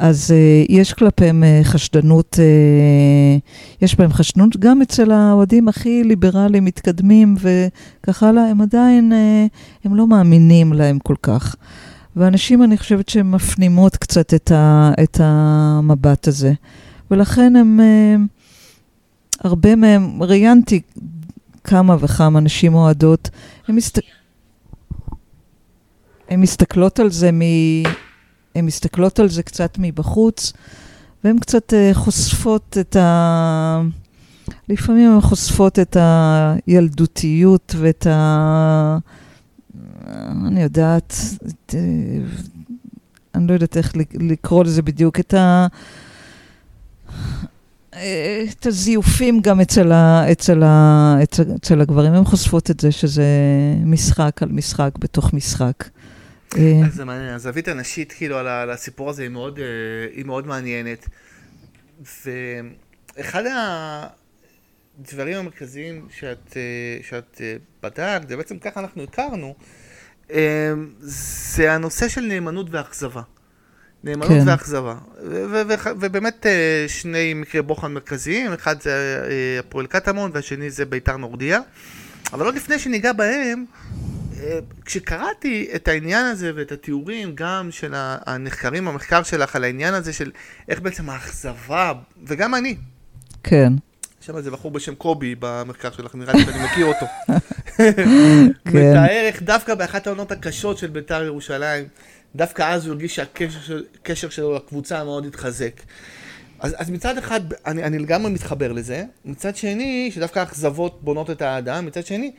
אז 0.00 0.30
uh, 0.30 0.72
יש 0.72 0.92
כלפיהם 0.92 1.42
uh, 1.42 1.64
חשדנות, 1.64 2.38
uh, 2.38 3.82
יש 3.82 3.96
בהם 3.96 4.12
חשדנות 4.12 4.56
גם 4.56 4.82
אצל 4.82 5.10
האוהדים 5.10 5.68
הכי 5.68 6.04
ליברליים, 6.04 6.64
מתקדמים 6.64 7.36
וכך 7.40 8.22
הלאה, 8.22 8.46
הם 8.50 8.60
עדיין, 8.60 9.12
uh, 9.12 9.84
הם 9.84 9.96
לא 9.96 10.06
מאמינים 10.06 10.72
להם 10.72 10.98
כל 10.98 11.14
כך. 11.22 11.56
ואנשים, 12.16 12.62
אני 12.62 12.78
חושבת 12.78 13.08
שהן 13.08 13.30
מפנימות 13.30 13.96
קצת 13.96 14.34
את, 14.34 14.50
ה, 14.50 14.90
את 15.02 15.20
המבט 15.22 16.28
הזה. 16.28 16.52
ולכן 17.10 17.56
הם, 17.56 17.80
uh, 17.80 19.44
הרבה 19.44 19.76
מהם, 19.76 20.22
ראיינתי 20.22 20.80
כמה 21.64 21.96
וכמה 22.00 22.40
נשים 22.40 22.74
אוהדות, 22.74 23.30
הן 23.68 23.74
מסת... 23.74 23.98
מסתכלות 26.36 27.00
על 27.00 27.10
זה 27.10 27.32
מ... 27.32 27.40
הן 28.54 28.66
מסתכלות 28.66 29.18
על 29.18 29.28
זה 29.28 29.42
קצת 29.42 29.76
מבחוץ, 29.78 30.52
והן 31.24 31.38
קצת 31.38 31.72
uh, 31.72 31.94
חושפות 31.94 32.76
את 32.80 32.96
ה... 32.96 33.82
לפעמים 34.68 35.12
הן 35.12 35.20
חושפות 35.20 35.78
את 35.78 35.96
הילדותיות 36.66 37.74
ואת 37.78 38.06
ה... 38.06 38.98
אני 40.46 40.62
יודעת, 40.62 41.14
את, 41.48 41.74
אני 43.34 43.46
לא 43.46 43.52
יודעת 43.52 43.76
איך 43.76 43.92
לקרוא 44.14 44.64
לזה 44.64 44.82
בדיוק, 44.82 45.20
את 45.20 45.34
ה... 45.34 45.66
את 48.50 48.66
הזיופים 48.66 49.40
גם 49.40 49.60
אצל, 49.60 49.92
ה, 49.92 50.32
אצל, 50.32 50.62
ה, 50.62 51.16
אצל, 51.22 51.44
אצל 51.56 51.80
הגברים, 51.80 52.12
הן 52.12 52.24
חושפות 52.24 52.70
את 52.70 52.80
זה 52.80 52.92
שזה 52.92 53.24
משחק 53.84 54.42
על 54.42 54.48
משחק 54.48 54.90
בתוך 54.98 55.32
משחק. 55.32 55.84
אה, 56.58 56.80
זה 56.92 57.04
מעניין, 57.04 57.34
הזווית 57.34 57.68
הנשית 57.68 58.12
כאילו 58.12 58.38
על 58.38 58.70
הסיפור 58.70 59.10
הזה 59.10 59.22
היא 59.22 59.30
מאוד, 59.30 59.58
אה, 59.58 59.64
היא 60.12 60.24
מאוד 60.24 60.46
מעניינת. 60.46 61.08
ואחד 63.16 63.42
הדברים 64.98 65.36
המרכזיים 65.36 66.06
שאת, 66.18 66.56
אה, 66.56 66.98
שאת 67.02 67.40
בדקת, 67.82 68.20
ובעצם 68.28 68.58
ככה 68.58 68.80
אנחנו 68.80 69.02
הכרנו, 69.02 69.54
זה 71.00 71.72
הנושא 71.72 72.08
של 72.08 72.20
נאמנות 72.20 72.66
ואכזבה. 72.70 73.22
נאמנות 74.04 74.28
כן. 74.28 74.48
ואכזבה. 74.48 74.94
ובאמת 76.00 76.46
שני 76.88 77.34
מקרי 77.34 77.62
בוחן 77.62 77.92
מרכזיים, 77.92 78.52
אחד 78.52 78.82
זה 78.82 79.26
הפועל 79.60 79.86
קטמון 79.86 80.30
והשני 80.34 80.70
זה 80.70 80.84
ביתר 80.84 81.16
נורדיה. 81.16 81.60
אבל 82.32 82.46
עוד 82.46 82.54
לפני 82.54 82.78
שניגע 82.78 83.12
בהם, 83.12 83.64
כשקראתי 84.84 85.70
את 85.74 85.88
העניין 85.88 86.26
הזה 86.26 86.52
ואת 86.54 86.72
התיאורים 86.72 87.32
גם 87.34 87.68
של 87.70 87.92
הנחקרים, 87.96 88.88
המחקר 88.88 89.22
שלך 89.22 89.56
על 89.56 89.64
העניין 89.64 89.94
הזה 89.94 90.12
של 90.12 90.30
איך 90.68 90.80
בעצם 90.80 91.10
האכזבה, 91.10 91.92
וגם 92.26 92.54
אני, 92.54 92.76
כן, 93.42 93.72
שם 94.20 94.36
איזה 94.36 94.50
בחור 94.50 94.70
בשם 94.70 94.94
קובי 94.94 95.34
במחקר 95.38 95.90
שלך, 95.90 96.14
נראה 96.14 96.32
לי 96.32 96.44
שאני 96.44 96.64
מכיר 96.64 96.86
אותו. 96.86 97.06
כן. 97.76 98.90
מתאר 98.90 99.06
איך 99.06 99.42
דווקא 99.42 99.74
באחת 99.74 100.06
העונות 100.06 100.32
הקשות 100.32 100.78
של 100.78 100.86
בית"ר 100.86 101.22
ירושלים, 101.22 101.84
דווקא 102.36 102.62
אז 102.62 102.86
הוא 102.86 102.92
הרגיש 102.92 103.16
שהקשר 103.16 103.60
של, 103.60 103.84
קשר 104.02 104.28
שלו 104.28 104.56
לקבוצה 104.56 105.04
מאוד 105.04 105.26
התחזק. 105.26 105.80
אז, 106.60 106.74
אז 106.78 106.90
מצד 106.90 107.18
אחד, 107.18 107.40
אני, 107.66 107.82
אני 107.82 107.98
לגמרי 107.98 108.30
מתחבר 108.30 108.72
לזה, 108.72 109.04
מצד 109.24 109.56
שני, 109.56 110.10
שדווקא 110.14 110.38
האכזבות 110.38 111.04
בונות 111.04 111.30
את 111.30 111.42
האדם, 111.42 111.86
מצד 111.86 112.06
שני, 112.06 112.32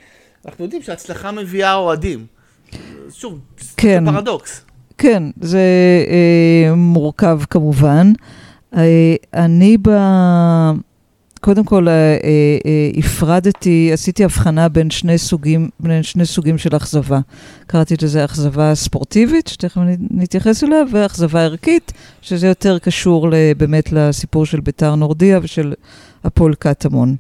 אנחנו 0.46 0.64
יודעים 0.64 0.82
שהצלחה 0.82 1.32
מביאה 1.32 1.74
אוהדים. 1.74 2.26
שוב, 3.10 3.40
כן. 3.78 4.06
זה 4.06 4.12
פרדוקס. 4.12 4.62
כן, 4.98 5.24
זה 5.42 5.60
אה, 6.08 6.76
מורכב 6.76 7.40
כמובן. 7.50 8.14
אה, 8.76 9.16
אני 9.34 9.78
ב... 9.82 9.90
קודם 11.42 11.64
כל, 11.64 11.88
אה, 11.88 11.94
אה, 11.94 12.18
אה, 12.66 12.90
הפרדתי, 12.98 13.90
עשיתי 13.94 14.24
הבחנה 14.24 14.70
בין 14.70 14.90
שני 14.90 15.18
סוגים, 15.18 15.70
בין 15.80 16.04
שני 16.04 16.26
סוגים 16.26 16.58
של 16.58 16.76
אכזבה. 16.76 17.20
קראתי 17.68 17.96
לזה 18.02 18.26
אכזבה 18.26 18.76
ספורטיבית, 18.76 19.48
שתכף 19.48 19.82
נתייחס 20.12 20.64
אליה, 20.64 20.84
ואכזבה 20.92 21.42
ערכית, 21.44 21.92
שזה 22.22 22.48
יותר 22.48 22.80
קשור 22.80 23.30
באמת 23.58 23.92
לסיפור 23.92 24.46
של 24.46 24.60
ביתר 24.60 24.96
נורדיה 24.96 25.40
ושל 25.44 25.74
הפועל 26.24 26.54
קטמון. 26.54 27.16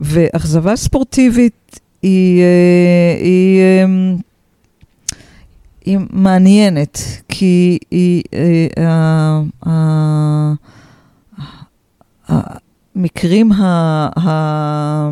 ואכזבה 0.00 0.76
ספורטיבית 0.76 1.80
היא, 2.04 2.42
אה, 2.42 3.16
היא, 3.20 3.60
אה, 3.60 3.84
היא 5.84 5.98
מעניינת, 6.10 6.98
כי 7.28 7.78
היא, 7.90 8.22
אה, 9.66 10.52
המקרים 12.28 13.52
ה... 13.52 13.64
ה- 14.20 15.10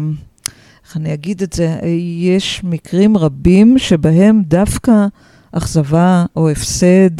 איך 0.85 0.97
אני 0.97 1.15
אגיד 1.15 1.43
את 1.43 1.53
זה? 1.53 1.79
יש 2.21 2.61
מקרים 2.65 3.17
רבים 3.17 3.79
שבהם 3.79 4.43
דווקא 4.47 5.07
אכזבה 5.53 6.25
או 6.37 6.51
הפסד, 6.51 7.11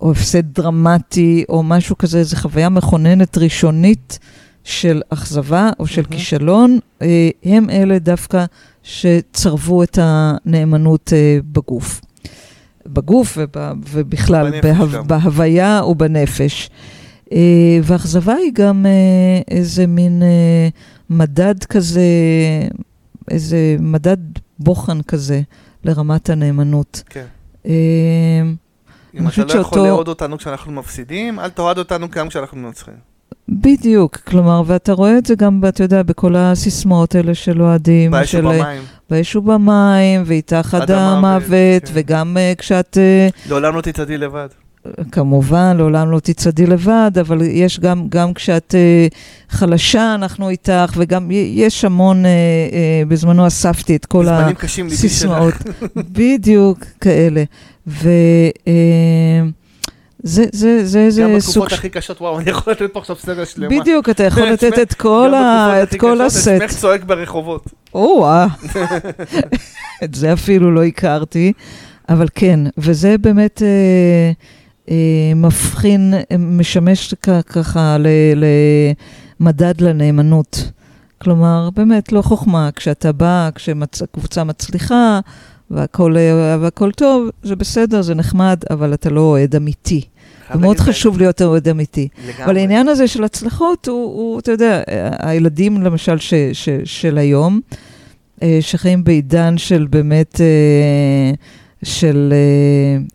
או 0.00 0.10
הפסד 0.12 0.54
דרמטי, 0.54 1.44
או 1.48 1.62
משהו 1.62 1.98
כזה, 1.98 2.18
איזו 2.18 2.36
חוויה 2.36 2.68
מכוננת 2.68 3.38
ראשונית 3.38 4.18
של 4.64 5.02
אכזבה 5.08 5.70
או 5.78 5.86
של 5.86 6.02
מהמם. 6.02 6.12
כישלון, 6.16 6.78
אה, 7.02 7.28
הם 7.44 7.70
אלה 7.70 7.98
דווקא 7.98 8.44
שצרבו 8.82 9.82
את 9.82 9.98
הנאמנות 10.02 11.12
אה, 11.12 11.38
בגוף. 11.52 12.00
בגוף 12.86 13.38
וב, 13.40 13.56
ובכלל, 13.90 14.50
בנפש 14.50 14.64
בהו, 14.78 14.88
גם. 14.92 15.06
בהוויה 15.06 15.80
ובנפש. 15.84 16.70
אה, 17.32 17.38
ואכזבה 17.82 18.34
היא 18.34 18.52
גם 18.54 18.86
אה, 18.86 18.92
איזה 19.56 19.86
מין 19.86 20.22
אה, 20.22 20.68
מדד 21.10 21.64
כזה, 21.64 22.02
איזה 23.30 23.76
מדד 23.80 24.16
בוחן 24.58 25.02
כזה 25.02 25.40
לרמת 25.84 26.30
הנאמנות. 26.30 27.02
כן. 27.10 27.24
אה, 27.66 27.72
אם 29.14 29.28
אתה 29.28 29.44
לא 29.44 29.52
יכול 29.52 29.62
שאותו- 29.62 29.84
לאהוד 29.84 30.08
אותנו 30.08 30.38
כשאנחנו 30.38 30.72
מפסידים, 30.72 31.40
אל 31.40 31.48
תאהד 31.50 31.78
אותנו 31.78 32.08
גם 32.08 32.28
כשאנחנו 32.28 32.56
מנצחים. 32.58 33.11
בדיוק, 33.48 34.16
כלומר, 34.16 34.62
ואתה 34.66 34.92
רואה 34.92 35.18
את 35.18 35.26
זה 35.26 35.34
גם, 35.34 35.60
אתה 35.68 35.82
יודע, 35.82 36.02
בכל 36.02 36.36
הסיסמאות 36.36 37.14
האלה 37.14 37.34
של 37.34 37.62
אוהדים, 37.62 38.10
באש 38.10 38.32
של 38.32 38.46
ובמים. 38.46 38.82
באש 39.10 39.36
ובמים, 39.36 40.22
ואיתך 40.26 40.74
עד 40.74 40.90
המוות, 40.90 41.24
המוות, 41.24 41.84
כן. 41.84 41.90
וגם 41.92 42.36
אה, 42.36 42.52
כשאת, 42.58 42.98
אה, 42.98 43.28
לעולם 43.48 43.76
לא 43.76 43.80
תצעדי 43.80 44.18
לבד. 44.18 44.48
כמובן, 45.12 45.76
לעולם 45.76 46.10
לא 46.10 46.20
תצעדי 46.20 46.66
לבד, 46.66 47.10
אבל 47.20 47.42
יש 47.42 47.80
גם, 47.80 48.06
גם 48.08 48.34
כשאת 48.34 48.74
אה, 48.74 49.06
חלשה, 49.48 50.14
אנחנו 50.14 50.48
איתך, 50.48 50.92
וגם 50.96 51.30
יש 51.30 51.84
המון, 51.84 52.26
אה, 52.26 52.30
אה, 52.30 53.02
בזמנו 53.08 53.46
אספתי 53.46 53.96
את 53.96 54.06
כל 54.06 54.26
הסיסמאות. 54.28 55.54
בדיוק 55.96 56.78
כאלה. 57.00 57.44
ו... 57.86 58.08
אה, 58.68 59.42
זה, 60.22 60.44
זה, 60.52 60.86
זה, 60.86 61.22
גם 61.22 61.32
זה 61.34 61.40
סוג 61.40 61.64
בתקופות 61.64 61.70
ש... 61.70 61.72
הכי 61.72 61.88
קשות, 61.88 62.20
וואו, 62.20 62.38
אני 62.38 62.50
יכול 62.50 62.72
לתת 62.72 62.92
פה 62.92 62.98
עכשיו 63.00 63.16
סדר 63.16 63.44
שלמה. 63.44 63.80
בדיוק, 63.80 64.08
אתה 64.08 64.24
יכול 64.24 64.42
לתת 64.52 64.78
את 64.78 64.94
כל, 64.94 65.28
גם 65.28 65.34
ה... 65.34 65.82
בתקופות 65.82 65.82
את 65.82 65.88
הכי 65.88 65.98
כל 65.98 66.14
קשות, 66.14 66.20
את 66.20 66.26
הסט. 66.26 66.44
שמך 66.60 66.80
צועק 66.80 67.04
ברחובות. 67.04 67.64
או-אה, 67.94 68.46
את 70.04 70.14
זה 70.14 70.32
אפילו 70.32 70.72
לא 70.72 70.84
הכרתי, 70.84 71.52
אבל 72.08 72.26
כן, 72.34 72.60
וזה 72.78 73.18
באמת 73.18 73.62
אה, 73.62 74.32
אה, 74.90 75.34
מבחין, 75.36 76.14
משמש 76.38 77.14
ככה 77.46 77.96
ל- 77.98 78.44
למדד 79.40 79.80
לנאמנות. 79.80 80.70
כלומר, 81.22 81.68
באמת 81.76 82.12
לא 82.12 82.22
חוכמה, 82.22 82.70
כשאתה 82.76 83.12
בא, 83.12 83.50
כשקבוצה 83.54 84.44
מצליחה 84.44 85.20
והכל, 85.70 86.16
אה, 86.16 86.56
והכל 86.60 86.92
טוב, 86.92 87.28
זה 87.42 87.56
בסדר, 87.56 88.02
זה 88.02 88.14
נחמד, 88.14 88.60
אבל 88.70 88.94
אתה 88.94 89.10
לא 89.10 89.20
אוהד 89.20 89.56
אמיתי. 89.56 90.02
ומאוד 90.54 90.78
חשוב 90.78 91.18
להיות 91.18 91.42
אוהד 91.42 91.68
אמיתי. 91.68 92.08
לגמרי. 92.26 92.44
אבל 92.44 92.56
העניין 92.56 92.88
הזה 92.88 93.08
של 93.08 93.24
הצלחות, 93.24 93.88
הוא, 93.88 94.04
הוא 94.04 94.38
אתה 94.38 94.52
יודע, 94.52 94.82
הילדים 95.18 95.82
למשל 95.82 96.18
ש, 96.18 96.34
ש, 96.52 96.68
של 96.84 97.18
היום, 97.18 97.60
אה, 98.42 98.58
שחיים 98.60 99.04
בעידן 99.04 99.58
של 99.58 99.86
באמת, 99.90 100.40
אה, 100.40 101.32
של 101.84 102.34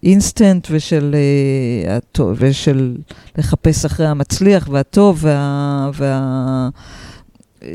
אינסטנט 0.04 0.68
ושל, 0.72 1.16
אה, 1.16 1.96
הטוב, 1.96 2.36
ושל 2.40 2.96
לחפש 3.38 3.86
אחרי 3.86 4.08
המצליח 4.08 4.70
והטוב 4.72 5.20
וה... 5.22 5.90
וה 5.94 6.70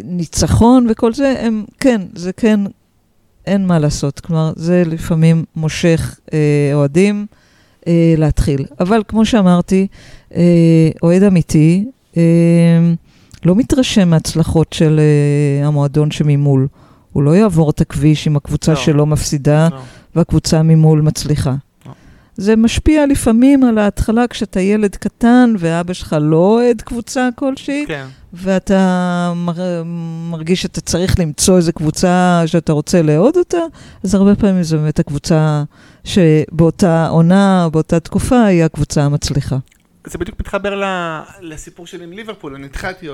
ניצחון 0.05 0.87
וכל 0.91 1.15
זה, 1.15 1.35
הם, 1.41 1.65
כן, 1.81 2.01
זה 2.15 2.33
כן, 2.33 2.61
אין 3.47 3.67
מה 3.67 3.79
לעשות. 3.79 4.21
כלומר, 4.21 4.53
זה 4.57 4.83
לפעמים 4.87 5.45
מושך 5.57 6.19
אה, 6.33 6.71
אוהדים 6.75 7.27
אה, 7.87 8.15
להתחיל. 8.17 8.65
אבל 8.81 9.03
כמו 9.09 9.27
שאמרתי, 9.27 9.87
אה, 10.35 10.91
אוהד 11.03 11.23
אמיתי 11.23 11.85
אה, 12.17 12.23
לא 13.45 13.55
מתרשם 13.55 14.09
מהצלחות 14.09 14.73
של 14.73 15.01
אה, 15.01 15.67
המועדון 15.67 16.11
שממול. 16.11 16.69
הוא 17.13 17.23
לא 17.23 17.37
יעבור 17.37 17.71
את 17.71 17.81
הכביש 17.81 18.29
אם 18.29 18.37
הקבוצה 18.37 18.73
לא. 18.73 18.79
שלו 18.79 19.07
מפסידה 19.07 19.69
לא. 19.73 19.79
והקבוצה 20.17 20.63
ממול 20.63 21.01
מצליחה. 21.01 21.55
לא. 21.87 21.93
זה 22.37 22.57
משפיע 22.57 23.07
לפעמים 23.07 23.65
על 23.65 23.79
ההתחלה 23.79 24.29
כשאתה 24.29 24.61
ילד 24.61 24.97
קטן 24.97 25.55
ואבא 25.59 25.93
שלך 25.93 26.17
לא 26.21 26.37
אוהד 26.37 26.83
קבוצה 26.83 27.29
כלשהי, 27.35 27.85
כן. 27.89 28.07
ואתה 28.33 29.33
מר, 29.37 29.83
מרגיש 30.31 30.63
שאתה 30.63 30.81
צריך 30.81 31.21
למצוא 31.21 31.57
איזו 31.57 31.73
קבוצה 31.73 32.43
שאתה 32.47 32.73
רוצה 32.73 33.03
לאהוד 33.03 33.37
אותה, 33.37 33.59
אז 34.05 34.15
הרבה 34.15 34.35
פעמים 34.35 34.63
זו 34.63 34.79
באמת 34.79 34.99
הקבוצה 34.99 35.65
שבאותה 36.05 37.07
עונה, 37.09 37.69
באותה 37.73 38.01
תקופה, 38.01 38.45
היא 38.45 38.65
הקבוצה 38.65 39.03
המצליחה. 39.03 39.57
זה 40.07 40.19
בדיוק 40.19 40.41
מתחבר 40.41 40.83
לסיפור 41.41 41.87
שלי 41.87 42.05
עם 42.05 42.13
ליברפול, 42.13 42.55
אני 42.55 42.67
התחלתי 42.67 43.07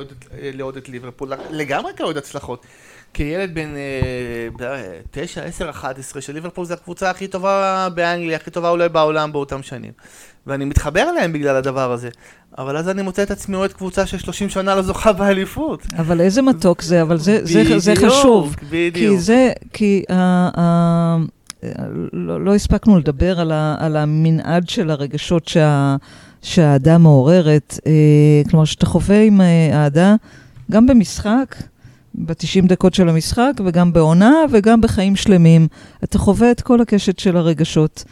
לאהוד 0.55 0.76
את- 0.76 0.89
ליברפול, 0.89 1.32
לגמרי 1.51 1.93
כאוהד 1.97 2.16
הצלחות. 2.16 2.66
כילד 3.14 3.55
בן 3.55 3.68
אה, 3.76 4.78
9, 5.11 5.43
10, 5.43 5.70
11, 5.70 6.22
שליברפול 6.22 6.64
זה 6.64 6.74
הקבוצה 6.74 7.11
הכי 7.11 7.28
טובה 7.28 7.89
באנגליה, 7.95 8.36
הכי 8.36 8.51
טובה 8.51 8.70
אולי 8.70 8.89
בעולם 8.89 9.32
באותם 9.32 9.62
שנים. 9.62 9.93
ואני 10.47 10.64
מתחבר 10.64 11.03
אליהם 11.11 11.32
בגלל 11.32 11.57
הדבר 11.57 11.93
הזה. 11.93 12.09
אבל 12.59 12.76
אז 12.76 12.89
אני 12.89 13.03
מוצא 13.03 13.22
את 13.22 13.30
עצמי 13.30 13.57
אוהד 13.57 13.72
קבוצה 13.72 14.07
של 14.07 14.18
30 14.18 14.49
שנה 14.49 14.74
לא 14.74 14.82
זוכה 14.82 15.12
באליפות. 15.12 15.86
אבל 15.99 16.20
איזה 16.20 16.43
מתוק 16.43 16.82
זה, 16.82 17.03
אבל 17.03 17.16
זה, 17.18 17.41
זה, 17.45 17.78
זה 17.78 17.95
בדיוק, 17.95 18.12
חשוב. 18.12 18.57
בדיוק. 18.70 18.95
כי 18.95 19.18
זה, 19.18 19.53
כי 19.72 20.03
ה, 20.11 20.14
ה, 20.61 21.16
לא, 22.12 22.44
לא 22.44 22.54
הספקנו 22.54 22.98
לדבר 22.98 23.40
על, 23.40 23.52
ה, 23.52 23.76
על 23.78 23.96
המנעד 23.96 24.68
של 24.68 24.90
הרגשות 24.90 25.48
שה, 25.48 25.96
שהאהדה 26.42 26.98
מעוררת. 26.98 27.78
אה, 27.86 28.50
כלומר, 28.50 28.64
שאתה 28.64 28.86
חווה 28.86 29.22
עם 29.22 29.40
אה, 29.40 29.70
אהדה, 29.72 30.14
גם 30.70 30.86
במשחק, 30.86 31.56
ב-90 32.14 32.66
דקות 32.66 32.94
של 32.94 33.09
המשחק, 33.09 33.52
וגם 33.64 33.92
בעונה, 33.92 34.32
וגם 34.50 34.80
בחיים 34.80 35.16
שלמים. 35.16 35.66
אתה 36.04 36.18
חווה 36.18 36.50
את 36.50 36.61
כל 36.61 36.80
הקשת 36.80 37.18
של 37.18 37.36
הרגשות, 37.36 38.04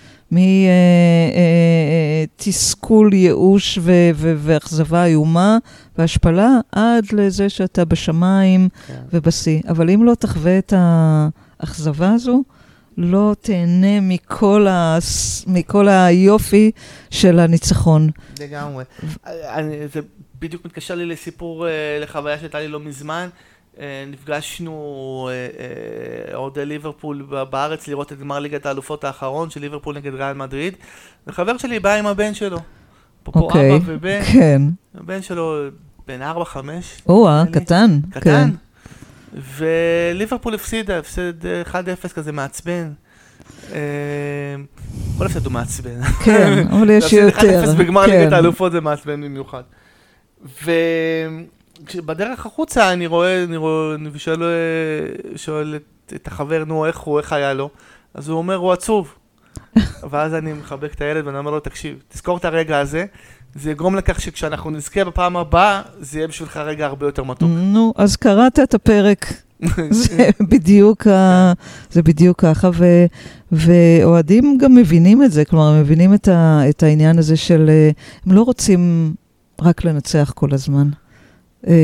מתסכול, 2.39 3.15
ייאוש 3.15 3.79
ו- 3.83 4.11
ו- 4.15 4.35
ואכזבה 4.39 5.05
איומה 5.05 5.59
והשפלה, 5.99 6.59
עד 6.73 7.05
לזה 7.13 7.49
שאתה 7.49 7.85
בשמיים 7.85 8.69
כן. 8.87 8.95
ובשיא. 9.13 9.61
אבל 9.69 9.91
אם 9.91 10.05
לא 10.05 10.15
תחווה 10.15 10.59
את 10.59 10.73
האכזבה 10.77 12.13
הזו, 12.13 12.43
לא 12.99 13.35
תהנה 13.41 14.01
מכל, 14.01 14.67
ה... 14.67 14.99
מכל 15.47 15.89
היופי 15.89 16.71
של 17.11 17.39
הניצחון. 17.39 18.11
לגמרי. 18.41 18.85
אני, 19.27 19.89
זה 19.93 20.01
בדיוק 20.39 20.65
מתקשר 20.65 20.95
לי 20.95 21.07
לסיפור, 21.07 21.69
אה, 21.69 21.99
לחוויה 22.01 22.39
שהייתה 22.39 22.61
לי 22.61 22.69
לא 22.69 22.81
מזמן. 22.81 23.29
אה, 23.81 24.05
נפגשנו 24.11 25.29
אה, 25.33 26.35
אוהדי 26.35 26.67
ליברפול 26.67 27.27
בארץ 27.51 27.89
לראות 27.89 28.13
את 28.13 28.19
גמר 28.19 28.39
ליגת 28.39 28.67
האלופות 28.67 29.05
האחרון 29.05 29.51
של 29.51 29.61
ליברפול 29.61 29.97
נגד 29.97 30.15
ריאל 30.15 30.33
מדריד. 30.33 30.75
וחבר 31.27 31.57
שלי 31.57 31.81
בא 31.81 31.95
עם 31.95 32.07
הבן 32.07 32.35
שלו. 32.35 32.59
פה 33.23 33.33
אוקיי, 33.35 33.77
אבא 33.77 33.83
ובן. 33.87 34.21
כן. 34.33 34.63
הבן 34.95 35.23
שלו 35.23 35.57
בן 36.07 36.23
4-5. 36.23 36.57
או-אה, 37.09 37.45
קטן. 37.53 38.01
קטן. 38.11 38.51
כן. 39.37 39.65
וליברפול 40.15 40.55
הפסידה, 40.55 40.99
הפסד 40.99 41.33
1-0 42.05 42.09
כזה 42.15 42.33
מעצבן. 42.33 42.93
אה, 43.73 43.79
כל 45.19 45.27
הפסד 45.27 45.45
הוא 45.45 45.53
מעצבן. 45.53 46.03
כן, 46.25 46.65
אבל 46.73 46.91
יש 46.91 47.13
יותר. 47.13 47.27
להפסיד 47.27 47.75
1-0 47.75 47.79
בגמר 47.79 48.07
כן. 48.07 48.11
ליגת 48.11 48.33
האלופות 48.33 48.73
זה 48.73 48.81
מעצבן 48.81 49.21
במיוחד. 49.21 49.63
ובדרך 51.95 52.47
החוצה 52.47 52.93
אני 52.93 53.07
רואה, 53.07 53.45
אני 53.45 53.57
רואה, 53.57 53.95
אני 53.95 54.19
שואל, 54.19 54.43
שואל 55.37 55.77
את, 55.77 56.13
את 56.17 56.27
החבר, 56.27 56.65
נו, 56.65 56.87
איך 56.87 56.99
הוא, 56.99 57.19
איך 57.19 57.33
היה 57.33 57.55
לו? 57.55 57.71
אז 58.15 58.29
הוא 58.29 58.39
אומר, 58.39 58.55
הוא 58.55 58.73
עצוב. 58.73 59.15
ואז 60.11 60.35
אני 60.35 60.53
מחבק 60.53 60.95
את 60.95 61.01
הילד 61.01 61.27
ואני 61.27 61.39
אומר 61.39 61.51
לו, 61.51 61.61
תקשיב, 61.61 62.03
תזכור 62.09 62.37
את 62.37 62.45
הרגע 62.45 62.79
הזה, 62.79 63.07
זה 63.59 63.71
יגרום 63.71 63.97
לכך 63.97 64.21
שכשאנחנו 64.21 64.71
נזכה 64.71 65.05
בפעם 65.05 65.37
הבאה, 65.37 65.83
זה 66.01 66.19
יהיה 66.19 66.29
בשבילך 66.29 66.57
רגע 66.57 66.87
הרבה 66.87 67.07
יותר 67.07 67.23
מתוק. 67.25 67.49
נו, 67.53 67.93
אז 67.97 68.17
קראת 68.17 68.59
את 68.59 68.75
הפרק. 68.75 69.33
זה 69.91 70.31
בדיוק, 70.41 71.07
ה... 71.07 71.53
זה 71.91 72.03
בדיוק 72.03 72.41
ככה, 72.41 72.71
ו... 72.75 72.85
ואוהדים 73.53 74.59
גם 74.59 74.75
מבינים 74.75 75.23
את 75.23 75.33
זה, 75.33 75.45
כלומר, 75.45 75.69
הם 75.69 75.81
מבינים 75.81 76.15
את, 76.15 76.29
ה... 76.29 76.61
את 76.69 76.83
העניין 76.83 77.19
הזה 77.19 77.37
של, 77.37 77.67
אה, 77.69 77.91
הם 78.27 78.33
לא 78.33 78.43
רוצים 78.43 79.15
רק 79.63 79.85
לנצח 79.85 80.33
כל 80.35 80.49
הזמן. 80.53 80.89
אה, 81.67 81.75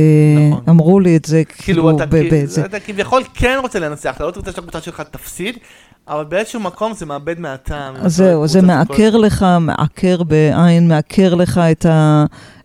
נכון. 0.51 0.65
אמרו 0.69 1.01
לי 1.01 1.17
את 1.17 1.25
זה, 1.25 1.43
כאילו, 1.45 1.83
כאילו, 1.83 1.97
אתה, 1.97 2.07
ב- 2.07 2.11
כאילו, 2.11 2.37
בזה. 2.43 2.65
אתה 2.65 2.81
כביכול 2.81 3.23
כן 3.35 3.59
רוצה 3.63 3.79
לנצח, 3.79 4.17
אתה 4.17 4.25
לא 4.25 4.33
רוצה 4.37 4.53
שהקבוצה 4.53 4.81
שלך 4.81 5.03
תפסיד, 5.11 5.57
אבל 6.09 6.25
באיזשהו 6.25 6.61
מקום 6.61 6.95
זה 6.95 7.07
מאבד 7.07 7.41
מהטעם. 7.41 7.97
אז 7.97 8.17
זהו, 8.17 8.47
זה 8.47 8.63
מעקר 8.63 9.17
לך, 9.17 9.47
מעקר 9.61 10.23
בעין, 10.23 10.89
מעקר 10.89 11.35
לך 11.35 11.59
את, 11.59 11.87
ה, 11.87 12.25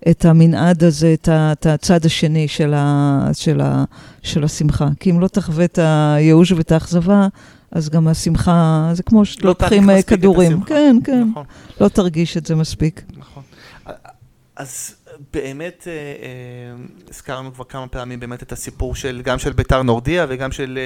את 0.09 0.25
המנעד 0.25 0.83
הזה, 0.83 1.13
את, 1.13 1.27
ה, 1.27 1.51
את 1.51 1.65
הצד 1.65 2.05
השני 2.05 2.47
של, 2.47 2.73
ה, 2.73 3.29
של, 3.33 3.61
ה, 3.61 3.83
של 4.21 4.43
השמחה. 4.43 4.87
כי 4.99 5.11
אם 5.11 5.19
לא 5.19 5.27
תחווה 5.27 5.65
את 5.65 5.79
הייאוש 5.81 6.51
ואת 6.51 6.71
האכזבה, 6.71 7.27
אז 7.71 7.89
גם 7.89 8.07
השמחה, 8.07 8.89
זה 8.93 9.03
כמו 9.03 9.25
שלוקחים 9.25 9.89
אה, 9.89 9.95
מספיק 9.95 10.13
את 10.13 10.19
כדורים. 10.19 10.61
כן, 10.61 10.97
כן, 11.03 11.23
נכון. 11.31 11.45
לא 11.81 11.87
תרגיש 11.87 12.37
את 12.37 12.45
זה 12.45 12.55
מספיק. 12.55 13.01
נכון. 13.17 13.43
אז 14.55 14.95
באמת, 15.33 15.87
אה, 15.87 15.91
אה, 15.93 15.97
הזכרנו 17.09 17.53
כבר 17.53 17.63
כמה 17.63 17.87
פעמים 17.87 18.19
באמת 18.19 18.43
את 18.43 18.51
הסיפור 18.51 18.95
של, 18.95 19.21
גם 19.23 19.39
של 19.39 19.53
ביתר 19.53 19.81
נורדיה 19.81 20.25
וגם 20.29 20.51
של, 20.51 20.79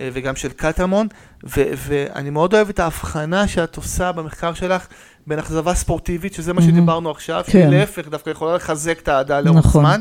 אה, 0.00 0.08
וגם 0.12 0.36
של 0.36 0.48
קטמון, 0.48 1.06
ו, 1.44 1.62
ואני 1.76 2.30
מאוד 2.30 2.54
אוהב 2.54 2.68
את 2.68 2.80
ההבחנה 2.80 3.48
שאת 3.48 3.76
עושה 3.76 4.12
במחקר 4.12 4.54
שלך 4.54 4.86
בין 5.26 5.38
אכזבה 5.38 5.74
ספורטיבית, 5.74 6.34
שזה 6.34 6.52
מה. 6.52 6.62
שדיברנו 6.62 7.10
עכשיו, 7.10 7.42
כן. 7.46 7.52
שהיא 7.52 7.64
להפך, 7.64 8.08
דווקא 8.08 8.30
יכולה 8.30 8.54
לחזק 8.54 8.98
את 9.02 9.08
האהדה 9.08 9.40
לאורך 9.40 9.66
נכון. 9.66 9.84
זמן, 9.84 10.00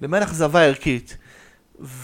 לבין 0.00 0.22
אכזבה 0.22 0.62
ערכית. 0.62 1.16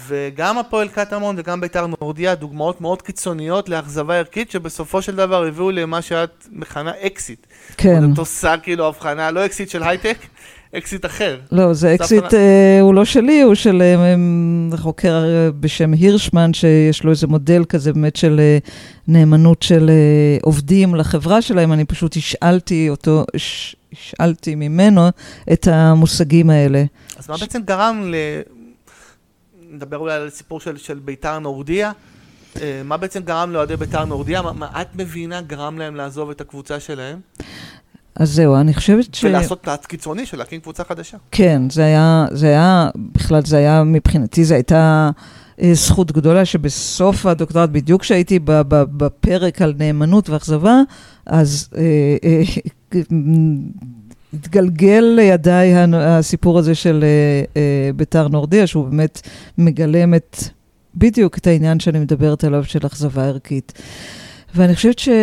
וגם 0.06 0.58
הפועל 0.58 0.88
קטמון 0.88 1.36
וגם 1.38 1.60
בית"ר 1.60 1.86
נורדיה, 2.00 2.34
דוגמאות 2.34 2.80
מאוד 2.80 3.02
קיצוניות 3.02 3.68
לאכזבה 3.68 4.16
ערכית, 4.18 4.50
שבסופו 4.50 5.02
של 5.02 5.16
דבר 5.16 5.44
הביאו 5.44 5.70
למה 5.70 6.02
שאת 6.02 6.46
מכנה 6.52 6.92
אקזיט. 7.06 7.46
כן. 7.76 8.12
את 8.12 8.18
עושה 8.18 8.54
כאילו 8.62 8.86
הבחנה, 8.86 9.30
לא 9.30 9.46
אקזיט 9.46 9.68
של 9.68 9.82
הייטק, 9.82 10.18
אקזיט 10.76 11.06
אחר. 11.06 11.38
לא, 11.52 11.72
זה 11.74 11.94
אקזיט, 11.94 12.34
אה, 12.34 12.78
הוא 12.80 12.94
לא 12.94 13.04
שלי, 13.04 13.40
הוא 13.42 13.54
של 13.54 13.82
אה, 13.82 14.14
חוקר 14.78 15.24
אה, 15.24 15.50
בשם 15.60 15.92
הירשמן, 15.92 16.54
שיש 16.54 17.04
לו 17.04 17.10
איזה 17.10 17.26
מודל 17.26 17.64
כזה 17.64 17.92
באמת 17.92 18.16
של 18.16 18.40
אה, 18.40 18.58
נאמנות 19.08 19.62
של 19.62 19.90
אה, 19.90 19.94
עובדים 20.42 20.94
לחברה 20.94 21.42
שלהם. 21.42 21.72
אני 21.72 21.84
פשוט 21.84 22.16
השאלתי 22.16 22.88
אותו, 22.90 23.24
הש- 23.34 23.76
השאלתי 23.92 24.54
ממנו 24.54 25.08
את 25.52 25.68
המושגים 25.70 26.50
האלה. 26.50 26.84
אז 27.16 27.30
מה 27.30 27.36
בעצם 27.36 27.60
גרם 27.64 28.02
ל... 28.06 28.14
נדבר 29.70 29.96
אולי 29.96 30.14
על 30.14 30.26
הסיפור 30.26 30.60
של, 30.60 30.76
של 30.76 30.98
ביתר 31.04 31.38
נורדיה. 31.38 31.92
מה 32.84 32.96
בעצם 32.96 33.20
גרם 33.20 33.52
לאוהדי 33.52 33.76
ביתר 33.76 34.04
נורדיה? 34.04 34.42
מה, 34.42 34.52
מה 34.52 34.80
את 34.82 34.96
מבינה 34.96 35.40
גרם 35.40 35.78
להם 35.78 35.96
לעזוב 35.96 36.30
את 36.30 36.40
הקבוצה 36.40 36.80
שלהם? 36.80 37.20
אז 38.18 38.32
זהו, 38.32 38.56
אני 38.56 38.74
חושבת 38.74 39.14
ש... 39.14 39.24
ולעשות 39.24 39.64
צעד 39.64 39.78
קיצוני 39.78 40.26
של 40.26 40.38
להקים 40.38 40.60
קבוצה 40.60 40.84
חדשה. 40.84 41.16
כן, 41.30 41.62
זה 41.70 41.84
היה, 41.84 42.26
זה 42.30 42.46
היה, 42.46 42.90
בכלל 43.12 43.42
זה 43.44 43.56
היה, 43.56 43.84
מבחינתי 43.84 44.44
זו 44.44 44.54
הייתה 44.54 45.10
אה, 45.62 45.74
זכות 45.74 46.12
גדולה 46.12 46.44
שבסוף 46.44 47.26
הדוקטורט, 47.26 47.70
בדיוק 47.70 48.02
כשהייתי 48.02 48.38
בפרק 48.68 49.62
על 49.62 49.74
נאמנות 49.78 50.28
ואכזבה, 50.28 50.80
אז 51.26 51.68
אה, 51.76 52.16
אה, 52.24 52.42
התגלגל 54.34 55.04
לידיי 55.16 55.74
הסיפור 55.94 56.58
הזה 56.58 56.74
של 56.74 57.04
ביתר 57.96 58.28
נורדיה, 58.28 58.66
שהוא 58.66 58.88
באמת 58.88 59.20
מגלם 59.58 60.14
את, 60.14 60.36
בדיוק 60.94 61.38
את 61.38 61.46
העניין 61.46 61.80
שאני 61.80 61.98
מדברת 61.98 62.44
עליו 62.44 62.64
של 62.64 62.86
אכזבה 62.86 63.24
ערכית. 63.24 63.72
ואני 64.54 64.74
חושבת 64.74 64.98
שמה 64.98 65.16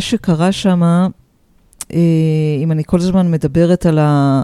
שקרה 0.00 0.52
שם, 0.52 0.82
אה, 1.92 1.98
אם 2.62 2.72
אני 2.72 2.82
כל 2.86 2.98
הזמן 2.98 3.30
מדברת 3.30 3.86
על, 3.86 3.98
ה, 3.98 4.42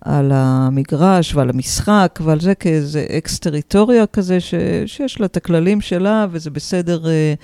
על 0.00 0.32
המגרש 0.34 1.34
ועל 1.34 1.50
המשחק 1.50 2.18
ועל 2.22 2.40
זה 2.40 2.54
כאיזה 2.54 3.06
אקס-טריטוריה 3.18 4.06
כזה, 4.06 4.40
ש, 4.40 4.54
שיש 4.86 5.20
לה 5.20 5.26
את 5.26 5.36
הכללים 5.36 5.80
שלה 5.80 6.26
וזה 6.30 6.50
בסדר, 6.50 7.06
אה, 7.06 7.34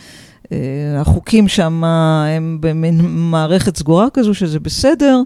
אה, 0.52 1.00
החוקים 1.00 1.48
שם 1.48 1.84
הם 2.36 2.58
במין 2.60 3.00
מערכת 3.02 3.76
סגורה 3.76 4.10
כזו 4.10 4.34
שזה 4.34 4.60
בסדר. 4.60 5.22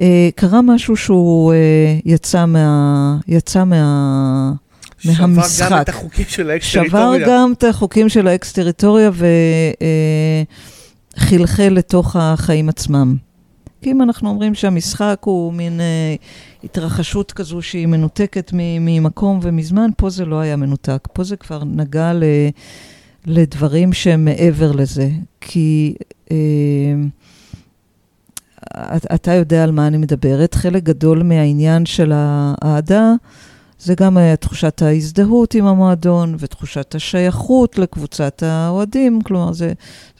אה, 0.00 0.28
קרה 0.34 0.62
משהו 0.62 0.96
שהוא 0.96 1.52
אה, 1.52 1.98
יצא 2.04 2.46
מה... 2.46 3.16
יצא 3.28 3.64
מה... 3.64 4.52
שבר 5.14 5.22
גם 5.22 5.34
מהמשחק. 5.34 5.78
את 5.82 5.88
החוקים 5.88 6.24
של 6.28 6.50
שבר 6.60 6.98
האקס-טריטוריה. 6.98 7.26
גם 7.28 7.52
את 7.58 7.64
החוקים 7.64 8.08
של 8.08 8.28
האקס-טריטוריה 8.28 9.10
וחלחל 11.16 11.68
לתוך 11.68 12.16
החיים 12.18 12.68
עצמם. 12.68 13.16
כי 13.82 13.90
אם 13.90 14.02
אנחנו 14.02 14.28
אומרים 14.28 14.54
שהמשחק 14.54 15.18
הוא 15.24 15.52
מין 15.52 15.80
אה, 15.80 16.14
התרחשות 16.64 17.32
כזו 17.32 17.62
שהיא 17.62 17.86
מנותקת 17.86 18.50
ממקום 18.54 19.40
ומזמן, 19.42 19.90
פה 19.96 20.10
זה 20.10 20.24
לא 20.24 20.40
היה 20.40 20.56
מנותק. 20.56 21.08
פה 21.12 21.24
זה 21.24 21.36
כבר 21.36 21.64
נגע 21.64 22.12
ל, 22.12 22.22
לדברים 23.26 23.92
שהם 23.92 24.24
מעבר 24.24 24.72
לזה. 24.72 25.08
כי 25.40 25.94
אה, 26.30 26.36
את- 28.96 29.06
אתה 29.14 29.32
יודע 29.32 29.64
על 29.64 29.70
מה 29.70 29.86
אני 29.86 29.96
מדברת. 29.96 30.54
חלק 30.54 30.82
גדול 30.82 31.22
מהעניין 31.22 31.86
של 31.86 32.12
האהדה 32.14 33.12
זה 33.78 33.94
גם 33.94 34.16
היה 34.16 34.36
תחושת 34.36 34.82
ההזדהות 34.82 35.54
עם 35.54 35.66
המועדון 35.66 36.36
ותחושת 36.38 36.94
השייכות 36.94 37.78
לקבוצת 37.78 38.42
האוהדים. 38.42 39.22
כלומר, 39.22 39.52
זו 39.52 39.66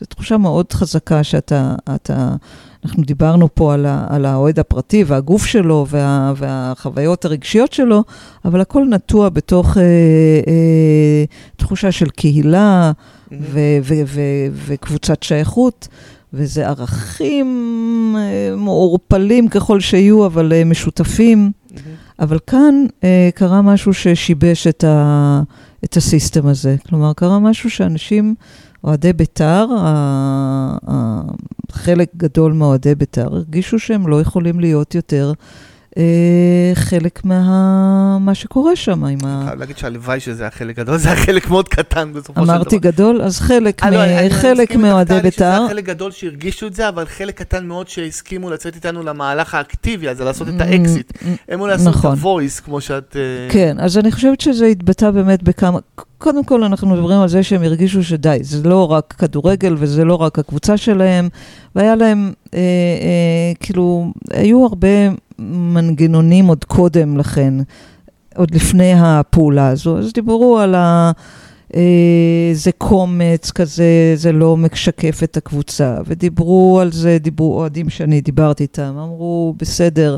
תחושה 0.08 0.36
מאוד 0.36 0.72
חזקה 0.72 1.24
שאתה, 1.24 1.74
אתה, 1.94 2.34
אנחנו 2.84 3.02
דיברנו 3.02 3.48
פה 3.54 3.74
על, 3.74 3.86
ה, 3.86 4.06
על 4.08 4.26
האוהד 4.26 4.58
הפרטי 4.58 5.04
והגוף 5.04 5.46
שלו 5.46 5.86
וה, 5.88 6.32
והחוויות 6.36 7.24
הרגשיות 7.24 7.72
שלו, 7.72 8.04
אבל 8.44 8.60
הכל 8.60 8.84
נטוע 8.90 9.28
בתוך 9.28 9.78
אה, 9.78 9.82
אה, 9.82 11.24
תחושה 11.56 11.92
של 11.92 12.10
קהילה 12.10 12.92
ו, 13.32 13.60
ו, 13.82 13.94
ו, 14.06 14.20
וקבוצת 14.66 15.22
שייכות. 15.22 15.88
וזה 16.32 16.68
ערכים 16.68 18.16
אה, 18.18 18.56
מעורפלים 18.56 19.48
ככל 19.48 19.80
שיהיו, 19.80 20.26
אבל 20.26 20.52
אה, 20.52 20.64
משותפים. 20.64 21.52
אבל 22.20 22.38
כאן 22.46 22.74
אה, 23.04 23.28
קרה 23.34 23.62
משהו 23.62 23.94
ששיבש 23.94 24.66
את, 24.66 24.84
ה, 24.84 25.42
את 25.84 25.96
ה 25.96 26.03
system 26.03 26.46
הזה. 26.46 26.76
כלומר, 26.88 27.12
קרה 27.12 27.38
משהו 27.38 27.70
שאנשים, 27.70 28.34
אוהדי 28.84 29.12
בית"ר, 29.12 29.66
חלק 31.72 32.10
גדול 32.16 32.52
מאוהדי 32.52 32.94
בית"ר, 32.94 33.34
הרגישו 33.34 33.78
שהם 33.78 34.08
לא 34.08 34.20
יכולים 34.20 34.60
להיות 34.60 34.94
יותר 34.94 35.32
חלק 36.74 37.24
ממה 37.24 38.34
שקורה 38.34 38.76
שם 38.76 39.04
עם 39.04 39.18
אני 39.24 39.32
ה... 39.32 39.42
חייב 39.46 39.58
להגיד 39.60 39.78
שהלוואי 39.78 40.20
שזה 40.20 40.42
היה 40.42 40.50
חלק 40.50 40.76
גדול, 40.76 40.96
זה 41.02 41.08
היה 41.08 41.16
חלק 41.16 41.50
מאוד 41.50 41.68
קטן 41.68 42.12
בסופו 42.12 42.40
של 42.40 42.46
דבר. 42.46 42.54
אמרתי 42.56 42.78
גדול, 42.78 43.22
אז 43.22 43.40
חלק 43.40 43.82
אה, 43.82 43.88
אני- 43.88 44.28
אני 44.28 44.76
מאוהדי 44.76 45.20
בית"ר, 45.22 45.44
היה 45.44 45.68
חלק 45.68 45.84
גדול 45.84 46.10
שהרגישו 46.10 46.66
את 46.66 46.74
זה, 46.74 46.88
אבל 46.88 47.04
חלק 47.06 47.34
קטן 47.38 47.66
מאוד 47.66 47.88
שהסכימו 47.88 48.50
לצאת 48.50 48.74
איתנו 48.74 49.02
למהלך 49.02 49.54
האקטיבי 49.54 50.08
הזה, 50.08 50.24
לעשות 50.24 50.48
את 50.48 50.60
Mm, 50.60 50.62
האקזיט. 50.64 51.12
mm, 51.12 51.24
הם 51.48 51.60
אולי 51.60 51.72
עשו 51.74 51.90
את 51.90 51.94
נכון. 51.94 52.18
ה-voice, 52.18 52.64
כמו 52.64 52.80
שאת... 52.80 53.16
אה, 53.16 53.52
כן, 53.52 53.76
אז 53.80 53.98
אני 53.98 54.12
חושבת 54.12 54.40
שזה 54.40 54.66
התבטא 54.66 55.10
באמת 55.10 55.42
בכמה... 55.42 55.78
קודם 56.18 56.44
כל, 56.44 56.64
אנחנו 56.64 56.88
מדברים 56.88 57.20
על 57.20 57.28
זה 57.28 57.42
שהם 57.42 57.62
הרגישו 57.62 58.02
שדי, 58.04 58.38
זה 58.42 58.68
לא 58.68 58.92
רק 58.92 59.14
כדורגל 59.18 59.74
וזה 59.78 60.04
לא 60.04 60.14
רק 60.14 60.38
הקבוצה 60.38 60.76
שלהם, 60.76 61.28
והיה 61.76 61.94
להם, 61.94 62.32
אה, 62.54 62.58
אה, 62.58 63.52
כאילו, 63.60 64.12
היו 64.30 64.64
הרבה 64.66 64.88
מנגנונים 65.38 66.46
עוד 66.46 66.64
קודם 66.64 67.16
לכן, 67.16 67.54
עוד 68.36 68.54
לפני 68.54 68.92
הפעולה 68.96 69.68
הזו, 69.68 69.98
אז 69.98 70.12
דיברו 70.12 70.58
על 70.58 70.74
ה... 70.74 71.12
אה, 71.74 72.50
זה 72.52 72.70
קומץ 72.78 73.50
כזה, 73.50 74.12
זה 74.14 74.32
לא 74.32 74.56
משקף 74.56 75.22
את 75.22 75.36
הקבוצה, 75.36 75.96
ודיברו 76.06 76.80
על 76.80 76.92
זה, 76.92 77.18
דיברו 77.20 77.58
אוהדים 77.58 77.90
שאני 77.90 78.20
דיברתי 78.20 78.62
איתם, 78.62 78.94
אמרו, 78.98 79.54
בסדר, 79.58 80.16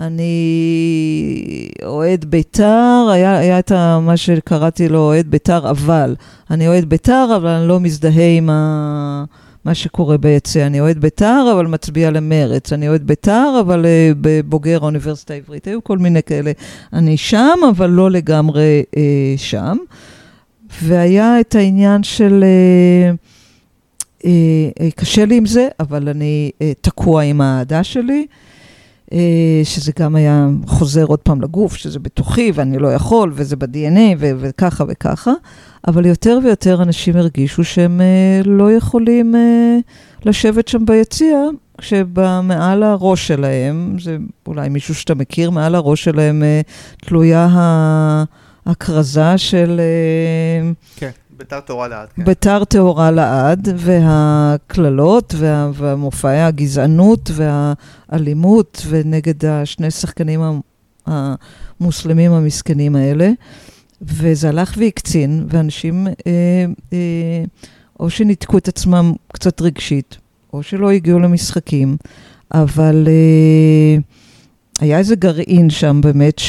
אני 0.00 1.68
אוהד 1.84 2.24
בית"ר, 2.24 3.08
היה, 3.12 3.38
היה 3.38 3.58
את 3.58 3.72
מה 4.02 4.16
שקראתי 4.16 4.88
לו 4.88 4.98
אוהד 4.98 5.26
בית"ר, 5.30 5.70
אבל. 5.70 6.16
אני 6.50 6.68
אוהד 6.68 6.84
בית"ר, 6.84 7.34
אבל 7.36 7.48
אני 7.48 7.68
לא 7.68 7.80
מזדהה 7.80 8.36
עם 8.36 8.50
ה, 8.50 9.24
מה 9.64 9.74
שקורה 9.74 10.18
ביציע. 10.18 10.66
אני 10.66 10.80
אוהד 10.80 10.98
בית"ר, 10.98 11.50
אבל 11.54 11.66
מצביע 11.66 12.10
למרץ. 12.10 12.72
אני 12.72 12.88
אוהד 12.88 13.06
בית"ר, 13.06 13.58
אבל 13.60 13.84
uh, 13.84 14.26
בוגר 14.46 14.78
האוניברסיטה 14.82 15.34
העברית. 15.34 15.66
היו 15.66 15.84
כל 15.84 15.98
מיני 15.98 16.22
כאלה. 16.22 16.52
אני 16.92 17.16
שם, 17.16 17.58
אבל 17.70 17.90
לא 17.90 18.10
לגמרי 18.10 18.82
uh, 18.90 18.98
שם. 19.36 19.76
והיה 20.82 21.40
את 21.40 21.54
העניין 21.54 22.02
של... 22.02 22.44
Uh, 24.20 24.22
uh, 24.22 24.26
קשה 24.96 25.24
לי 25.24 25.36
עם 25.36 25.46
זה, 25.46 25.68
אבל 25.80 26.08
אני 26.08 26.50
uh, 26.54 26.62
תקוע 26.80 27.22
עם 27.22 27.40
האהדה 27.40 27.84
שלי. 27.84 28.26
אה, 29.12 29.60
שזה 29.64 29.92
גם 29.98 30.16
היה 30.16 30.48
חוזר 30.66 31.04
עוד 31.04 31.18
פעם 31.18 31.40
לגוף, 31.40 31.76
שזה 31.76 31.98
בתוכי 31.98 32.52
ואני 32.54 32.78
לא 32.78 32.88
יכול, 32.88 33.32
וזה 33.34 33.56
ב-DNA 33.56 34.16
וככה 34.18 34.84
וככה, 34.88 35.32
אבל 35.88 36.06
יותר 36.06 36.38
ויותר 36.44 36.82
אנשים 36.82 37.16
הרגישו 37.16 37.64
שהם 37.64 38.00
אה, 38.00 38.40
לא 38.44 38.72
יכולים 38.72 39.34
אה, 39.34 39.78
לשבת 40.24 40.68
שם 40.68 40.86
ביציע, 40.86 41.38
כשמעל 41.78 42.82
הראש 42.82 43.28
שלהם, 43.28 43.96
זה 44.00 44.16
אולי 44.46 44.68
מישהו 44.68 44.94
שאתה 44.94 45.14
מכיר, 45.14 45.50
מעל 45.50 45.74
הראש 45.74 46.04
שלהם 46.04 46.42
אה, 46.42 46.60
תלויה 46.96 47.48
הכרזה 48.66 49.38
של... 49.38 49.80
כן, 50.96 51.10
ביתר 51.36 51.60
טהורה 51.60 51.88
לאט. 51.88 52.08
כן. 52.16 52.24
ביתר 52.24 52.64
טהורה 52.64 53.10
לעד, 53.10 53.68
והקללות, 53.76 55.34
וה, 55.38 55.70
והמופעי 55.74 56.42
הגזענות 56.42 57.30
והאלימות, 57.34 58.86
ונגד 58.88 59.44
השני 59.44 59.90
שחקנים 59.90 60.40
המוסלמים 61.06 62.32
המסכנים 62.32 62.96
האלה. 62.96 63.30
וזה 64.06 64.48
הלך 64.48 64.74
והקצין, 64.78 65.46
ואנשים 65.48 66.06
אה, 66.06 66.12
אה, 66.92 67.44
או 68.00 68.10
שניתקו 68.10 68.58
את 68.58 68.68
עצמם 68.68 69.12
קצת 69.32 69.60
רגשית, 69.60 70.16
או 70.52 70.62
שלא 70.62 70.90
הגיעו 70.90 71.18
למשחקים, 71.18 71.96
אבל 72.54 73.08
אה, 73.08 73.96
היה 74.80 74.98
איזה 74.98 75.16
גרעין 75.16 75.70
שם 75.70 76.00
באמת, 76.02 76.40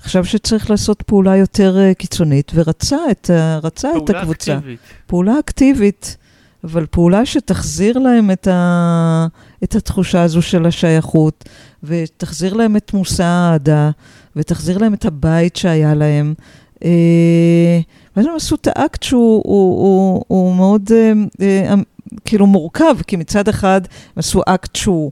שחשב 0.00 0.24
שצריך 0.24 0.70
לעשות 0.70 1.02
פעולה 1.02 1.36
יותר 1.36 1.78
אה, 1.78 1.94
קיצונית, 1.94 2.52
ורצה 2.54 2.98
את, 3.10 3.30
רצה 3.62 3.88
את 3.90 3.94
פעולה 4.06 4.20
הקבוצה. 4.20 4.56
אקטיבית. 4.56 4.80
פעולה 5.06 5.38
אקטיבית, 5.38 6.16
אבל 6.64 6.86
פעולה 6.90 7.26
שתחזיר 7.26 7.98
להם 7.98 8.30
את, 8.30 8.48
ה... 8.48 9.26
את 9.64 9.74
התחושה 9.74 10.22
הזו 10.22 10.42
של 10.42 10.66
השייכות, 10.66 11.44
ותחזיר 11.82 12.54
להם 12.54 12.76
את 12.76 12.94
מושא 12.94 13.24
האהדה, 13.24 13.90
ותחזיר 14.36 14.78
להם 14.78 14.94
את 14.94 15.04
הבית 15.04 15.56
שהיה 15.56 15.94
להם. 15.94 16.34
אה, 16.84 17.80
ואז 18.16 18.26
הם 18.26 18.32
עשו 18.36 18.54
את 18.54 18.66
האקט 18.66 19.02
שהוא 19.02 19.42
הוא, 19.46 19.82
הוא, 19.82 20.24
הוא 20.28 20.56
מאוד 20.56 20.90
אה, 20.92 21.12
אה, 21.40 21.74
כאילו 22.24 22.46
מורכב, 22.46 22.96
כי 23.06 23.16
מצד 23.16 23.48
אחד 23.48 23.80
הם 23.84 24.18
עשו 24.18 24.40
אקט 24.46 24.76
שהוא 24.76 25.10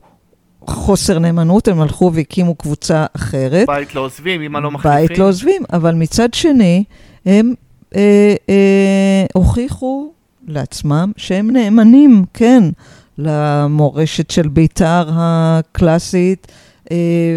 חוסר 0.66 1.18
נאמנות, 1.18 1.68
הם 1.68 1.80
הלכו 1.80 2.10
והקימו 2.14 2.54
קבוצה 2.54 3.06
אחרת. 3.16 3.66
בית 3.66 3.94
לא 3.94 4.00
עוזבים, 4.00 4.42
אמא 4.42 4.58
לא 4.58 4.70
מחליפים. 4.70 5.06
בית 5.06 5.18
לא 5.18 5.28
עוזבים, 5.28 5.62
אבל 5.72 5.94
מצד 5.94 6.34
שני, 6.34 6.84
הם 7.26 7.54
אה, 7.96 8.34
אה, 8.48 9.24
הוכיחו 9.34 10.12
לעצמם 10.46 11.12
שהם 11.16 11.50
נאמנים, 11.50 12.24
כן, 12.34 12.64
למורשת 13.18 14.30
של 14.30 14.48
בית"ר 14.48 15.08
הקלאסית, 15.12 16.52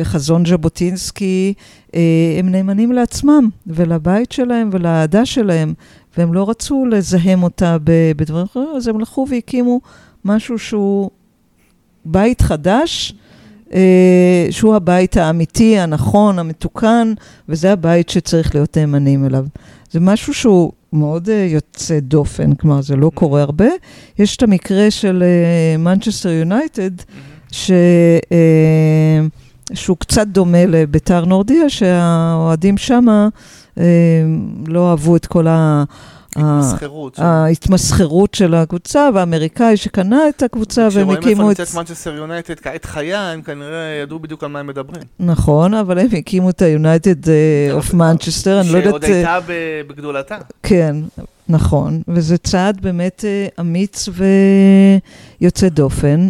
חזון 0.03 0.45
ז'בוטינסקי, 0.45 1.53
אה, 1.95 2.35
הם 2.39 2.49
נאמנים 2.49 2.91
לעצמם 2.91 3.49
ולבית 3.67 4.31
שלהם 4.31 4.69
ולאהדה 4.73 5.25
שלהם, 5.25 5.73
והם 6.17 6.33
לא 6.33 6.49
רצו 6.49 6.85
לזהם 6.85 7.43
אותה 7.43 7.77
בדברים 8.15 8.45
אחרים, 8.45 8.67
אז 8.75 8.87
הם 8.87 8.95
הלכו 8.95 9.25
והקימו 9.29 9.81
משהו 10.25 10.59
שהוא 10.59 11.09
בית 12.05 12.41
חדש. 12.41 13.13
אה, 13.73 14.47
שהוא 14.51 14.75
הבית 14.75 15.17
האמיתי, 15.17 15.79
הנכון, 15.79 16.39
המתוקן, 16.39 17.13
וזה 17.49 17.71
הבית 17.71 18.09
שצריך 18.09 18.55
להיות 18.55 18.77
נאמנים 18.77 19.25
אליו. 19.25 19.45
זה 19.91 19.99
משהו 19.99 20.33
שהוא 20.33 20.71
מאוד 20.93 21.29
אה, 21.29 21.47
יוצא 21.49 21.99
דופן, 21.99 22.55
כלומר, 22.55 22.81
זה 22.81 22.95
לא 22.95 23.11
קורה 23.13 23.41
הרבה. 23.41 23.67
יש 24.19 24.35
את 24.35 24.43
המקרה 24.43 24.91
של 24.91 25.23
מנצ'סטר 25.79 26.29
יונייטד, 26.29 26.91
ש... 27.51 27.71
אה, 28.31 29.25
שהוא 29.73 29.97
קצת 29.97 30.27
דומה 30.27 30.65
לבית"ר 30.65 31.25
נורדיה, 31.25 31.69
שהאוהדים 31.69 32.77
שמה 32.77 33.27
אה, 33.77 33.83
לא 34.67 34.89
אהבו 34.91 35.15
את 35.15 35.25
כל 35.25 35.47
ה... 35.47 35.83
ההתמסחרות. 36.35 37.19
ההתמסחרות 37.19 38.33
של 38.33 38.53
הקבוצה, 38.55 39.09
והאמריקאי 39.13 39.77
שקנה 39.77 40.29
את 40.29 40.43
הקבוצה, 40.43 40.81
והם 40.81 40.89
כשרואים 40.89 41.09
איפה 41.09 41.19
הקימו 41.29 41.51
את... 41.51 41.59
נמצאת 41.59 41.75
מנצ'סטר 41.75 42.13
יונייטד 42.15 42.59
כעת 42.59 42.85
חיה, 42.85 43.31
הם 43.31 43.41
כנראה 43.41 43.99
ידעו 44.03 44.19
בדיוק 44.19 44.43
על 44.43 44.49
מה 44.49 44.59
הם 44.59 44.67
מדברים. 44.67 45.01
נכון, 45.19 45.73
אבל 45.73 45.99
הם 45.99 46.07
הקימו 46.17 46.49
את 46.49 46.61
ה-United 46.61 47.27
אוף 47.71 47.93
מנצ'סטר, 47.93 48.61
אני 48.61 48.69
לא 48.71 48.77
יודעת... 48.77 48.91
שעוד 48.91 49.03
הייתה 49.03 49.39
ב- 49.47 49.81
בגדולתה. 49.87 50.37
כן, 50.63 50.95
נכון, 51.49 52.01
וזה 52.07 52.37
צעד 52.37 52.81
באמת 52.81 53.25
אה, 53.27 53.47
אמיץ 53.59 54.09
ויוצא 55.41 55.69
דופן. 55.69 56.29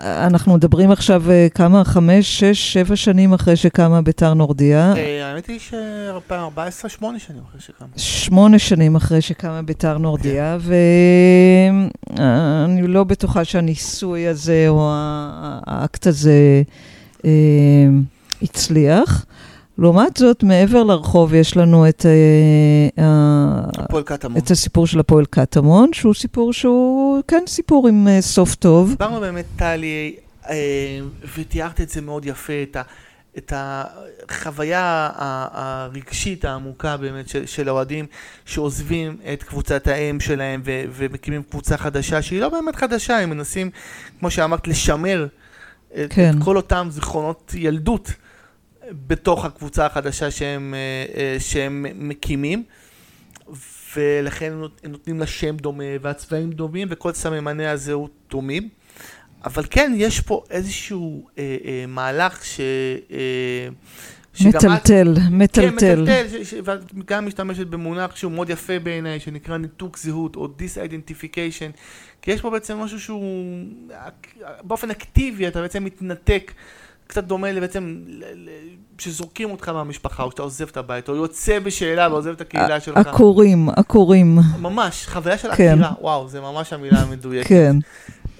אה, 0.00 0.26
אנחנו 0.26 0.54
מדברים 0.54 0.90
עכשיו 0.90 1.30
אה, 1.30 1.46
כמה, 1.54 1.84
חמש, 1.84 2.40
שש, 2.40 2.72
שבע 2.72 2.96
שנים 2.96 3.32
אחרי 3.32 3.56
שקמה 3.56 4.02
ביתר 4.02 4.34
נורדיה. 4.34 4.94
אה, 4.96 5.26
האמת 5.26 5.46
היא 5.46 5.58
ש-2014, 5.58 6.88
שמונה 6.88 7.18
שנים 7.18 7.42
אחרי 7.50 7.60
שקמה. 7.60 7.88
שמונה 7.96 8.58
שנים 8.58 8.96
אחרי 8.96 9.20
שקמה 9.20 9.62
ביתר 9.62 9.98
נורדיה, 9.98 10.58
ואני 12.16 12.86
לא 12.86 13.04
בטוחה 13.04 13.44
שהניסוי 13.44 14.28
הזה 14.28 14.64
או 14.68 14.90
האקט 15.66 16.06
הזה 16.06 16.62
אה, 17.24 17.30
הצליח. 18.42 19.26
לעומת 19.80 20.16
זאת, 20.16 20.42
מעבר 20.42 20.82
לרחוב 20.82 21.34
יש 21.34 21.56
לנו 21.56 21.88
את, 21.88 22.06
אה, 22.06 23.04
ה- 23.04 23.68
הפועל 23.78 24.02
קטמון. 24.02 24.38
את 24.38 24.50
הסיפור 24.50 24.86
של 24.86 25.00
הפועל 25.00 25.24
קטמון, 25.24 25.92
שהוא 25.92 26.14
סיפור 26.14 26.52
שהוא 26.52 27.22
כן 27.28 27.42
סיפור 27.46 27.88
עם 27.88 28.08
אה, 28.08 28.20
סוף 28.20 28.54
טוב. 28.54 28.90
דיברנו 28.90 29.20
באמת, 29.20 29.44
טלי, 29.56 30.16
אה, 30.50 30.56
ותיארת 31.38 31.80
את 31.80 31.88
זה 31.88 32.00
מאוד 32.00 32.26
יפה, 32.26 32.52
את, 32.62 32.76
ה, 32.76 32.82
את 33.38 33.52
החוויה 34.28 35.10
הרגשית 35.52 36.44
העמוקה 36.44 36.96
באמת 36.96 37.28
של, 37.28 37.46
של 37.46 37.68
האוהדים 37.68 38.06
שעוזבים 38.44 39.16
את 39.32 39.42
קבוצת 39.42 39.86
האם 39.86 40.20
שלהם 40.20 40.62
ו, 40.64 40.82
ומקימים 40.92 41.42
קבוצה 41.42 41.76
חדשה, 41.76 42.22
שהיא 42.22 42.40
לא 42.40 42.48
באמת 42.48 42.76
חדשה, 42.76 43.18
הם 43.18 43.30
מנסים, 43.30 43.70
כמו 44.18 44.30
שאמרת, 44.30 44.68
לשמר 44.68 45.26
את, 45.92 46.12
כן. 46.12 46.30
את 46.38 46.44
כל 46.44 46.56
אותם 46.56 46.88
זיכרונות 46.90 47.52
ילדות 47.54 48.12
בתוך 48.92 49.44
הקבוצה 49.44 49.86
החדשה 49.86 50.30
שהם, 50.30 50.74
אה, 50.74 51.20
אה, 51.20 51.36
שהם 51.40 51.86
מקימים. 51.94 52.62
ולכן 53.96 54.52
נות- 54.52 54.80
נותנים 54.88 55.18
לה 55.20 55.26
שם 55.26 55.56
דומה, 55.56 55.84
והצבעים 56.02 56.50
דומים, 56.50 56.88
וכל 56.90 57.12
סממני 57.12 57.66
הזהות 57.66 58.10
דומים. 58.30 58.68
אבל 59.44 59.62
כן, 59.70 59.92
יש 59.96 60.20
פה 60.20 60.44
איזשהו 60.50 61.28
אה, 61.38 61.56
אה, 61.64 61.84
מהלך 61.88 62.42
מטלטל, 64.40 65.14
מטלטל. 65.30 65.60
כן, 65.62 65.74
מטלטל, 65.74 66.78
וגם 66.94 67.26
משתמשת 67.26 67.66
במונח 67.66 68.16
שהוא 68.16 68.32
מאוד 68.32 68.50
יפה 68.50 68.78
בעיניי, 68.78 69.20
שנקרא 69.20 69.56
ניתוק 69.56 69.98
זהות 69.98 70.36
או 70.36 70.46
disidentification, 70.46 71.70
כי 72.22 72.30
יש 72.30 72.40
פה 72.40 72.50
בעצם 72.50 72.76
משהו 72.78 73.00
שהוא 73.00 73.64
באופן 74.62 74.90
אקטיבי, 74.90 75.48
אתה 75.48 75.60
בעצם 75.62 75.84
מתנתק. 75.84 76.52
קצת 77.10 77.24
דומה 77.24 77.52
לבעצם, 77.52 77.96
שזורקים 78.98 79.50
אותך 79.50 79.68
מהמשפחה, 79.68 80.22
או 80.22 80.30
שאתה 80.30 80.42
עוזב 80.42 80.68
את 80.68 80.76
הבית, 80.76 81.08
או 81.08 81.16
יוצא 81.16 81.58
בשאלה 81.58 82.08
ועוזב 82.10 82.30
את 82.30 82.40
הקהילה 82.40 82.80
שלך. 82.80 82.96
עקורים, 82.96 83.68
עקורים. 83.68 84.38
ממש, 84.60 85.06
חוויה 85.06 85.38
של 85.38 85.54
כן. 85.54 85.72
עקירה, 85.72 85.92
וואו, 86.00 86.28
זה 86.28 86.40
ממש 86.40 86.72
המילה 86.72 86.98
המדויקת. 86.98 87.48
כן. 87.48 87.76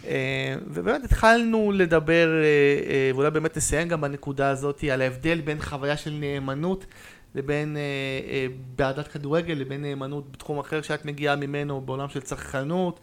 אה, 0.06 0.54
ובאמת 0.66 1.04
התחלנו 1.04 1.72
לדבר, 1.72 2.28
אה, 2.42 2.44
אה, 2.92 3.10
ואולי 3.14 3.30
באמת 3.30 3.56
נסיים 3.56 3.88
גם 3.88 4.00
בנקודה 4.00 4.48
הזאת, 4.48 4.84
על 4.92 5.02
ההבדל 5.02 5.40
בין 5.40 5.60
חוויה 5.60 5.96
של 5.96 6.10
נאמנות 6.10 6.86
לבין 7.34 7.76
בעדת 8.76 9.08
כדורגל, 9.08 9.54
לבין 9.54 9.82
נאמנות 9.82 10.32
בתחום 10.32 10.58
אחר 10.58 10.82
שאת 10.82 11.04
מגיעה 11.04 11.36
ממנו, 11.36 11.80
בעולם 11.80 12.08
של 12.08 12.20
צרכנות. 12.20 13.00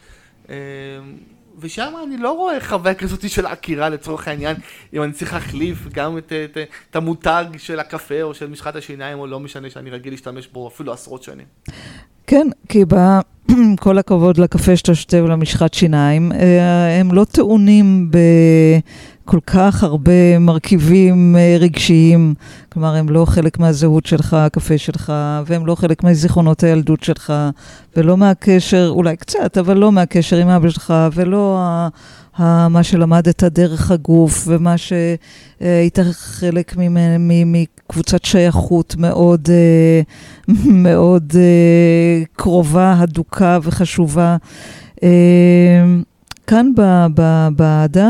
ושם 1.58 1.94
אני 2.08 2.18
לא 2.18 2.32
רואה 2.32 2.62
חוויה 2.62 2.94
כזאת 2.94 3.30
של 3.30 3.46
עקירה 3.46 3.90
לצורך 3.90 4.28
העניין, 4.28 4.56
אם 4.94 5.04
אני 5.04 5.12
צריך 5.12 5.34
להחליף 5.34 5.88
גם 5.94 6.18
את, 6.18 6.34
את, 6.46 6.58
את 6.90 6.96
המותג 6.96 7.46
של 7.58 7.80
הקפה 7.80 8.22
או 8.22 8.34
של 8.34 8.50
משחת 8.50 8.76
השיניים, 8.76 9.20
או 9.20 9.28
לא 9.28 9.40
משנה 9.40 9.70
שאני 9.70 9.90
רגיל 9.90 10.14
להשתמש 10.14 10.48
בו 10.48 10.68
אפילו 10.68 10.94
עשרות 10.94 11.24
שנים. 11.24 11.46
כן, 12.28 12.48
כי 12.70 12.84
כל 13.84 13.98
הכבוד 13.98 14.38
לקפה 14.38 14.76
שאתה 14.76 14.96
שותה 14.96 15.24
ולמשחת 15.24 15.74
שיניים, 15.74 16.32
אה, 16.32 17.00
הם 17.00 17.12
לא 17.12 17.26
טעונים 17.32 18.12
בכל 19.28 19.40
כך 19.48 19.84
הרבה 19.84 20.40
מרכיבים 20.40 21.36
אה, 21.40 21.58
רגשיים. 21.60 22.34
כלומר, 22.70 22.96
הם 22.96 23.10
לא 23.10 23.26
חלק 23.26 23.60
מהזהות 23.60 24.06
שלך, 24.06 24.34
הקפה 24.34 24.78
שלך, 24.78 25.14
והם 25.46 25.66
לא 25.66 25.76
חלק 25.76 26.04
מזיכרונות 26.04 26.64
הילדות 26.64 27.04
שלך, 27.04 27.34
ולא 27.98 28.18
מהקשר, 28.18 28.88
אולי 28.90 29.16
קצת, 29.16 29.58
אבל 29.58 29.78
לא 29.78 29.92
מהקשר 29.92 30.38
עם 30.38 30.50
אבא 30.50 30.70
שלך, 30.70 30.94
ולא 31.14 31.60
מה 32.70 32.84
שלמדת 32.84 33.44
דרך 33.44 33.92
הגוף, 33.92 34.44
ומה 34.48 34.76
שהיית 34.78 36.00
חלק 36.12 36.76
מקבוצת 36.78 38.26
שייכות 38.26 38.96
מאוד, 38.98 39.50
אה, 39.50 40.02
מאוד 40.86 41.34
אה, 41.36 42.24
קרובה, 42.34 42.96
הדוקה 43.00 43.60
וחשובה. 43.64 44.38
אה, 45.04 45.10
כאן 46.48 46.72
באהדה, 47.56 48.10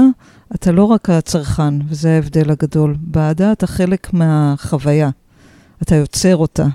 אתה 0.55 0.71
לא 0.71 0.83
רק 0.83 1.09
הצרכן, 1.09 1.73
וזה 1.89 2.15
ההבדל 2.15 2.51
הגדול. 2.51 2.95
באהדה 2.99 3.51
אתה 3.51 3.67
חלק 3.67 4.13
מהחוויה, 4.13 5.09
אתה 5.81 5.95
יוצר 5.95 6.37
אותה. 6.37 6.65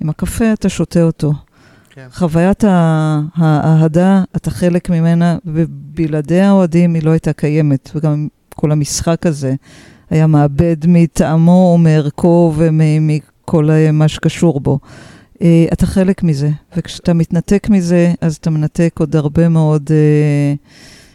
עם 0.00 0.10
הקפה 0.10 0.52
אתה 0.52 0.68
שותה 0.68 1.02
אותו. 1.02 1.32
כן. 1.90 2.06
חוויית 2.12 2.64
האהדה, 3.36 4.22
אתה 4.36 4.50
חלק 4.50 4.90
ממנה, 4.90 5.38
ובלעדי 5.44 6.40
האוהדים 6.40 6.94
היא 6.94 7.02
לא 7.02 7.10
הייתה 7.10 7.32
קיימת. 7.32 7.90
וגם 7.94 8.28
כל 8.54 8.72
המשחק 8.72 9.26
הזה 9.26 9.54
היה 10.10 10.26
מאבד 10.26 10.76
מטעמו 10.88 11.72
ומערכו 11.74 12.54
ומכל 12.56 13.70
מה 13.92 14.08
שקשור 14.08 14.60
בו. 14.60 14.78
אה, 15.42 15.66
אתה 15.72 15.86
חלק 15.86 16.22
מזה, 16.22 16.50
וכשאתה 16.76 17.14
מתנתק 17.14 17.66
מזה, 17.70 18.12
אז 18.20 18.36
אתה 18.36 18.50
מנתק 18.50 18.96
עוד 18.98 19.16
הרבה 19.16 19.48
מאוד 19.48 19.90
uh, 19.90 20.58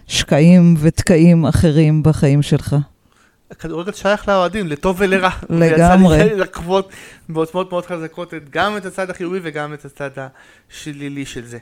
שקעים 0.07 0.75
ותקעים 0.79 1.45
אחרים 1.45 2.03
בחיים 2.03 2.41
שלך. 2.41 2.75
הכדורגל 3.51 3.91
שייך 3.91 4.27
לאוהדים, 4.27 4.67
לטוב 4.67 4.95
ולרע. 4.99 5.29
לגמרי. 5.49 6.17
ויצא 6.17 6.33
לי 6.33 6.39
לחוות 6.43 6.89
בעוצמות 7.29 7.71
מאוד 7.71 7.85
חזקות 7.85 8.33
גם 8.49 8.77
את 8.77 8.85
הצד 8.85 9.09
החיובי 9.09 9.39
וגם 9.43 9.73
את 9.73 9.85
הצד 9.85 10.09
השלילי 10.69 11.25
של 11.25 11.45
זה. 11.45 11.57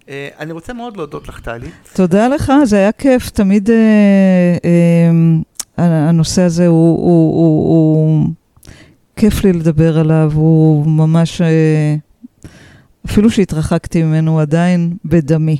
Uh, 0.00 0.10
אני 0.38 0.52
רוצה 0.52 0.72
מאוד 0.72 0.96
להודות 0.96 1.28
לך, 1.28 1.40
טלי. 1.40 1.70
תודה 1.92 2.28
לך, 2.28 2.52
זה 2.64 2.76
היה 2.76 2.92
כיף. 2.92 3.30
תמיד 3.30 3.68
uh, 3.68 3.72
uh, 4.62 5.80
הנושא 5.80 6.42
הזה 6.42 6.66
הוא, 6.66 6.98
הוא, 6.98 7.34
הוא, 7.34 7.68
הוא 7.68 8.28
כיף 9.16 9.44
לי 9.44 9.52
לדבר 9.52 9.98
עליו, 9.98 10.32
הוא 10.34 10.86
ממש, 10.86 11.40
אפילו 13.06 13.30
שהתרחקתי 13.30 14.02
ממנו, 14.02 14.40
עדיין 14.40 14.96
בדמי. 15.04 15.56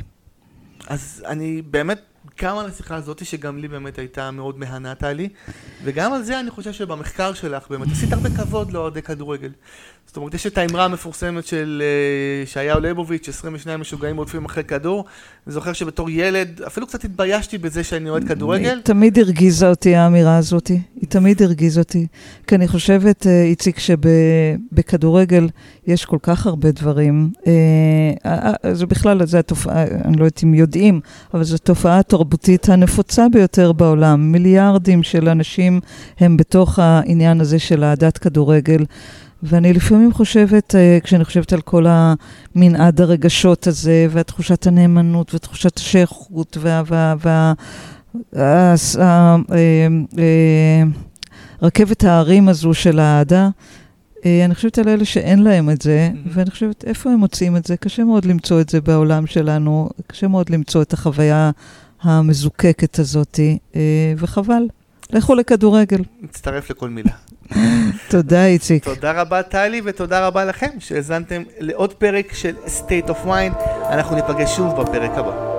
אז 0.89 1.25
אני 1.27 1.63
באמת 1.71 2.08
גם 2.43 2.59
על 2.59 2.67
השיחה 2.67 2.95
הזאת, 2.95 3.27
שגם 3.27 3.59
לי 3.59 3.69
באמת 3.69 3.99
הייתה 3.99 4.31
מאוד 4.31 4.59
מהנה, 4.59 4.95
טלי, 4.95 5.29
וגם 5.85 6.13
על 6.13 6.23
זה 6.23 6.41
אני 6.41 6.51
חושב 6.51 6.73
שבמחקר 6.73 7.35
שלך 7.35 7.69
באמת 7.71 7.89
עשית 7.93 8.13
הרבה 8.13 8.29
כבוד 8.31 8.73
לאוהדי 8.73 9.03
כדורגל. 9.03 9.51
זאת 10.09 10.17
אומרת, 10.17 10.35
יש 10.35 10.47
את 10.47 10.59
האמרה 10.59 10.85
המפורסמת 10.85 11.47
של 11.47 11.83
אה, 11.85 12.43
ישעיהו 12.43 12.81
ליבוביץ', 12.81 13.29
22 13.29 13.81
משוגעים 13.81 14.17
רודפים 14.17 14.45
אחרי 14.45 14.65
כדור. 14.65 15.05
אני 15.47 15.55
זוכר 15.55 15.73
שבתור 15.73 16.11
ילד, 16.11 16.63
אפילו 16.67 16.87
קצת 16.87 17.05
התביישתי 17.05 17.59
בזה 17.59 17.85
שאני 17.85 18.11
אוהד 18.11 18.25
כדורגל. 18.29 18.75
היא 18.75 18.83
תמיד 18.83 19.19
הרגיזה 19.19 19.71
אותי, 19.71 19.95
האמירה 19.97 20.37
הזאת. 20.37 20.69
היא 20.69 21.09
תמיד 21.09 21.43
הרגיזה 21.43 21.81
אותי. 21.81 22.07
כי 22.47 22.55
אני 22.55 22.69
חושבת, 22.69 23.27
אה, 23.27 23.43
איציק, 23.43 23.79
שבכדורגל 23.79 25.49
יש 25.87 26.05
כל 26.05 26.19
כך 26.23 26.47
הרבה 26.47 26.71
דברים. 26.71 27.31
אה, 27.47 28.73
זה 28.73 28.87
בכלל, 28.87 29.27
זה 29.27 29.39
התופעה, 29.39 29.83
אני 29.83 30.17
לא 30.17 30.25
יודעת 30.25 30.45
אם 30.45 30.55
יודעים, 30.55 31.01
אבל 31.35 31.45
זו 31.45 31.59
תופעה 31.59 31.99
התרבותית 31.99 32.69
הנפוצה 32.69 33.27
ביותר 33.33 33.73
בעולם. 33.73 34.33
מיליארדים 34.33 35.03
של 35.03 35.29
אנשים 35.29 35.81
הם 36.19 36.37
בתוך 36.37 36.79
העניין 36.79 37.41
הזה 37.41 37.59
של 37.59 37.85
אהדת 37.85 38.19
כדורגל. 38.19 38.85
ואני 39.43 39.73
לפעמים 39.73 40.13
חושבת, 40.13 40.75
אה, 40.75 40.99
כשאני 41.05 41.25
חושבת 41.25 41.53
על 41.53 41.61
כל 41.61 41.87
המנעד 41.89 43.01
הרגשות 43.01 43.67
הזה, 43.67 44.07
ותחושת 44.11 44.67
הנאמנות, 44.67 45.35
ותחושת 45.35 45.79
השייכות, 45.79 46.57
וה... 46.61 46.83
וה, 46.87 47.15
וה 47.21 47.53
אה, 48.37 48.75
אה, 50.19 50.83
רכבת 51.63 52.05
ההרים 52.05 52.49
הזו 52.49 52.75
של 52.75 52.99
האהדה, 52.99 53.49
אני 54.45 54.55
חושבת 54.55 54.79
על 54.79 54.89
אלה 54.89 55.05
שאין 55.05 55.43
להם 55.43 55.71
את 55.71 55.83
זה, 55.83 56.11
mm-hmm. 56.13 56.29
ואני 56.33 56.51
חושבת, 56.51 56.85
איפה 56.85 57.11
הם 57.11 57.19
מוצאים 57.19 57.57
את 57.57 57.67
זה? 57.67 57.77
קשה 57.77 58.05
מאוד 58.05 58.25
למצוא 58.25 58.61
את 58.61 58.69
זה 58.69 58.81
בעולם 58.81 59.27
שלנו, 59.27 59.89
קשה 60.07 60.29
מאוד 60.29 60.51
למצוא 60.51 60.83
את 60.83 60.93
החוויה 60.93 61.51
המזוקקת 62.03 62.99
הזאת, 62.99 63.41
וחבל. 64.17 64.63
לכו 65.11 65.35
לכדורגל. 65.35 66.01
מצטרף 66.23 66.71
לכל 66.71 66.89
מילה. 66.89 67.13
תודה, 68.09 68.47
איציק. 68.47 68.85
תודה 68.85 69.13
רבה, 69.13 69.43
טלי, 69.43 69.81
ותודה 69.85 70.27
רבה 70.27 70.45
לכם 70.45 70.71
שהאזנתם 70.79 71.43
לעוד 71.59 71.95
פרק 71.95 72.33
של 72.35 72.55
State 72.67 73.09
of 73.09 73.27
Mind. 73.27 73.59
אנחנו 73.91 74.17
ניפגש 74.17 74.57
שוב 74.57 74.81
בפרק 74.81 75.11
הבא. 75.15 75.58